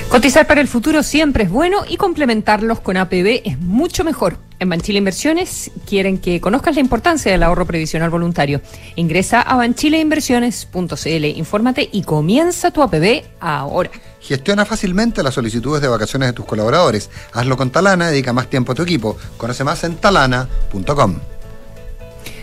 Cotizar 0.10 0.47
para 0.47 0.60
el 0.60 0.68
futuro 0.68 1.03
siempre 1.03 1.43
es 1.43 1.51
bueno 1.51 1.84
y 1.88 1.97
complementarlos 1.97 2.80
con 2.80 2.97
APB 2.97 3.41
es 3.45 3.60
mucho 3.60 4.03
mejor. 4.03 4.38
En 4.57 4.68
Banchile 4.68 4.97
Inversiones 4.97 5.70
quieren 5.88 6.18
que 6.18 6.41
conozcas 6.41 6.74
la 6.74 6.82
importancia 6.82 7.32
del 7.32 7.43
ahorro 7.43 7.68
previsional 7.68 8.10
voluntario. 8.10 8.60
Ingresa 8.95 9.39
a 9.41 9.55
banchileinversiones.cl, 9.55 11.26
infórmate 11.26 11.89
y 11.91 12.01
comienza 12.01 12.72
tu 12.72 12.82
APB 12.82 13.24
ahora. 13.39 13.91
Gestiona 14.20 14.66
fácilmente 14.66 15.22
las 15.22 15.36
solicitudes 15.36 15.82
de 15.82 15.88
vacaciones 15.88 16.30
de 16.30 16.34
tus 16.34 16.45
colaboradores. 16.45 17.12
Hazlo 17.32 17.55
con 17.55 17.70
Talana, 17.70 18.10
dedica 18.10 18.34
más 18.34 18.49
tiempo 18.49 18.72
a 18.72 18.76
tu 18.76 18.82
equipo. 18.82 19.16
Conoce 19.38 19.64
más 19.64 19.84
en 19.84 19.95
talana.com. 19.97 21.20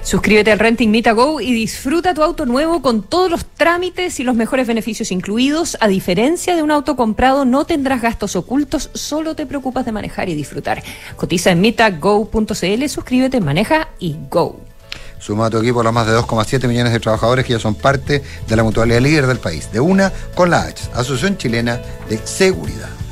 Suscríbete 0.06 0.52
al 0.52 0.60
Renting 0.60 0.88
Meet 0.92 1.08
Go 1.14 1.40
y 1.40 1.52
disfruta 1.52 2.14
tu 2.14 2.22
auto 2.22 2.46
nuevo 2.46 2.80
con 2.80 3.02
todos 3.02 3.28
los 3.28 3.44
trámites 3.44 4.20
y 4.20 4.22
los 4.22 4.36
mejores 4.36 4.68
beneficios 4.68 5.10
incluidos. 5.10 5.76
A 5.80 5.88
diferencia 5.88 6.54
de 6.54 6.62
un 6.62 6.70
auto 6.70 6.94
comprado, 6.94 7.44
no 7.44 7.64
tendrás 7.64 8.02
gastos 8.02 8.36
ocultos, 8.36 8.88
solo 8.94 9.34
te 9.34 9.46
preocupas 9.46 9.84
de 9.84 9.90
manejar 9.90 10.28
y 10.28 10.36
disfrutar. 10.36 10.80
Cotiza 11.16 11.50
en 11.50 11.60
mitago.cl, 11.60 12.88
suscríbete, 12.88 13.40
maneja 13.40 13.88
y 13.98 14.14
go. 14.30 14.60
Suma 15.18 15.46
a 15.46 15.50
tu 15.50 15.58
equipo 15.58 15.80
a 15.80 15.82
los 15.82 15.92
más 15.92 16.06
de 16.06 16.12
2,7 16.12 16.68
millones 16.68 16.92
de 16.92 17.00
trabajadores 17.00 17.44
que 17.44 17.54
ya 17.54 17.58
son 17.58 17.74
parte 17.74 18.22
de 18.46 18.56
la 18.56 18.62
mutualidad 18.62 19.00
líder 19.00 19.26
del 19.26 19.40
país. 19.40 19.72
De 19.72 19.80
una 19.80 20.12
con 20.36 20.50
la 20.50 20.66
H, 20.66 20.84
Asociación 20.94 21.36
Chilena 21.36 21.80
de 22.08 22.18
Seguridad. 22.18 23.05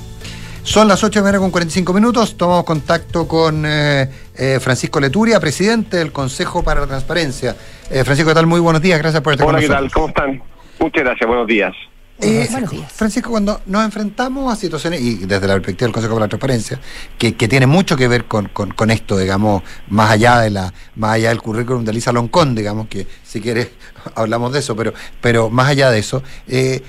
Son 0.64 0.88
las 0.88 1.04
8 1.04 1.10
de 1.10 1.20
la 1.20 1.24
mañana 1.24 1.38
con 1.40 1.50
45 1.50 1.92
minutos. 1.92 2.38
Tomamos 2.38 2.64
contacto 2.64 3.28
con 3.28 3.64
eh, 3.66 4.08
eh, 4.34 4.58
Francisco 4.60 4.98
Leturia, 4.98 5.38
presidente 5.38 5.98
del 5.98 6.10
Consejo 6.10 6.64
para 6.64 6.80
la 6.80 6.86
Transparencia. 6.86 7.54
Eh, 7.90 8.02
Francisco, 8.02 8.30
¿qué 8.30 8.34
tal? 8.34 8.46
Muy 8.46 8.60
buenos 8.60 8.80
días. 8.80 8.98
Gracias 8.98 9.22
por 9.22 9.34
estar 9.34 9.46
Hola, 9.46 9.58
con 9.58 9.62
¿qué 9.62 9.68
tal? 9.68 9.92
¿Cómo 9.92 10.08
están? 10.08 10.42
Muchas 10.80 11.04
gracias. 11.04 11.28
Buenos 11.28 11.46
días. 11.46 11.74
buenos 12.18 12.70
días. 12.70 12.90
Francisco, 12.90 13.30
cuando 13.30 13.60
nos 13.66 13.84
enfrentamos 13.84 14.50
a 14.50 14.56
situaciones, 14.56 15.02
y 15.02 15.26
desde 15.26 15.46
la 15.46 15.52
perspectiva 15.52 15.86
del 15.86 15.92
Consejo 15.92 16.14
para 16.14 16.24
la 16.24 16.30
Transparencia, 16.30 16.80
que, 17.18 17.34
que 17.36 17.46
tiene 17.46 17.66
mucho 17.66 17.94
que 17.98 18.08
ver 18.08 18.24
con, 18.24 18.48
con, 18.48 18.70
con, 18.70 18.90
esto, 18.90 19.18
digamos, 19.18 19.62
más 19.88 20.12
allá 20.12 20.40
de 20.40 20.48
la, 20.48 20.72
más 20.96 21.12
allá 21.12 21.28
del 21.28 21.42
currículum 21.42 21.84
de 21.84 21.92
Lisa 21.92 22.10
Loncón, 22.10 22.54
digamos, 22.54 22.88
que 22.88 23.06
si 23.22 23.42
quieres 23.42 23.70
hablamos 24.14 24.50
de 24.54 24.60
eso, 24.60 24.74
pero, 24.74 24.94
pero 25.20 25.50
más 25.50 25.68
allá 25.68 25.90
de 25.90 25.98
eso, 25.98 26.22
eh, 26.48 26.82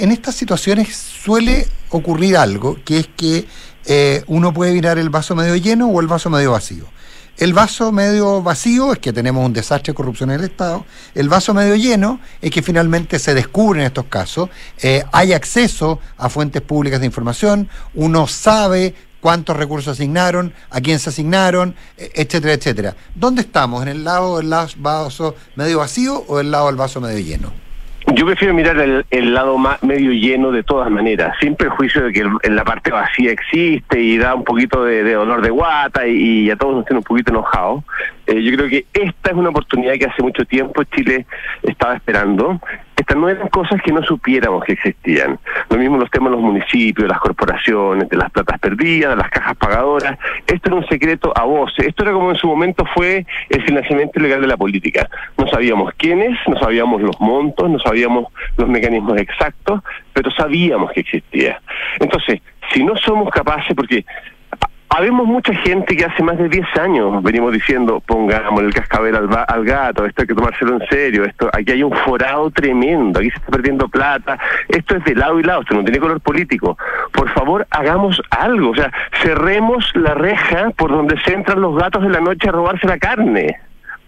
en 0.00 0.12
estas 0.12 0.34
situaciones 0.34 0.96
suele 0.96 1.66
ocurrir 1.90 2.36
algo, 2.36 2.78
que 2.84 2.98
es 2.98 3.08
que 3.16 3.46
eh, 3.84 4.22
uno 4.26 4.52
puede 4.52 4.72
mirar 4.72 4.98
el 4.98 5.10
vaso 5.10 5.34
medio 5.34 5.56
lleno 5.56 5.88
o 5.88 6.00
el 6.00 6.06
vaso 6.06 6.30
medio 6.30 6.52
vacío. 6.52 6.86
El 7.38 7.54
vaso 7.54 7.92
medio 7.92 8.42
vacío 8.42 8.92
es 8.92 8.98
que 8.98 9.12
tenemos 9.12 9.44
un 9.44 9.52
desastre 9.52 9.92
de 9.92 9.96
corrupción 9.96 10.30
en 10.30 10.40
el 10.40 10.44
Estado. 10.44 10.84
El 11.14 11.28
vaso 11.28 11.54
medio 11.54 11.74
lleno 11.76 12.20
es 12.40 12.50
que 12.50 12.62
finalmente 12.62 13.18
se 13.18 13.34
descubren 13.34 13.84
estos 13.84 14.04
casos. 14.04 14.50
Eh, 14.82 15.02
hay 15.12 15.32
acceso 15.32 15.98
a 16.18 16.28
fuentes 16.28 16.62
públicas 16.62 17.00
de 17.00 17.06
información. 17.06 17.68
Uno 17.94 18.26
sabe 18.26 18.94
cuántos 19.20 19.56
recursos 19.56 19.94
asignaron, 19.94 20.52
a 20.70 20.80
quién 20.80 20.98
se 20.98 21.08
asignaron, 21.08 21.74
e, 21.96 22.12
etcétera, 22.14 22.52
etcétera. 22.52 22.96
¿Dónde 23.14 23.42
estamos? 23.42 23.82
¿En 23.82 23.88
el 23.88 24.04
lado 24.04 24.36
del 24.36 24.50
vaso 24.76 25.34
medio 25.56 25.78
vacío 25.78 26.24
o 26.28 26.38
el 26.38 26.50
lado 26.50 26.66
del 26.66 26.76
vaso 26.76 27.00
medio 27.00 27.18
lleno? 27.18 27.61
Yo 28.14 28.26
prefiero 28.26 28.52
mirar 28.52 29.04
el, 29.10 29.34
lado 29.34 29.56
más 29.56 29.82
medio 29.82 30.12
lleno 30.12 30.50
de 30.50 30.62
todas 30.62 30.90
maneras, 30.90 31.34
sin 31.40 31.56
perjuicio 31.56 32.04
de 32.04 32.12
que 32.12 32.20
en 32.42 32.56
la 32.56 32.62
parte 32.62 32.90
vacía 32.90 33.32
existe 33.32 34.00
y 34.00 34.18
da 34.18 34.34
un 34.34 34.44
poquito 34.44 34.84
de, 34.84 35.14
dolor 35.14 35.40
de 35.40 35.48
guata 35.48 36.06
y, 36.06 36.50
a 36.50 36.56
todos 36.56 36.76
nos 36.76 36.84
tiene 36.84 36.98
un 36.98 37.04
poquito 37.04 37.30
enojados. 37.30 37.84
Eh, 38.26 38.42
yo 38.42 38.54
creo 38.54 38.68
que 38.68 38.84
esta 38.92 39.30
es 39.30 39.36
una 39.36 39.48
oportunidad 39.48 39.94
que 39.94 40.04
hace 40.04 40.22
mucho 40.22 40.44
tiempo 40.44 40.84
Chile 40.84 41.24
estaba 41.62 41.94
esperando. 41.94 42.60
Estas 42.96 43.16
no 43.16 43.28
eran 43.28 43.48
cosas 43.48 43.80
que 43.82 43.92
no 43.92 44.02
supiéramos 44.02 44.64
que 44.64 44.72
existían. 44.72 45.38
Lo 45.70 45.76
mismo 45.78 45.96
los 45.96 46.10
temas 46.10 46.30
de 46.30 46.36
los 46.36 46.44
municipios, 46.44 47.08
las 47.08 47.20
corporaciones, 47.20 48.08
de 48.08 48.16
las 48.16 48.30
platas 48.30 48.58
perdidas, 48.58 49.10
de 49.10 49.16
las 49.16 49.30
cajas 49.30 49.56
pagadoras. 49.56 50.18
Esto 50.46 50.68
era 50.68 50.76
un 50.76 50.86
secreto 50.86 51.32
a 51.34 51.44
voces. 51.44 51.86
Esto 51.86 52.02
era 52.04 52.12
como 52.12 52.30
en 52.30 52.36
su 52.36 52.46
momento 52.46 52.84
fue 52.94 53.26
el 53.48 53.62
financiamiento 53.64 54.18
ilegal 54.18 54.40
de 54.40 54.46
la 54.46 54.56
política. 54.56 55.08
No 55.38 55.46
sabíamos 55.48 55.92
quiénes, 55.96 56.38
no 56.46 56.58
sabíamos 56.58 57.00
los 57.00 57.18
montos, 57.20 57.68
no 57.70 57.78
sabíamos 57.78 58.26
los 58.56 58.68
mecanismos 58.68 59.18
exactos, 59.18 59.80
pero 60.12 60.30
sabíamos 60.30 60.92
que 60.92 61.00
existía. 61.00 61.60
Entonces, 61.98 62.40
si 62.72 62.84
no 62.84 62.96
somos 62.96 63.30
capaces, 63.30 63.74
porque 63.74 64.04
habemos 64.94 65.26
mucha 65.26 65.54
gente 65.54 65.96
que 65.96 66.04
hace 66.04 66.22
más 66.22 66.36
de 66.36 66.48
10 66.48 66.66
años 66.76 67.22
venimos 67.22 67.52
diciendo, 67.52 68.02
pongamos 68.04 68.62
el 68.62 68.74
cascabel 68.74 69.16
al, 69.16 69.28
al 69.48 69.64
gato, 69.64 70.04
esto 70.04 70.22
hay 70.22 70.28
que 70.28 70.34
tomárselo 70.34 70.74
en 70.74 70.86
serio, 70.88 71.24
esto 71.24 71.48
aquí 71.52 71.72
hay 71.72 71.82
un 71.82 71.92
forado 71.92 72.50
tremendo, 72.50 73.18
aquí 73.18 73.30
se 73.30 73.38
está 73.38 73.50
perdiendo 73.50 73.88
plata, 73.88 74.38
esto 74.68 74.96
es 74.96 75.04
de 75.04 75.14
lado 75.14 75.40
y 75.40 75.44
lado, 75.44 75.62
esto 75.62 75.74
no 75.74 75.84
tiene 75.84 75.98
color 75.98 76.20
político. 76.20 76.76
Por 77.12 77.30
favor, 77.30 77.66
hagamos 77.70 78.20
algo, 78.30 78.70
o 78.70 78.74
sea, 78.74 78.92
cerremos 79.22 79.90
la 79.94 80.14
reja 80.14 80.70
por 80.76 80.90
donde 80.90 81.18
se 81.22 81.32
entran 81.32 81.60
los 81.60 81.74
gatos 81.76 82.02
de 82.02 82.10
la 82.10 82.20
noche 82.20 82.48
a 82.48 82.52
robarse 82.52 82.86
la 82.86 82.98
carne. 82.98 83.58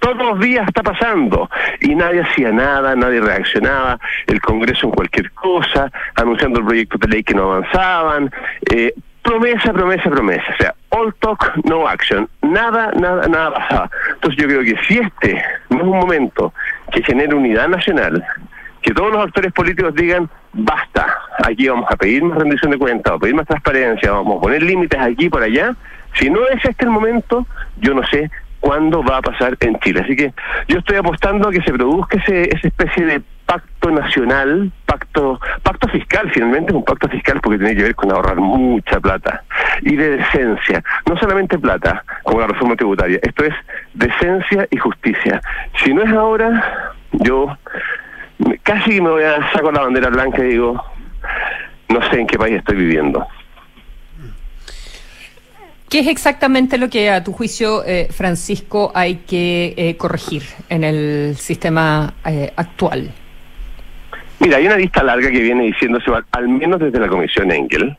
Todos 0.00 0.18
los 0.18 0.40
días 0.40 0.68
está 0.68 0.82
pasando 0.82 1.48
y 1.80 1.94
nadie 1.94 2.20
hacía 2.20 2.52
nada, 2.52 2.94
nadie 2.94 3.22
reaccionaba, 3.22 3.98
el 4.26 4.38
Congreso 4.42 4.88
en 4.88 4.92
cualquier 4.92 5.30
cosa, 5.32 5.90
anunciando 6.14 6.60
el 6.60 6.66
proyecto 6.66 6.98
de 6.98 7.08
ley 7.08 7.22
que 7.22 7.32
no 7.32 7.54
avanzaban, 7.54 8.30
eh, 8.70 8.92
promesa, 9.24 9.72
promesa, 9.72 10.10
promesa, 10.10 10.44
o 10.52 10.56
sea, 10.58 10.74
all 10.90 11.12
talk, 11.14 11.56
no 11.64 11.88
action, 11.88 12.28
nada, 12.42 12.92
nada, 12.92 13.26
nada 13.26 13.54
pasaba. 13.54 13.90
Entonces 14.14 14.40
yo 14.40 14.46
creo 14.46 14.62
que 14.62 14.76
si 14.86 14.98
este 14.98 15.42
no 15.70 15.78
es 15.78 15.82
un 15.82 15.98
momento 15.98 16.52
que 16.92 17.02
genere 17.02 17.34
unidad 17.34 17.68
nacional, 17.68 18.24
que 18.82 18.92
todos 18.92 19.10
los 19.10 19.24
actores 19.24 19.50
políticos 19.52 19.94
digan, 19.94 20.28
basta, 20.52 21.06
aquí 21.42 21.68
vamos 21.68 21.90
a 21.90 21.96
pedir 21.96 22.22
más 22.22 22.38
rendición 22.38 22.70
de 22.70 22.78
cuentas, 22.78 23.12
vamos 23.12 23.20
a 23.20 23.22
pedir 23.22 23.34
más 23.34 23.46
transparencia, 23.46 24.12
vamos 24.12 24.38
a 24.38 24.40
poner 24.42 24.62
límites 24.62 25.00
aquí 25.00 25.30
por 25.30 25.42
allá, 25.42 25.74
si 26.18 26.28
no 26.28 26.46
es 26.46 26.64
este 26.64 26.84
el 26.84 26.90
momento, 26.90 27.46
yo 27.78 27.94
no 27.94 28.06
sé 28.06 28.30
cuándo 28.64 29.02
va 29.02 29.18
a 29.18 29.22
pasar 29.22 29.56
en 29.60 29.78
Chile. 29.80 30.00
Así 30.02 30.16
que 30.16 30.32
yo 30.68 30.78
estoy 30.78 30.96
apostando 30.96 31.48
a 31.48 31.52
que 31.52 31.60
se 31.60 31.72
produzca 31.72 32.16
ese, 32.16 32.48
esa 32.48 32.66
especie 32.66 33.04
de 33.04 33.22
pacto 33.44 33.90
nacional, 33.90 34.72
pacto, 34.86 35.38
pacto 35.62 35.86
fiscal, 35.88 36.30
finalmente 36.32 36.70
es 36.70 36.74
un 36.74 36.84
pacto 36.84 37.06
fiscal 37.08 37.40
porque 37.42 37.58
tiene 37.58 37.76
que 37.76 37.82
ver 37.82 37.94
con 37.94 38.10
ahorrar 38.10 38.36
mucha 38.36 38.98
plata 39.00 39.44
y 39.82 39.96
de 39.96 40.16
decencia, 40.16 40.82
no 41.06 41.14
solamente 41.18 41.58
plata, 41.58 42.02
como 42.22 42.40
la 42.40 42.46
reforma 42.46 42.74
tributaria, 42.74 43.18
esto 43.22 43.44
es 43.44 43.54
decencia 43.92 44.66
y 44.70 44.78
justicia. 44.78 45.42
Si 45.84 45.92
no 45.92 46.02
es 46.02 46.12
ahora, 46.14 46.94
yo 47.12 47.58
casi 48.62 48.98
me 48.98 49.10
voy 49.10 49.24
a 49.24 49.46
sacar 49.52 49.74
la 49.74 49.82
bandera 49.82 50.08
blanca 50.08 50.42
y 50.42 50.48
digo, 50.48 50.82
no 51.90 52.00
sé 52.10 52.18
en 52.18 52.26
qué 52.26 52.38
país 52.38 52.56
estoy 52.56 52.76
viviendo. 52.76 53.26
¿Qué 55.94 56.00
es 56.00 56.08
exactamente 56.08 56.76
lo 56.76 56.90
que 56.90 57.08
a 57.08 57.22
tu 57.22 57.32
juicio, 57.32 57.84
eh, 57.86 58.08
Francisco, 58.10 58.90
hay 58.96 59.18
que 59.18 59.74
eh, 59.76 59.96
corregir 59.96 60.42
en 60.68 60.82
el 60.82 61.36
sistema 61.36 62.14
eh, 62.26 62.52
actual? 62.56 63.12
Mira, 64.40 64.56
hay 64.56 64.66
una 64.66 64.76
lista 64.76 65.04
larga 65.04 65.30
que 65.30 65.38
viene 65.38 65.62
diciéndose, 65.62 66.10
al- 66.32 66.48
menos 66.48 66.80
desde 66.80 66.98
la 66.98 67.06
Comisión 67.06 67.52
Engel. 67.52 67.96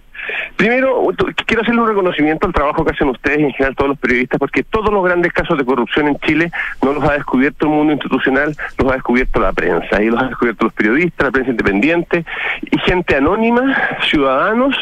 Primero, 0.58 1.08
quiero 1.46 1.62
hacerle 1.62 1.80
un 1.82 1.88
reconocimiento 1.88 2.46
al 2.48 2.52
trabajo 2.52 2.84
que 2.84 2.92
hacen 2.92 3.08
ustedes 3.08 3.40
y 3.40 3.44
en 3.44 3.52
general 3.54 3.76
todos 3.78 3.90
los 3.92 4.00
periodistas, 4.00 4.40
porque 4.40 4.64
todos 4.64 4.92
los 4.92 5.02
grandes 5.02 5.32
casos 5.32 5.58
de 5.58 5.64
corrupción 5.64 6.10
en 6.10 6.18
Chile 6.20 6.52
no 6.84 6.92
los 6.92 7.04
ha 7.06 7.14
descubierto 7.14 7.68
el 7.68 7.72
mundo 7.72 7.94
institucional, 7.94 8.54
los 8.78 8.92
ha 8.92 8.96
descubierto 8.96 9.40
la 9.40 9.54
prensa, 9.54 10.04
y 10.04 10.08
los 10.10 10.22
ha 10.22 10.28
descubierto 10.28 10.66
los 10.66 10.74
periodistas, 10.74 11.28
la 11.28 11.32
prensa 11.32 11.52
independiente, 11.52 12.26
y 12.70 12.78
gente 12.80 13.16
anónima, 13.16 13.74
ciudadanos, 14.10 14.76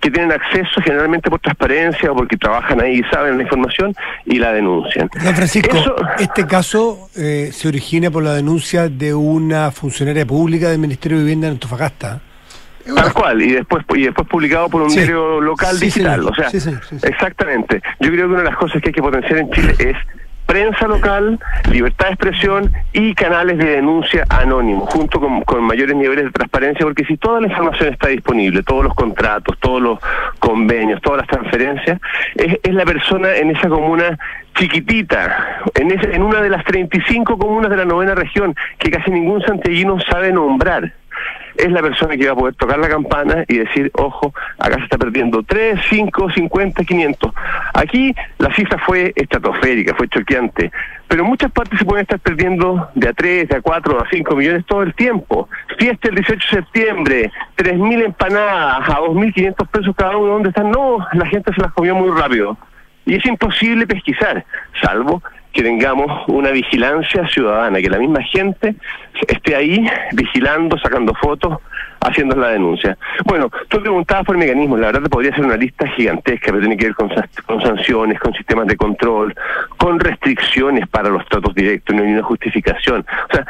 que 0.00 0.10
tienen 0.10 0.32
acceso 0.32 0.80
generalmente 0.82 1.30
por 1.30 1.40
transparencia 1.40 2.12
o 2.12 2.16
porque 2.16 2.36
trabajan 2.36 2.80
ahí 2.80 3.00
y 3.00 3.02
saben 3.12 3.36
la 3.38 3.42
información 3.42 3.94
y 4.24 4.38
la 4.38 4.52
denuncian. 4.52 5.08
Don 5.24 5.34
Francisco, 5.34 5.76
Eso- 5.76 5.96
este 6.18 6.46
caso 6.46 7.08
eh, 7.16 7.50
se 7.52 7.68
origina 7.68 8.10
por 8.10 8.22
la 8.22 8.34
denuncia 8.34 8.88
de 8.88 9.14
una 9.14 9.70
funcionaria 9.70 10.24
pública 10.26 10.68
del 10.70 10.78
Ministerio 10.78 11.18
de 11.18 11.24
Vivienda 11.24 11.46
en 11.48 11.54
Antofagasta. 11.54 12.20
Tal 12.94 13.12
cual, 13.12 13.42
y 13.42 13.50
después 13.52 13.84
y 13.96 14.02
después 14.04 14.28
publicado 14.28 14.68
por 14.68 14.82
un 14.82 14.90
Sí. 14.90 14.98
diario 14.98 15.40
local 15.40 15.76
Sí, 15.76 15.86
digital. 15.86 16.20
señor. 16.20 16.30
O 16.32 16.34
sea, 16.36 16.50
Sí, 16.50 16.60
señor. 16.60 16.84
Sí, 16.88 16.96
exactamente. 17.02 17.82
Yo 17.98 18.10
creo 18.12 18.26
que 18.28 18.32
una 18.34 18.38
de 18.42 18.48
las 18.50 18.56
cosas 18.56 18.80
que 18.80 18.90
hay 18.90 18.94
que 18.94 19.02
potenciar 19.02 19.38
en 19.40 19.50
Chile 19.50 19.74
es 19.80 19.96
prensa 20.46 20.86
local, 20.86 21.38
libertad 21.70 22.06
de 22.06 22.12
expresión 22.12 22.72
y 22.92 23.14
canales 23.14 23.58
de 23.58 23.66
denuncia 23.76 24.24
anónimos, 24.28 24.88
junto 24.90 25.20
con, 25.20 25.64
mayores 25.64 25.96
niveles 25.96 26.26
de 26.26 26.30
transparencia, 26.30 26.86
porque 26.86 27.04
si 27.04 27.16
toda 27.16 27.40
la 27.40 27.48
información 27.48 27.92
está 27.92 28.08
disponible, 28.08 28.62
todos 28.62 28.84
los 28.84 28.94
contratos, 28.94 29.58
todos 29.58 29.82
los 29.82 29.98
convenios, 30.38 31.00
todas 31.02 31.18
las 31.18 31.28
transferencias, 31.28 32.00
es, 32.36 32.58
es 32.62 32.74
la 32.74 32.84
persona 32.84 33.34
en 33.34 33.50
esa 33.50 33.68
comuna 33.68 34.16
chiquitita, 34.54 35.62
en, 35.74 35.90
ese, 35.90 36.14
en 36.14 36.22
una 36.22 36.40
de 36.40 36.48
las 36.48 36.64
35 36.64 37.36
comunas 37.36 37.70
de 37.70 37.76
la 37.76 37.84
novena 37.84 38.14
región, 38.14 38.54
que 38.78 38.90
casi 38.90 39.10
ningún 39.10 39.42
santiaguino 39.42 39.98
sabe 40.00 40.32
nombrar 40.32 40.92
es 41.58 41.70
la 41.70 41.82
persona 41.82 42.16
que 42.16 42.26
va 42.26 42.32
a 42.32 42.36
poder 42.36 42.54
tocar 42.54 42.78
la 42.78 42.88
campana 42.88 43.44
y 43.48 43.58
decir, 43.58 43.90
ojo, 43.94 44.34
acá 44.58 44.76
se 44.76 44.84
está 44.84 44.98
perdiendo 44.98 45.42
3, 45.42 45.80
5, 45.88 46.30
50, 46.30 46.84
500. 46.84 47.32
Aquí 47.74 48.14
la 48.38 48.54
cifra 48.54 48.78
fue 48.78 49.12
estratosférica, 49.16 49.94
fue 49.94 50.08
choqueante, 50.08 50.70
pero 51.08 51.22
en 51.22 51.28
muchas 51.28 51.50
partes 51.52 51.78
se 51.78 51.84
pueden 51.84 52.02
estar 52.02 52.18
perdiendo 52.18 52.88
de 52.94 53.08
a 53.08 53.12
3, 53.12 53.48
de 53.48 53.56
a 53.56 53.60
4, 53.60 54.00
a 54.00 54.08
5 54.10 54.36
millones 54.36 54.66
todo 54.66 54.82
el 54.82 54.94
tiempo. 54.94 55.48
Fiesta 55.78 56.08
el 56.08 56.16
18 56.16 56.46
de 56.50 56.56
septiembre, 56.62 57.32
3.000 57.56 58.04
empanadas 58.04 58.88
a 58.88 58.98
2.500 59.00 59.68
pesos 59.68 59.94
cada 59.96 60.16
uno, 60.16 60.32
¿dónde 60.32 60.48
están? 60.50 60.70
No, 60.70 60.98
la 61.12 61.26
gente 61.26 61.52
se 61.54 61.60
las 61.60 61.72
comió 61.72 61.94
muy 61.94 62.10
rápido. 62.10 62.56
Y 63.04 63.14
es 63.14 63.24
imposible 63.24 63.86
pesquisar, 63.86 64.44
salvo 64.82 65.22
que 65.56 65.62
tengamos 65.62 66.22
una 66.28 66.50
vigilancia 66.50 67.26
ciudadana, 67.28 67.80
que 67.80 67.88
la 67.88 67.98
misma 67.98 68.22
gente 68.22 68.76
esté 69.26 69.56
ahí 69.56 69.86
vigilando, 70.12 70.78
sacando 70.78 71.14
fotos, 71.14 71.56
haciendo 72.00 72.36
la 72.36 72.48
denuncia. 72.48 72.98
Bueno, 73.24 73.50
tú 73.68 73.80
preguntabas 73.80 74.26
por 74.26 74.36
mecanismos, 74.36 74.78
la 74.78 74.88
verdad 74.88 75.04
te 75.04 75.08
podría 75.08 75.34
ser 75.34 75.46
una 75.46 75.56
lista 75.56 75.88
gigantesca, 75.88 76.48
pero 76.48 76.60
tiene 76.60 76.76
que 76.76 76.86
ver 76.86 76.94
con, 76.94 77.10
con 77.46 77.62
sanciones, 77.62 78.20
con 78.20 78.34
sistemas 78.34 78.66
de 78.66 78.76
control, 78.76 79.34
con 79.78 79.98
restricciones 79.98 80.86
para 80.88 81.08
los 81.08 81.24
tratos 81.26 81.54
directos, 81.54 81.96
no 81.96 82.02
hay 82.02 82.12
una 82.12 82.22
justificación. 82.22 83.06
O 83.30 83.34
sea, 83.34 83.46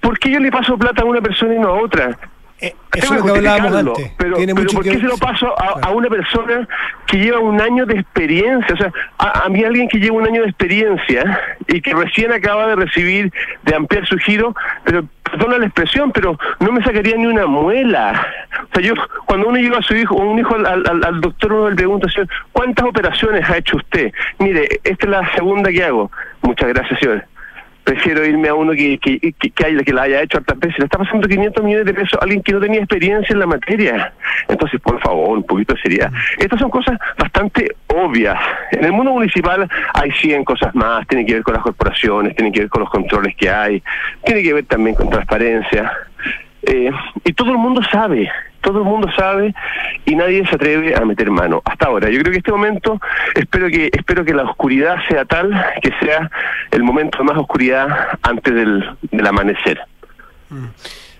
¿por 0.00 0.18
qué 0.18 0.32
yo 0.32 0.40
le 0.40 0.50
paso 0.50 0.76
plata 0.76 1.02
a 1.02 1.04
una 1.04 1.20
persona 1.20 1.54
y 1.54 1.60
no 1.60 1.68
a 1.68 1.80
otra? 1.80 2.18
Eso 2.58 2.76
Tengo 2.90 3.14
es 3.14 3.20
lo 3.20 3.32
que 3.34 3.38
hablábamos 3.38 3.74
antes. 3.74 4.12
Pero, 4.16 4.36
Tiene 4.36 4.54
pero 4.54 4.64
mucho 4.64 4.76
¿por 4.76 4.84
qué 4.84 4.92
se 4.98 4.98
lo 5.06 5.16
paso 5.18 5.54
a, 5.60 5.86
a 5.86 5.90
una 5.90 6.08
persona 6.08 6.66
que 7.06 7.18
lleva 7.18 7.38
un 7.38 7.60
año 7.60 7.84
de 7.84 7.98
experiencia? 8.00 8.74
O 8.74 8.76
sea, 8.78 8.92
a, 9.18 9.44
a 9.44 9.48
mí 9.48 9.62
alguien 9.62 9.88
que 9.88 9.98
lleva 9.98 10.16
un 10.16 10.26
año 10.26 10.42
de 10.42 10.48
experiencia 10.48 11.40
y 11.68 11.80
que 11.80 11.92
recién 11.94 12.32
acaba 12.32 12.66
de 12.68 12.76
recibir, 12.76 13.30
de 13.62 13.74
ampliar 13.74 14.06
su 14.06 14.16
giro, 14.18 14.54
pero 14.84 15.04
perdona 15.22 15.58
la 15.58 15.66
expresión, 15.66 16.12
pero 16.12 16.38
no 16.60 16.72
me 16.72 16.82
sacaría 16.82 17.16
ni 17.16 17.26
una 17.26 17.46
muela. 17.46 18.26
O 18.62 18.74
sea, 18.74 18.82
yo, 18.82 18.94
cuando 19.26 19.48
uno 19.48 19.58
lleva 19.58 19.78
a 19.78 19.82
su 19.82 19.94
hijo, 19.94 20.14
un 20.14 20.38
hijo 20.38 20.54
al, 20.54 20.64
al- 20.66 21.04
al 21.04 21.20
doctor, 21.20 21.52
uno 21.52 21.68
le 21.70 21.76
pregunta, 21.76 22.08
"Señor, 22.08 22.28
¿cuántas 22.52 22.86
operaciones 22.86 23.48
ha 23.50 23.58
hecho 23.58 23.76
usted? 23.76 24.12
Mire, 24.38 24.68
esta 24.84 25.04
es 25.04 25.10
la 25.10 25.34
segunda 25.34 25.70
que 25.70 25.84
hago. 25.84 26.10
Muchas 26.42 26.68
gracias, 26.68 26.98
señor 27.00 27.24
prefiero 27.86 28.26
irme 28.26 28.48
a 28.48 28.54
uno 28.54 28.72
que, 28.72 28.98
que, 28.98 29.20
que, 29.20 29.50
que 29.50 29.64
haya, 29.64 29.80
la 29.94 30.02
haya 30.02 30.22
hecho 30.22 30.38
hartas 30.38 30.58
veces. 30.58 30.80
Le 30.80 30.84
está 30.86 30.98
pasando 30.98 31.28
500 31.28 31.64
millones 31.64 31.86
de 31.86 31.94
pesos 31.94 32.18
a 32.20 32.24
alguien 32.24 32.42
que 32.42 32.52
no 32.52 32.60
tenía 32.60 32.80
experiencia 32.80 33.32
en 33.32 33.38
la 33.38 33.46
materia. 33.46 34.12
Entonces, 34.48 34.80
por 34.80 35.00
favor, 35.00 35.38
un 35.38 35.44
poquito 35.44 35.74
de 35.74 35.80
seriedad. 35.80 36.10
Estas 36.36 36.58
son 36.58 36.68
cosas 36.68 36.98
bastante 37.16 37.76
obvias. 37.86 38.36
En 38.72 38.84
el 38.84 38.92
mundo 38.92 39.12
municipal 39.12 39.68
hay 39.94 40.10
100 40.10 40.44
cosas 40.44 40.74
más. 40.74 41.06
Tiene 41.06 41.24
que 41.24 41.34
ver 41.34 41.42
con 41.44 41.54
las 41.54 41.62
corporaciones, 41.62 42.34
tiene 42.34 42.50
que 42.50 42.60
ver 42.60 42.68
con 42.68 42.80
los 42.80 42.90
controles 42.90 43.36
que 43.36 43.48
hay, 43.48 43.80
tiene 44.24 44.42
que 44.42 44.52
ver 44.52 44.64
también 44.64 44.96
con 44.96 45.08
transparencia. 45.08 45.92
Eh, 46.62 46.90
y 47.24 47.32
todo 47.34 47.52
el 47.52 47.58
mundo 47.58 47.80
sabe, 47.92 48.28
todo 48.60 48.78
el 48.78 48.84
mundo 48.84 49.08
sabe 49.16 49.54
y 50.04 50.14
nadie 50.14 50.46
se 50.46 50.54
atreve 50.54 50.94
a 50.94 51.04
meter 51.04 51.30
mano. 51.30 51.62
Hasta 51.64 51.86
ahora, 51.86 52.10
yo 52.10 52.20
creo 52.20 52.32
que 52.32 52.38
este 52.38 52.52
momento, 52.52 53.00
espero 53.34 53.68
que 53.68 53.90
espero 53.92 54.24
que 54.24 54.34
la 54.34 54.44
oscuridad 54.44 54.96
sea 55.08 55.24
tal 55.24 55.50
que 55.82 55.92
sea 56.00 56.30
el 56.70 56.82
momento 56.82 57.18
de 57.18 57.24
más 57.24 57.38
oscuridad 57.38 57.88
antes 58.22 58.54
del, 58.54 58.84
del 59.10 59.26
amanecer. 59.26 59.80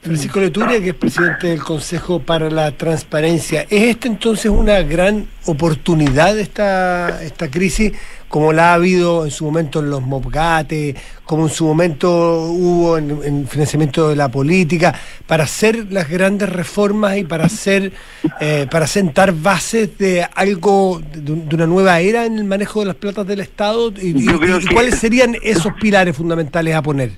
Francisco 0.06 0.38
Leturia, 0.38 0.80
que 0.80 0.90
es 0.90 0.94
presidente 0.94 1.48
del 1.48 1.60
Consejo 1.60 2.20
para 2.20 2.48
la 2.48 2.70
Transparencia. 2.70 3.62
¿Es 3.62 3.82
esta 3.82 4.06
entonces 4.06 4.46
una 4.46 4.80
gran 4.82 5.26
oportunidad 5.46 6.38
esta, 6.38 7.22
esta 7.22 7.50
crisis, 7.50 7.92
como 8.28 8.52
la 8.52 8.70
ha 8.70 8.74
habido 8.74 9.24
en 9.24 9.30
su 9.30 9.44
momento 9.44 9.80
en 9.80 9.90
los 9.90 10.02
MOPGATE, 10.02 10.94
como 11.24 11.44
en 11.44 11.48
su 11.50 11.64
momento 11.66 12.08
hubo 12.42 12.98
en, 12.98 13.18
en 13.24 13.46
financiamiento 13.48 14.08
de 14.08 14.16
la 14.16 14.28
política, 14.28 14.94
para 15.26 15.44
hacer 15.44 15.86
las 15.90 16.08
grandes 16.08 16.48
reformas 16.48 17.16
y 17.18 17.24
para 17.24 17.44
hacer, 17.46 17.92
eh, 18.40 18.66
para 18.70 18.86
sentar 18.86 19.32
bases 19.32 19.96
de 19.98 20.26
algo, 20.34 21.00
de, 21.14 21.32
un- 21.32 21.48
de 21.48 21.54
una 21.54 21.66
nueva 21.66 22.00
era 22.00 22.24
en 22.26 22.38
el 22.38 22.44
manejo 22.44 22.80
de 22.80 22.86
las 22.86 22.96
platas 22.96 23.26
del 23.26 23.40
Estado? 23.40 23.92
¿Y, 24.00 24.28
y- 24.30 24.66
cuáles 24.72 24.98
serían 24.98 25.36
esos 25.42 25.72
pilares 25.74 26.16
fundamentales 26.16 26.74
a 26.74 26.82
poner? 26.82 27.10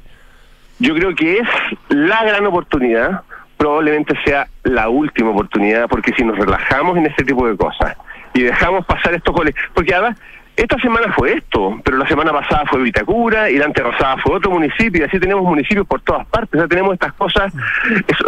Yo 0.79 0.95
creo 0.95 1.15
que 1.15 1.39
es 1.39 1.49
la 1.89 2.23
gran 2.25 2.47
oportunidad, 2.47 3.23
probablemente 3.57 4.15
sea 4.25 4.47
la 4.63 4.89
última 4.89 5.31
oportunidad, 5.31 5.89
porque 5.89 6.13
si 6.17 6.23
nos 6.23 6.39
relajamos 6.39 6.97
en 6.97 7.07
este 7.07 7.25
tipo 7.25 7.49
de 7.49 7.57
cosas 7.57 7.97
y 8.35 8.43
dejamos 8.43 8.87
pasar 8.87 9.15
estos 9.15 9.35
goles, 9.35 9.55
porque 9.75 9.93
además 9.95 10.17
esta 10.59 10.77
semana 10.81 11.13
fue 11.13 11.35
esto, 11.35 11.81
pero 11.85 11.97
la 11.99 12.09
semana 12.09 12.33
pasada 12.33 12.65
fue 12.69 12.83
Vitacura 12.83 13.49
y 13.49 13.59
la 13.59 13.67
antepasada 13.67 14.17
fue 14.17 14.35
otro 14.35 14.51
municipio, 14.51 15.01
y 15.01 15.05
así 15.05 15.21
tenemos 15.21 15.45
municipios 15.45 15.87
por 15.87 16.01
todas 16.01 16.27
partes, 16.27 16.59
sea, 16.59 16.67
tenemos 16.67 16.95
estas 16.95 17.13
cosas, 17.13 17.53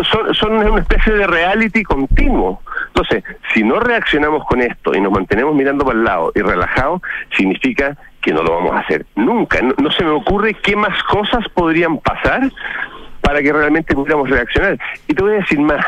son, 0.09 0.33
son 0.33 0.53
una 0.53 0.81
especie 0.81 1.13
de 1.13 1.27
reality 1.27 1.83
continuo. 1.83 2.63
Entonces, 2.87 3.25
si 3.53 3.65
no 3.65 3.81
reaccionamos 3.81 4.45
con 4.47 4.63
esto 4.63 4.95
y 4.95 5.01
nos 5.01 5.13
mantenemos 5.13 5.57
mirando 5.57 5.85
para 5.85 5.99
el 5.99 6.05
lado 6.05 6.31
y 6.37 6.41
relajados, 6.41 7.03
significa 7.37 7.97
que 8.21 8.33
no 8.33 8.45
lo 8.45 8.55
vamos 8.55 8.77
a 8.77 8.79
hacer 8.79 9.07
nunca. 9.17 9.61
No, 9.61 9.75
no 9.79 9.91
se 9.91 10.05
me 10.05 10.11
ocurre 10.11 10.55
qué 10.55 10.77
más 10.77 11.03
cosas 11.05 11.49
podrían 11.49 11.99
pasar 11.99 12.49
para 13.23 13.43
que 13.43 13.53
realmente 13.53 13.95
pudiéramos 13.95 14.31
reaccionar. 14.31 14.79
Y 15.09 15.15
te 15.15 15.23
voy 15.23 15.33
a 15.33 15.39
decir 15.39 15.59
más, 15.59 15.85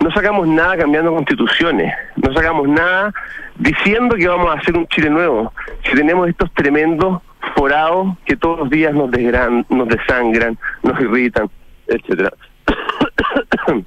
no 0.00 0.10
sacamos 0.10 0.46
nada 0.46 0.76
cambiando 0.76 1.14
constituciones, 1.14 1.92
no 2.16 2.32
sacamos 2.32 2.68
nada 2.68 3.12
diciendo 3.56 4.16
que 4.16 4.28
vamos 4.28 4.54
a 4.54 4.58
hacer 4.58 4.76
un 4.76 4.86
Chile 4.88 5.10
nuevo, 5.10 5.52
si 5.84 5.96
tenemos 5.96 6.28
estos 6.28 6.52
tremendos 6.52 7.22
forados 7.54 8.16
que 8.24 8.36
todos 8.36 8.58
los 8.60 8.70
días 8.70 8.94
nos 8.94 9.10
desgran, 9.10 9.64
nos 9.68 9.88
desangran, 9.88 10.58
nos 10.82 11.00
irritan, 11.00 11.48
etcétera. 11.86 12.32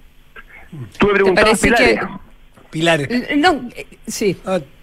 Tú 0.99 1.07
me 1.07 1.14
preguntabas 1.14 1.60
Pilares. 1.60 1.99
Pilares. 2.70 3.10
Eh, 3.10 3.36
No, 3.38 3.62
eh, 3.76 3.88
sí. 4.07 4.38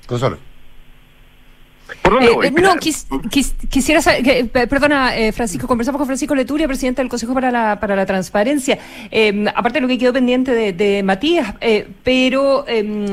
Consuelo. 0.06 0.38
¿Por 2.02 2.14
dónde 2.14 2.28
Eh, 2.28 2.34
voy? 2.34 2.46
eh, 2.48 2.50
no, 2.50 2.74
quis- 2.76 3.06
quis- 3.30 3.54
quisiera 3.68 4.02
saber, 4.02 4.22
que, 4.22 4.44
perdona, 4.66 5.16
eh, 5.16 5.32
Francisco, 5.32 5.66
conversamos 5.68 5.98
con 5.98 6.06
Francisco 6.06 6.34
Leturia, 6.34 6.66
presidente 6.66 7.00
del 7.00 7.08
Consejo 7.08 7.32
para 7.34 7.50
la, 7.50 7.78
para 7.78 7.94
la 7.94 8.04
Transparencia. 8.06 8.78
Eh, 9.10 9.44
aparte 9.54 9.76
de 9.78 9.82
lo 9.82 9.88
que 9.88 9.98
quedó 9.98 10.12
pendiente 10.12 10.52
de, 10.52 10.72
de 10.72 11.02
Matías, 11.02 11.54
eh, 11.60 11.86
pero 12.02 12.66
em, 12.66 13.06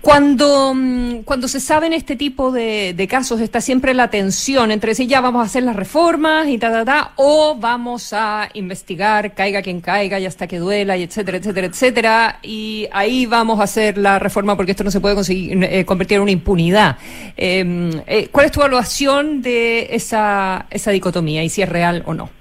cuando, 0.00 0.72
mm, 0.74 1.22
cuando 1.24 1.48
se 1.48 1.60
saben 1.60 1.92
este 1.92 2.16
tipo 2.16 2.52
de, 2.52 2.94
de 2.96 3.08
casos, 3.08 3.40
está 3.40 3.60
siempre 3.60 3.94
la 3.94 4.08
tensión 4.08 4.70
entre 4.70 4.90
decir 4.90 5.08
ya 5.08 5.20
vamos 5.20 5.42
a 5.42 5.46
hacer 5.46 5.62
las 5.62 5.76
reformas 5.76 6.48
y 6.48 6.58
ta, 6.58 6.70
ta, 6.70 6.84
ta, 6.84 7.12
o 7.16 7.56
vamos 7.56 8.12
a 8.12 8.48
investigar, 8.54 9.34
caiga 9.34 9.62
quien 9.62 9.80
caiga 9.80 10.20
y 10.20 10.26
hasta 10.26 10.46
que 10.46 10.58
duela, 10.58 10.96
y 10.96 11.02
etcétera, 11.02 11.38
etcétera, 11.38 11.66
etcétera, 11.66 12.38
y 12.42 12.88
ahí 12.92 13.26
vamos 13.26 13.60
a 13.60 13.64
hacer 13.64 13.98
la 13.98 14.18
reforma 14.18 14.56
porque 14.56 14.72
esto 14.72 14.84
no 14.84 14.90
se 14.90 15.00
puede 15.00 15.14
conseguir, 15.14 15.62
eh, 15.64 15.84
convertir 15.84 16.16
en 16.16 16.22
una 16.22 16.30
impunidad. 16.30 16.98
Eh, 17.36 18.02
eh, 18.06 18.28
¿Cuál 18.30 18.46
es 18.46 18.52
tu 18.52 18.60
evaluación 18.60 19.42
de 19.42 19.88
esa, 19.90 20.66
esa 20.70 20.90
dicotomía 20.90 21.42
y 21.42 21.48
si 21.48 21.62
es 21.62 21.68
real 21.68 22.02
o 22.06 22.14
no? 22.14 22.35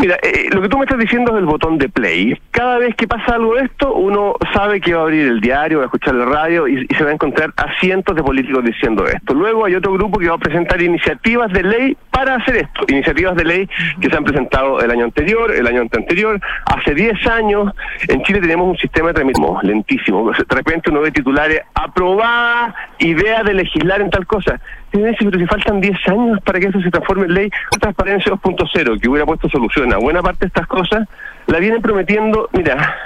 Mira, 0.00 0.18
eh, 0.22 0.48
lo 0.50 0.62
que 0.62 0.68
tú 0.70 0.78
me 0.78 0.84
estás 0.84 0.98
diciendo 0.98 1.32
es 1.32 1.40
el 1.40 1.44
botón 1.44 1.76
de 1.76 1.90
play. 1.90 2.34
Cada 2.52 2.78
vez 2.78 2.94
que 2.94 3.06
pasa 3.06 3.34
algo 3.34 3.54
de 3.56 3.64
esto, 3.64 3.92
uno 3.92 4.34
sabe 4.54 4.80
que 4.80 4.94
va 4.94 5.00
a 5.00 5.02
abrir 5.02 5.26
el 5.26 5.42
diario, 5.42 5.76
va 5.78 5.84
a 5.84 5.86
escuchar 5.88 6.14
la 6.14 6.24
radio 6.24 6.66
y, 6.66 6.86
se 6.86 7.04
va 7.04 7.10
a 7.10 7.12
encontrar 7.12 7.52
a 7.58 7.78
cientos 7.80 8.16
de 8.16 8.22
políticos 8.22 8.64
diciendo 8.64 9.04
esto. 9.04 9.34
Luego 9.34 9.66
hay 9.66 9.74
otro 9.74 9.92
grupo 9.92 10.18
que 10.18 10.28
va 10.28 10.36
a 10.36 10.38
presentar 10.38 10.80
iniciativas 10.80 11.52
de 11.52 11.64
ley 11.64 11.96
para 12.10 12.36
hacer 12.36 12.56
esto. 12.56 12.86
Iniciativas 12.88 13.36
de 13.36 13.44
ley 13.44 13.68
que 14.00 14.08
se 14.08 14.16
han 14.16 14.24
presentado 14.24 14.80
el 14.80 14.90
año 14.90 15.04
anterior, 15.04 15.52
el 15.52 15.66
año 15.66 15.82
anterior, 15.82 16.40
hace 16.64 16.94
10 16.94 17.26
años. 17.26 17.70
En 18.08 18.22
Chile 18.22 18.40
tenemos 18.40 18.68
un 18.68 18.78
sistema 18.78 19.08
de 19.08 19.14
trámite 19.14 19.40
lentísimo. 19.64 20.30
De 20.30 20.56
repente 20.56 20.88
uno 20.88 21.02
ve 21.02 21.10
titulares, 21.10 21.60
aprobada 21.74 22.74
idea 23.00 23.42
de 23.42 23.52
legislar 23.52 24.00
en 24.00 24.08
tal 24.08 24.26
cosa. 24.26 24.60
Pero 24.90 25.14
si 25.16 25.46
faltan 25.46 25.80
10 25.80 26.08
años 26.08 26.40
para 26.42 26.58
que 26.58 26.66
eso 26.66 26.80
se 26.80 26.90
transforme 26.90 27.26
en 27.26 27.34
ley, 27.34 27.50
transparencia 27.80 28.32
2.0, 28.32 29.00
que 29.00 29.08
hubiera 29.08 29.26
puesto 29.26 29.48
solución 29.48 29.92
a 29.92 29.98
buena 29.98 30.22
parte 30.22 30.40
de 30.40 30.48
estas 30.48 30.66
cosas, 30.66 31.08
la 31.46 31.58
vienen 31.58 31.80
prometiendo, 31.80 32.48
mira, 32.52 32.96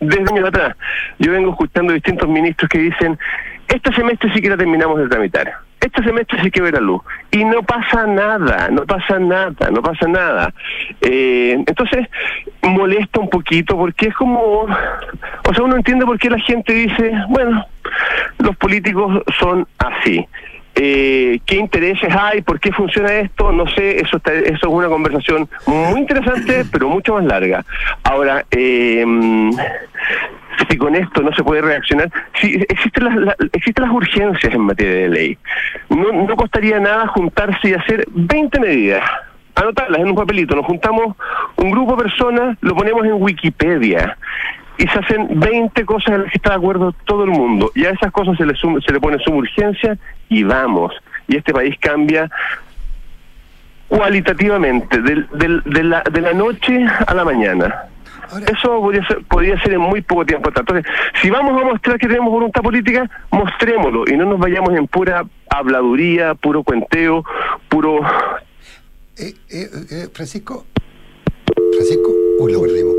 desde 0.00 0.32
años 0.32 0.48
atrás. 0.48 0.76
Yo 1.18 1.32
vengo 1.32 1.50
escuchando 1.50 1.92
distintos 1.92 2.28
ministros 2.28 2.68
que 2.68 2.78
dicen, 2.78 3.18
este 3.68 3.92
semestre 3.94 4.32
sí 4.34 4.40
que 4.40 4.50
la 4.50 4.56
terminamos 4.56 4.98
de 4.98 5.08
tramitar, 5.08 5.50
este 5.80 6.02
semestre 6.02 6.42
sí 6.42 6.50
que 6.50 6.60
ve 6.60 6.72
la 6.72 6.80
luz. 6.80 7.02
Y 7.30 7.44
no 7.44 7.62
pasa 7.62 8.06
nada, 8.06 8.68
no 8.70 8.84
pasa 8.84 9.18
nada, 9.18 9.70
no 9.70 9.82
pasa 9.82 10.06
nada. 10.08 10.52
Eh, 11.00 11.52
entonces, 11.66 12.08
molesta 12.62 13.20
un 13.20 13.30
poquito 13.30 13.76
porque 13.76 14.08
es 14.08 14.14
como, 14.14 14.40
o 14.40 15.54
sea, 15.54 15.64
uno 15.64 15.76
entiende 15.76 16.04
por 16.04 16.18
qué 16.18 16.30
la 16.30 16.40
gente 16.40 16.72
dice, 16.72 17.12
bueno, 17.28 17.64
los 18.38 18.56
políticos 18.56 19.22
son 19.38 19.66
así. 19.78 20.26
Eh, 20.82 21.40
¿Qué 21.44 21.56
intereses 21.56 22.08
hay? 22.18 22.40
¿Por 22.40 22.58
qué 22.58 22.72
funciona 22.72 23.12
esto? 23.12 23.52
No 23.52 23.66
sé, 23.68 24.00
eso, 24.00 24.16
está- 24.16 24.32
eso 24.32 24.56
es 24.56 24.64
una 24.64 24.88
conversación 24.88 25.46
muy 25.66 26.00
interesante, 26.00 26.64
pero 26.72 26.88
mucho 26.88 27.14
más 27.16 27.24
larga. 27.26 27.62
Ahora, 28.02 28.46
eh, 28.50 29.04
si 30.70 30.78
con 30.78 30.94
esto 30.94 31.20
no 31.20 31.32
se 31.34 31.44
puede 31.44 31.60
reaccionar, 31.60 32.10
sí, 32.40 32.64
existen 32.66 33.04
las, 33.04 33.14
la- 33.16 33.36
existen 33.52 33.84
las 33.84 33.92
urgencias 33.92 34.54
en 34.54 34.60
materia 34.62 35.02
de 35.02 35.08
ley. 35.10 35.38
No, 35.90 36.12
no 36.12 36.34
costaría 36.34 36.80
nada 36.80 37.06
juntarse 37.08 37.68
y 37.68 37.74
hacer 37.74 38.06
20 38.12 38.58
medidas, 38.58 39.04
anotarlas 39.56 40.00
en 40.00 40.08
un 40.08 40.14
papelito. 40.14 40.56
Nos 40.56 40.64
juntamos 40.64 41.14
un 41.56 41.70
grupo 41.72 41.96
de 41.96 42.04
personas, 42.04 42.56
lo 42.62 42.74
ponemos 42.74 43.04
en 43.04 43.14
Wikipedia 43.22 44.16
y 44.80 44.88
se 44.88 44.98
hacen 44.98 45.38
20 45.38 45.84
cosas 45.84 46.14
en 46.14 46.22
las 46.22 46.30
que 46.32 46.38
está 46.38 46.50
de 46.50 46.56
acuerdo 46.56 46.92
todo 47.04 47.24
el 47.24 47.30
mundo. 47.30 47.70
Y 47.74 47.84
a 47.84 47.90
esas 47.90 48.10
cosas 48.12 48.36
se 48.38 48.46
le, 48.46 48.54
sum- 48.54 48.80
se 48.80 48.92
le 48.92 48.98
pone 49.00 49.18
suma 49.18 49.36
urgencia 49.36 49.96
y 50.28 50.42
vamos. 50.42 50.92
Y 51.28 51.36
este 51.36 51.52
país 51.52 51.76
cambia 51.80 52.30
cualitativamente, 53.88 55.00
del- 55.02 55.28
del- 55.32 55.62
de, 55.64 55.84
la, 55.84 56.02
de 56.10 56.20
la 56.20 56.32
noche 56.32 56.84
a 57.06 57.14
la 57.14 57.24
mañana. 57.24 57.84
Eso 58.46 58.80
podría 58.80 59.04
ser, 59.08 59.24
podría 59.24 59.60
ser 59.60 59.72
en 59.72 59.80
muy 59.80 60.02
poco 60.02 60.24
tiempo. 60.24 60.50
Entonces, 60.54 60.84
si 61.20 61.30
vamos 61.30 61.60
a 61.60 61.64
mostrar 61.64 61.98
que 61.98 62.06
tenemos 62.06 62.30
voluntad 62.30 62.62
política, 62.62 63.10
mostrémoslo 63.32 64.04
y 64.06 64.16
no 64.16 64.24
nos 64.24 64.38
vayamos 64.38 64.70
en 64.74 64.86
pura 64.86 65.24
habladuría, 65.48 66.34
puro 66.36 66.62
cuenteo, 66.62 67.24
puro... 67.68 68.00
Eh, 69.18 69.34
eh, 69.50 69.66
eh, 69.90 70.08
Francisco, 70.14 70.64
Francisco, 71.74 72.10
uy, 72.38 72.52
lo 72.52 72.62
perdimos. 72.62 72.89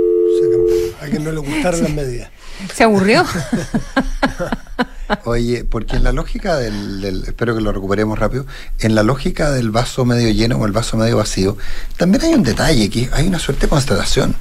A 1.02 1.06
quien 1.08 1.24
no 1.24 1.32
le 1.32 1.40
gustaron 1.40 1.82
las 1.84 1.92
medidas. 1.92 2.30
¿Se 2.74 2.84
aburrió? 2.84 3.26
Oye, 5.26 5.66
porque 5.66 5.98
en 5.98 6.04
la 6.04 6.12
lógica 6.14 6.56
del, 6.58 7.02
del- 7.02 7.24
espero 7.26 7.56
que 7.56 7.62
lo 7.62 7.72
recuperemos 7.74 8.18
rápido, 8.18 8.46
en 8.80 8.96
la 8.96 9.04
lógica 9.04 9.52
del 9.52 9.70
vaso 9.72 10.06
medio 10.06 10.30
lleno 10.30 10.58
o 10.58 10.66
el 10.66 10.72
vaso 10.72 10.96
medio 10.96 11.18
vacío, 11.18 11.58
también 11.98 12.24
hay 12.24 12.34
un 12.34 12.44
detalle, 12.44 12.90
que 12.90 13.10
hay 13.12 13.28
una 13.28 13.40
suerte 13.40 13.64
de 13.66 13.70
constatación, 13.70 14.36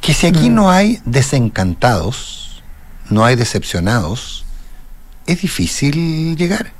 que 0.00 0.14
si 0.14 0.26
aquí 0.28 0.50
no 0.50 0.70
hay 0.70 1.00
desencantados, 1.04 2.62
no 3.10 3.24
hay 3.24 3.34
decepcionados, 3.34 4.44
es 5.26 5.40
difícil 5.42 6.36
llegar. 6.36 6.72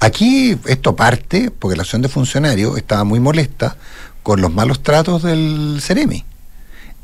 Aquí 0.00 0.56
esto 0.66 0.94
parte 0.94 1.50
porque 1.50 1.76
la 1.76 1.82
acción 1.82 2.02
de 2.02 2.08
funcionario 2.08 2.76
estaba 2.76 3.04
muy 3.04 3.18
molesta 3.20 3.76
con 4.22 4.40
los 4.40 4.52
malos 4.52 4.82
tratos 4.82 5.22
del 5.22 5.78
Ceremi 5.80 6.24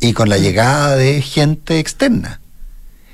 y 0.01 0.12
con 0.12 0.28
la 0.28 0.38
llegada 0.38 0.96
de 0.96 1.22
gente 1.22 1.78
externa. 1.78 2.40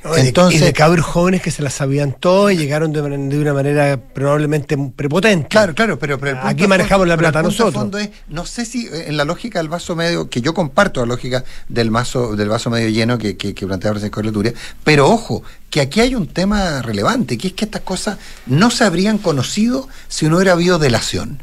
No, 0.04 0.16
Entonces- 0.16 0.60
y 0.60 0.64
de 0.64 0.72
cabros 0.72 1.04
jóvenes 1.04 1.42
que 1.42 1.50
se 1.50 1.62
las 1.62 1.74
sabían 1.74 2.12
todo 2.12 2.48
y 2.50 2.56
llegaron 2.56 2.92
de, 2.92 3.00
una 3.00 3.52
manera 3.52 3.98
probablemente 4.14 4.78
prepotente. 4.94 5.48
Claro, 5.48 5.74
claro, 5.74 5.98
pero, 5.98 6.18
aquí 6.42 6.68
manejamos 6.68 7.08
la 7.08 7.16
plata 7.16 7.42
nosotros. 7.42 7.74
fondo 7.74 7.98
es, 7.98 8.10
no 8.28 8.46
sé 8.46 8.64
si 8.64 8.86
eh, 8.86 9.06
en 9.08 9.16
la 9.16 9.24
lógica 9.24 9.58
del 9.58 9.68
vaso 9.68 9.96
medio, 9.96 10.30
que 10.30 10.40
yo 10.40 10.54
comparto 10.54 11.00
la 11.00 11.06
lógica 11.06 11.44
del 11.68 11.90
vaso, 11.90 12.36
del 12.36 12.48
vaso 12.48 12.70
medio 12.70 12.88
lleno 12.88 13.18
que, 13.18 13.36
que, 13.36 13.52
que 13.52 13.66
plantea 13.66 13.90
Francisco 13.90 14.22
Leturia, 14.22 14.54
pero 14.84 15.08
ojo, 15.08 15.42
que 15.70 15.80
aquí 15.80 16.00
hay 16.00 16.14
un 16.14 16.28
tema 16.28 16.82
relevante, 16.82 17.36
que 17.36 17.48
es 17.48 17.54
que 17.54 17.64
estas 17.64 17.82
cosas 17.82 18.18
no 18.46 18.70
se 18.70 18.84
habrían 18.84 19.18
conocido 19.18 19.88
si 20.06 20.28
no 20.28 20.36
hubiera 20.36 20.52
habido 20.52 20.78
delación. 20.78 21.42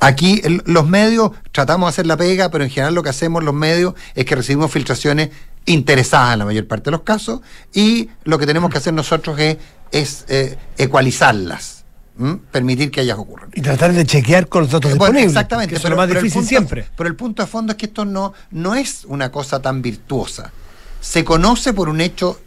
Aquí 0.00 0.40
el- 0.44 0.62
los 0.66 0.86
medios 0.88 1.32
tratamos 1.52 1.86
de 1.86 1.90
hacer 1.90 2.06
la 2.06 2.16
pega, 2.16 2.50
pero 2.50 2.64
en 2.64 2.70
general 2.70 2.94
lo 2.94 3.02
que 3.02 3.10
hacemos 3.10 3.42
los 3.44 3.54
medios 3.54 3.94
es 4.14 4.24
que 4.24 4.34
recibimos 4.36 4.70
filtraciones 4.70 5.30
interesadas 5.66 6.32
en 6.32 6.40
la 6.40 6.44
mayor 6.44 6.66
parte 6.66 6.84
de 6.86 6.90
los 6.92 7.02
casos 7.02 7.40
y 7.72 8.08
lo 8.24 8.38
que 8.38 8.46
tenemos 8.46 8.70
que 8.70 8.78
hacer 8.78 8.92
nosotros 8.94 9.38
es, 9.38 9.58
es 9.92 10.24
eh, 10.28 10.58
ecualizarlas, 10.78 11.84
¿m? 12.18 12.38
permitir 12.50 12.90
que 12.90 13.00
ellas 13.02 13.18
ocurran. 13.18 13.50
Y 13.54 13.60
tratar 13.62 13.92
de 13.92 14.04
chequear 14.06 14.48
con 14.48 14.62
los 14.62 14.70
datos 14.70 14.90
bueno, 14.96 15.04
disponibles. 15.14 15.32
exactamente. 15.32 15.70
que 15.70 15.74
eso 15.76 15.80
es 15.80 15.82
pero- 15.84 15.94
lo 15.96 16.02
más 16.02 16.08
pero 16.08 16.20
difícil 16.20 16.40
punto- 16.40 16.48
siempre. 16.48 16.86
Pero 16.96 17.08
el 17.08 17.16
punto 17.16 17.42
de 17.42 17.48
fondo 17.48 17.72
es 17.72 17.78
que 17.78 17.86
esto 17.86 18.04
no, 18.04 18.32
no 18.50 18.74
es 18.74 19.04
una 19.06 19.30
cosa 19.30 19.60
tan 19.62 19.82
virtuosa. 19.82 20.52
Se 21.00 21.24
conoce 21.24 21.72
por 21.72 21.88
un 21.88 22.00
hecho, 22.00 22.40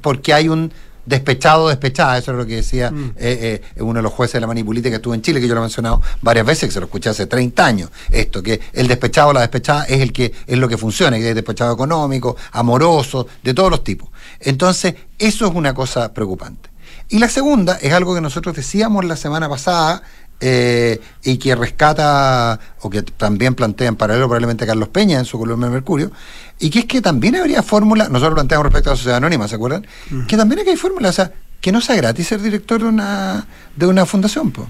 porque 0.00 0.32
hay 0.34 0.48
un 0.48 0.72
despechado 1.08 1.68
despechada, 1.68 2.18
eso 2.18 2.32
es 2.32 2.36
lo 2.38 2.46
que 2.46 2.56
decía 2.56 2.90
Mm. 2.90 3.12
eh, 3.16 3.62
eh, 3.76 3.82
uno 3.82 3.98
de 3.98 4.02
los 4.02 4.12
jueces 4.12 4.34
de 4.34 4.40
la 4.40 4.46
manipulita 4.46 4.88
que 4.88 4.96
estuvo 4.96 5.14
en 5.14 5.22
Chile, 5.22 5.40
que 5.40 5.48
yo 5.48 5.54
lo 5.54 5.60
he 5.60 5.62
mencionado 5.62 6.02
varias 6.22 6.46
veces, 6.46 6.68
que 6.68 6.72
se 6.72 6.80
lo 6.80 6.86
escuché 6.86 7.08
hace 7.10 7.26
30 7.26 7.64
años, 7.66 7.90
esto, 8.10 8.42
que 8.42 8.60
el 8.72 8.86
despechado 8.88 9.30
o 9.30 9.32
la 9.32 9.40
despechada 9.40 9.84
es 9.84 10.00
el 10.00 10.12
que 10.12 10.32
es 10.46 10.58
lo 10.58 10.68
que 10.68 10.76
funciona, 10.76 11.16
que 11.18 11.28
es 11.30 11.34
despechado 11.34 11.72
económico, 11.74 12.36
amoroso, 12.52 13.26
de 13.42 13.54
todos 13.54 13.70
los 13.70 13.82
tipos. 13.82 14.08
Entonces, 14.40 14.94
eso 15.18 15.46
es 15.46 15.54
una 15.54 15.74
cosa 15.74 16.12
preocupante. 16.12 16.68
Y 17.08 17.18
la 17.18 17.28
segunda 17.28 17.78
es 17.80 17.92
algo 17.92 18.14
que 18.14 18.20
nosotros 18.20 18.54
decíamos 18.54 19.04
la 19.04 19.16
semana 19.16 19.48
pasada 19.48 20.02
eh, 20.40 21.00
y 21.24 21.38
que 21.38 21.54
rescata, 21.54 22.60
o 22.80 22.90
que 22.90 23.02
también 23.02 23.54
plantea 23.54 23.88
en 23.88 23.96
paralelo 23.96 24.26
probablemente 24.26 24.66
Carlos 24.66 24.88
Peña 24.88 25.18
en 25.18 25.24
su 25.24 25.38
columna 25.38 25.66
de 25.66 25.72
Mercurio, 25.72 26.12
y 26.60 26.70
que 26.70 26.80
es 26.80 26.84
que 26.84 27.00
también 27.00 27.36
habría 27.36 27.62
fórmula, 27.62 28.08
nosotros 28.08 28.34
planteamos 28.34 28.66
respecto 28.66 28.90
a 28.90 28.92
la 28.92 28.96
sociedad 28.96 29.16
anónima, 29.16 29.48
¿se 29.48 29.56
acuerdan? 29.56 29.86
Que 30.28 30.36
también 30.36 30.66
hay 30.66 30.76
fórmula, 30.76 31.08
o 31.08 31.12
sea, 31.12 31.32
que 31.60 31.72
no 31.72 31.80
sea 31.80 31.96
gratis 31.96 32.28
ser 32.28 32.40
director 32.40 32.80
de 32.80 32.86
una, 32.86 33.46
de 33.74 33.86
una 33.86 34.06
fundación, 34.06 34.52
po. 34.52 34.68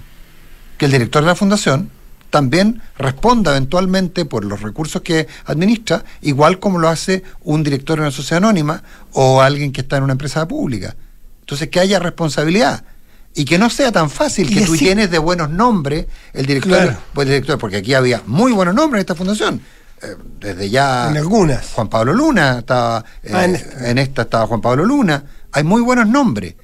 que 0.77 0.85
el 0.85 0.91
director 0.91 1.21
de 1.21 1.27
la 1.27 1.35
fundación 1.35 1.91
también 2.29 2.81
responda 2.97 3.51
eventualmente 3.51 4.25
por 4.25 4.45
los 4.45 4.61
recursos 4.61 5.01
que 5.01 5.27
administra, 5.45 6.03
igual 6.21 6.59
como 6.59 6.79
lo 6.79 6.89
hace 6.89 7.23
un 7.43 7.63
director 7.63 7.97
de 7.97 8.03
una 8.03 8.11
sociedad 8.11 8.43
anónima 8.43 8.83
o 9.13 9.41
alguien 9.41 9.71
que 9.71 9.81
está 9.81 9.97
en 9.97 10.03
una 10.03 10.13
empresa 10.13 10.47
pública. 10.47 10.95
Entonces, 11.41 11.69
que 11.69 11.79
haya 11.79 11.99
responsabilidad 11.99 12.83
y 13.35 13.45
que 13.45 13.57
no 13.57 13.69
sea 13.69 13.91
tan 13.91 14.09
fácil 14.09 14.53
que 14.53 14.65
tú 14.65 14.75
tienes 14.75 15.11
de 15.11 15.17
buenos 15.19 15.49
nombres 15.49 16.05
el 16.33 16.45
director, 16.45 16.97
pues, 17.13 17.27
el 17.27 17.33
director, 17.33 17.57
porque 17.57 17.77
aquí 17.77 17.93
había 17.93 18.21
muy 18.25 18.51
buenos 18.51 18.73
nombres 18.75 18.99
en 18.99 19.01
esta 19.01 19.15
fundación. 19.15 19.61
Eh, 20.01 20.15
desde 20.39 20.69
ya. 20.69 21.09
En 21.09 21.17
algunas. 21.17 21.67
Juan 21.71 21.89
Pablo 21.89 22.13
Luna, 22.13 22.59
estaba, 22.59 23.03
eh, 23.23 23.31
Ah, 23.33 23.45
en 23.45 23.59
en, 23.85 23.97
esta. 23.97 24.21
estaba 24.23 24.47
Juan 24.47 24.61
Pablo 24.61 24.85
Luna. 24.85 25.23
Hay 25.51 25.63
muy 25.63 25.81
buenos 25.81 26.07
nombres. 26.07 26.55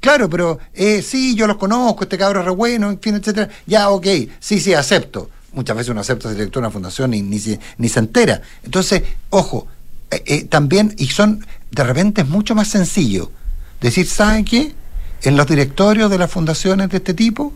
Claro, 0.00 0.28
pero 0.28 0.58
eh, 0.74 1.02
sí, 1.02 1.34
yo 1.34 1.46
los 1.46 1.56
conozco, 1.56 2.04
este 2.04 2.18
cabro 2.18 2.40
es 2.40 2.46
re 2.46 2.52
bueno, 2.52 2.90
en 2.90 3.00
fin, 3.00 3.14
etcétera. 3.14 3.48
Ya, 3.66 3.88
ok, 3.90 4.06
sí, 4.38 4.60
sí, 4.60 4.74
acepto. 4.74 5.30
Muchas 5.52 5.76
veces 5.76 5.90
uno 5.90 6.00
acepta 6.02 6.28
ser 6.28 6.36
director 6.36 6.60
de 6.62 6.66
una 6.66 6.72
fundación 6.72 7.14
y 7.14 7.22
ni, 7.22 7.38
se- 7.38 7.58
ni 7.78 7.88
se 7.88 8.00
entera. 8.00 8.42
Entonces, 8.64 9.02
ojo, 9.30 9.66
eh, 10.10 10.44
también, 10.44 10.94
y 10.98 11.06
son, 11.08 11.44
de 11.70 11.84
repente 11.84 12.20
es 12.22 12.28
mucho 12.28 12.54
más 12.54 12.68
sencillo 12.68 13.30
decir, 13.80 14.06
¿saben 14.06 14.44
qué? 14.44 14.74
En 15.24 15.36
los 15.36 15.46
directorios 15.46 16.10
de 16.10 16.18
las 16.18 16.30
fundaciones 16.30 16.90
de 16.90 16.98
este 16.98 17.14
tipo, 17.14 17.52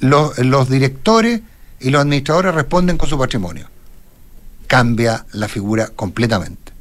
los, 0.00 0.36
los 0.38 0.68
directores 0.68 1.40
y 1.80 1.90
los 1.90 2.02
administradores 2.02 2.54
responden 2.54 2.98
con 2.98 3.08
su 3.08 3.18
patrimonio. 3.18 3.68
Cambia 4.66 5.24
la 5.32 5.48
figura 5.48 5.88
completamente. 5.88 6.72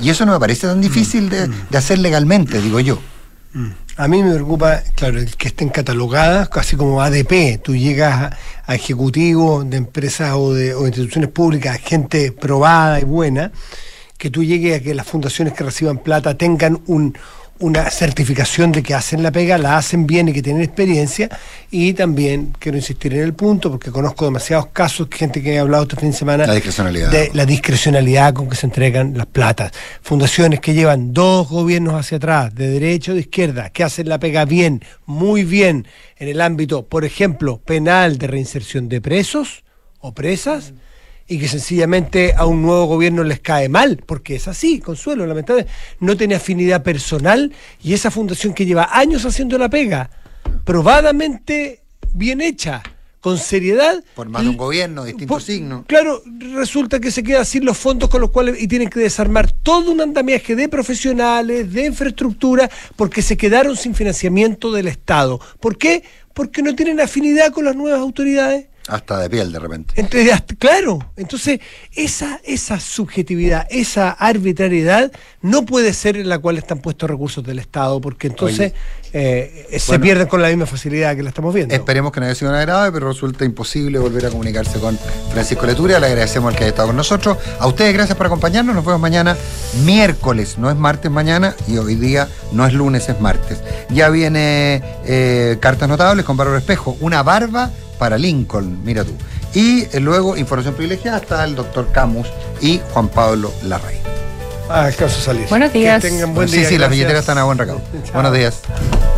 Y 0.00 0.10
eso 0.10 0.26
no 0.26 0.32
me 0.32 0.40
parece 0.40 0.66
tan 0.66 0.80
difícil 0.80 1.28
de, 1.28 1.46
de 1.46 1.78
hacer 1.78 1.98
legalmente, 1.98 2.60
digo 2.60 2.80
yo. 2.80 2.98
A 3.96 4.08
mí 4.08 4.22
me 4.22 4.32
preocupa, 4.32 4.82
claro, 4.94 5.18
el 5.18 5.36
que 5.36 5.48
estén 5.48 5.68
catalogadas, 5.68 6.48
casi 6.48 6.76
como 6.76 7.02
ADP. 7.02 7.60
Tú 7.62 7.76
llegas 7.76 8.14
a, 8.14 8.36
a 8.66 8.74
ejecutivos 8.74 9.68
de 9.68 9.76
empresas 9.76 10.34
o 10.34 10.54
de 10.54 10.74
o 10.74 10.86
instituciones 10.86 11.30
públicas, 11.30 11.78
gente 11.84 12.32
probada 12.32 13.00
y 13.00 13.04
buena, 13.04 13.52
que 14.16 14.30
tú 14.30 14.42
llegues 14.42 14.80
a 14.80 14.82
que 14.82 14.94
las 14.94 15.06
fundaciones 15.06 15.52
que 15.54 15.64
reciban 15.64 15.98
plata 15.98 16.36
tengan 16.36 16.80
un, 16.86 17.16
una 17.60 17.90
certificación 17.90 18.72
de 18.72 18.82
que 18.82 18.94
hacen 18.94 19.22
la 19.22 19.30
pega, 19.30 19.58
la 19.58 19.76
hacen 19.76 20.06
bien 20.06 20.28
y 20.28 20.32
que 20.32 20.42
tienen 20.42 20.62
experiencia. 20.62 21.28
Y 21.70 21.92
también 21.92 22.54
quiero 22.58 22.78
insistir 22.78 23.14
en 23.14 23.20
el 23.20 23.34
punto, 23.34 23.70
porque 23.70 23.90
conozco 23.90 24.24
demasiados 24.24 24.66
casos, 24.72 25.08
gente 25.10 25.42
que 25.42 25.54
he 25.54 25.58
hablado 25.58 25.84
este 25.84 25.96
fin 25.96 26.10
de 26.10 26.16
semana, 26.16 26.46
La 26.46 26.54
discrecionalidad. 26.54 27.10
de 27.10 27.30
la 27.34 27.46
discrecionalidad 27.46 28.32
con 28.34 28.48
que 28.48 28.56
se 28.56 28.66
entregan 28.66 29.16
las 29.16 29.26
platas. 29.26 29.72
Fundaciones 30.02 30.60
que 30.60 30.74
llevan 30.74 31.12
dos 31.12 31.48
gobiernos 31.48 31.94
hacia 31.94 32.16
atrás, 32.16 32.54
de 32.54 32.68
derecha 32.68 33.12
o 33.12 33.14
de 33.14 33.20
izquierda, 33.20 33.70
que 33.70 33.84
hacen 33.84 34.08
la 34.08 34.18
pega 34.18 34.44
bien, 34.46 34.82
muy 35.06 35.44
bien, 35.44 35.86
en 36.16 36.28
el 36.28 36.40
ámbito, 36.40 36.86
por 36.86 37.04
ejemplo, 37.04 37.58
penal 37.58 38.18
de 38.18 38.26
reinserción 38.26 38.88
de 38.88 39.00
presos 39.00 39.64
o 40.00 40.12
presas, 40.14 40.72
y 41.30 41.38
que 41.38 41.46
sencillamente 41.46 42.34
a 42.36 42.44
un 42.44 42.60
nuevo 42.60 42.86
gobierno 42.86 43.22
les 43.22 43.38
cae 43.38 43.68
mal, 43.68 44.02
porque 44.04 44.34
es 44.34 44.48
así, 44.48 44.80
Consuelo, 44.80 45.24
lamentablemente, 45.26 45.72
no 46.00 46.16
tiene 46.16 46.34
afinidad 46.34 46.82
personal, 46.82 47.52
y 47.80 47.94
esa 47.94 48.10
fundación 48.10 48.52
que 48.52 48.66
lleva 48.66 48.88
años 48.90 49.24
haciendo 49.24 49.56
la 49.56 49.70
pega, 49.70 50.10
probadamente 50.64 51.82
bien 52.12 52.40
hecha, 52.40 52.82
con 53.20 53.38
seriedad, 53.38 54.02
Por 54.16 54.28
más 54.28 54.42
de 54.42 54.48
un 54.48 54.56
gobierno, 54.56 55.04
distintos 55.04 55.44
signos. 55.44 55.84
Claro, 55.86 56.20
resulta 56.52 56.98
que 56.98 57.12
se 57.12 57.22
queda 57.22 57.44
sin 57.44 57.64
los 57.64 57.78
fondos 57.78 58.08
con 58.08 58.20
los 58.20 58.30
cuales 58.30 58.60
y 58.60 58.66
tienen 58.66 58.88
que 58.88 58.98
desarmar 58.98 59.52
todo 59.52 59.92
un 59.92 60.00
andamiaje 60.00 60.56
de 60.56 60.68
profesionales, 60.68 61.72
de 61.72 61.86
infraestructura, 61.86 62.68
porque 62.96 63.22
se 63.22 63.36
quedaron 63.36 63.76
sin 63.76 63.94
financiamiento 63.94 64.72
del 64.72 64.88
Estado. 64.88 65.38
¿Por 65.60 65.78
qué? 65.78 66.02
Porque 66.34 66.60
no 66.60 66.74
tienen 66.74 66.98
afinidad 66.98 67.52
con 67.52 67.66
las 67.66 67.76
nuevas 67.76 68.00
autoridades. 68.00 68.69
Hasta 68.90 69.18
de 69.20 69.30
piel, 69.30 69.52
de 69.52 69.58
repente. 69.60 69.94
Entre- 69.96 70.32
hasta- 70.32 70.54
claro, 70.56 70.98
entonces 71.16 71.60
esa, 71.94 72.40
esa 72.44 72.80
subjetividad, 72.80 73.66
esa 73.70 74.10
arbitrariedad 74.10 75.12
no 75.42 75.64
puede 75.64 75.92
ser 75.92 76.16
en 76.16 76.28
la 76.28 76.38
cual 76.38 76.58
están 76.58 76.80
puestos 76.80 77.08
recursos 77.08 77.44
del 77.44 77.58
Estado, 77.60 78.00
porque 78.00 78.26
entonces 78.26 78.72
eh, 79.12 79.66
se 79.78 79.98
pierden 79.98 80.28
con 80.28 80.40
la 80.40 80.48
misma 80.48 80.66
facilidad 80.66 81.16
que 81.16 81.22
la 81.22 81.30
estamos 81.30 81.54
viendo. 81.54 81.74
Esperemos 81.74 82.12
que 82.12 82.20
no 82.20 82.26
haya 82.26 82.34
sido 82.34 82.50
nada 82.52 82.62
grave, 82.64 82.92
pero 82.92 83.08
resulta 83.08 83.44
imposible 83.44 83.98
volver 83.98 84.26
a 84.26 84.30
comunicarse 84.30 84.78
con 84.78 84.98
Francisco 85.32 85.66
Leturia. 85.66 85.98
Le 85.98 86.06
agradecemos 86.06 86.50
al 86.52 86.56
que 86.56 86.64
haya 86.64 86.70
estado 86.70 86.88
con 86.88 86.96
nosotros. 86.96 87.38
A 87.58 87.66
ustedes, 87.66 87.92
gracias 87.92 88.16
por 88.16 88.26
acompañarnos. 88.26 88.74
Nos 88.74 88.84
vemos 88.84 89.00
mañana, 89.00 89.36
miércoles, 89.84 90.58
no 90.58 90.70
es 90.70 90.76
martes 90.76 91.10
mañana, 91.10 91.54
y 91.66 91.78
hoy 91.78 91.96
día 91.96 92.28
no 92.52 92.66
es 92.66 92.72
lunes, 92.72 93.08
es 93.08 93.20
martes. 93.20 93.58
Ya 93.90 94.08
viene 94.10 94.82
eh, 95.04 95.58
Cartas 95.60 95.88
Notables 95.88 96.24
con 96.24 96.36
Bárbaro 96.36 96.58
Espejo, 96.58 96.96
una 97.00 97.22
barba 97.22 97.70
para 97.98 98.16
Lincoln, 98.16 98.82
mira 98.84 99.04
tú. 99.04 99.12
Y 99.52 99.82
eh, 99.92 100.00
luego, 100.00 100.36
información 100.36 100.74
privilegiada, 100.74 101.18
está 101.18 101.44
el 101.44 101.56
doctor 101.56 101.90
Camus 101.92 102.28
y 102.60 102.80
Juan 102.92 103.08
Pablo 103.08 103.52
Larrey. 103.64 103.98
Ah, 104.72 104.84
alcanzo 104.84 105.18
a 105.18 105.22
salir. 105.22 105.48
Buenos 105.48 105.72
días. 105.72 106.00
Que 106.02 106.10
tengan 106.10 106.32
buen 106.32 106.48
sí, 106.48 106.58
día. 106.58 106.68
sí, 106.68 106.74
las 106.74 106.88
gracias. 106.88 106.90
billeteras 106.90 107.20
están 107.20 107.38
a 107.38 107.44
buen 107.44 107.58
recaudo. 107.58 107.82
Buenos 108.14 108.32
días. 108.32 108.60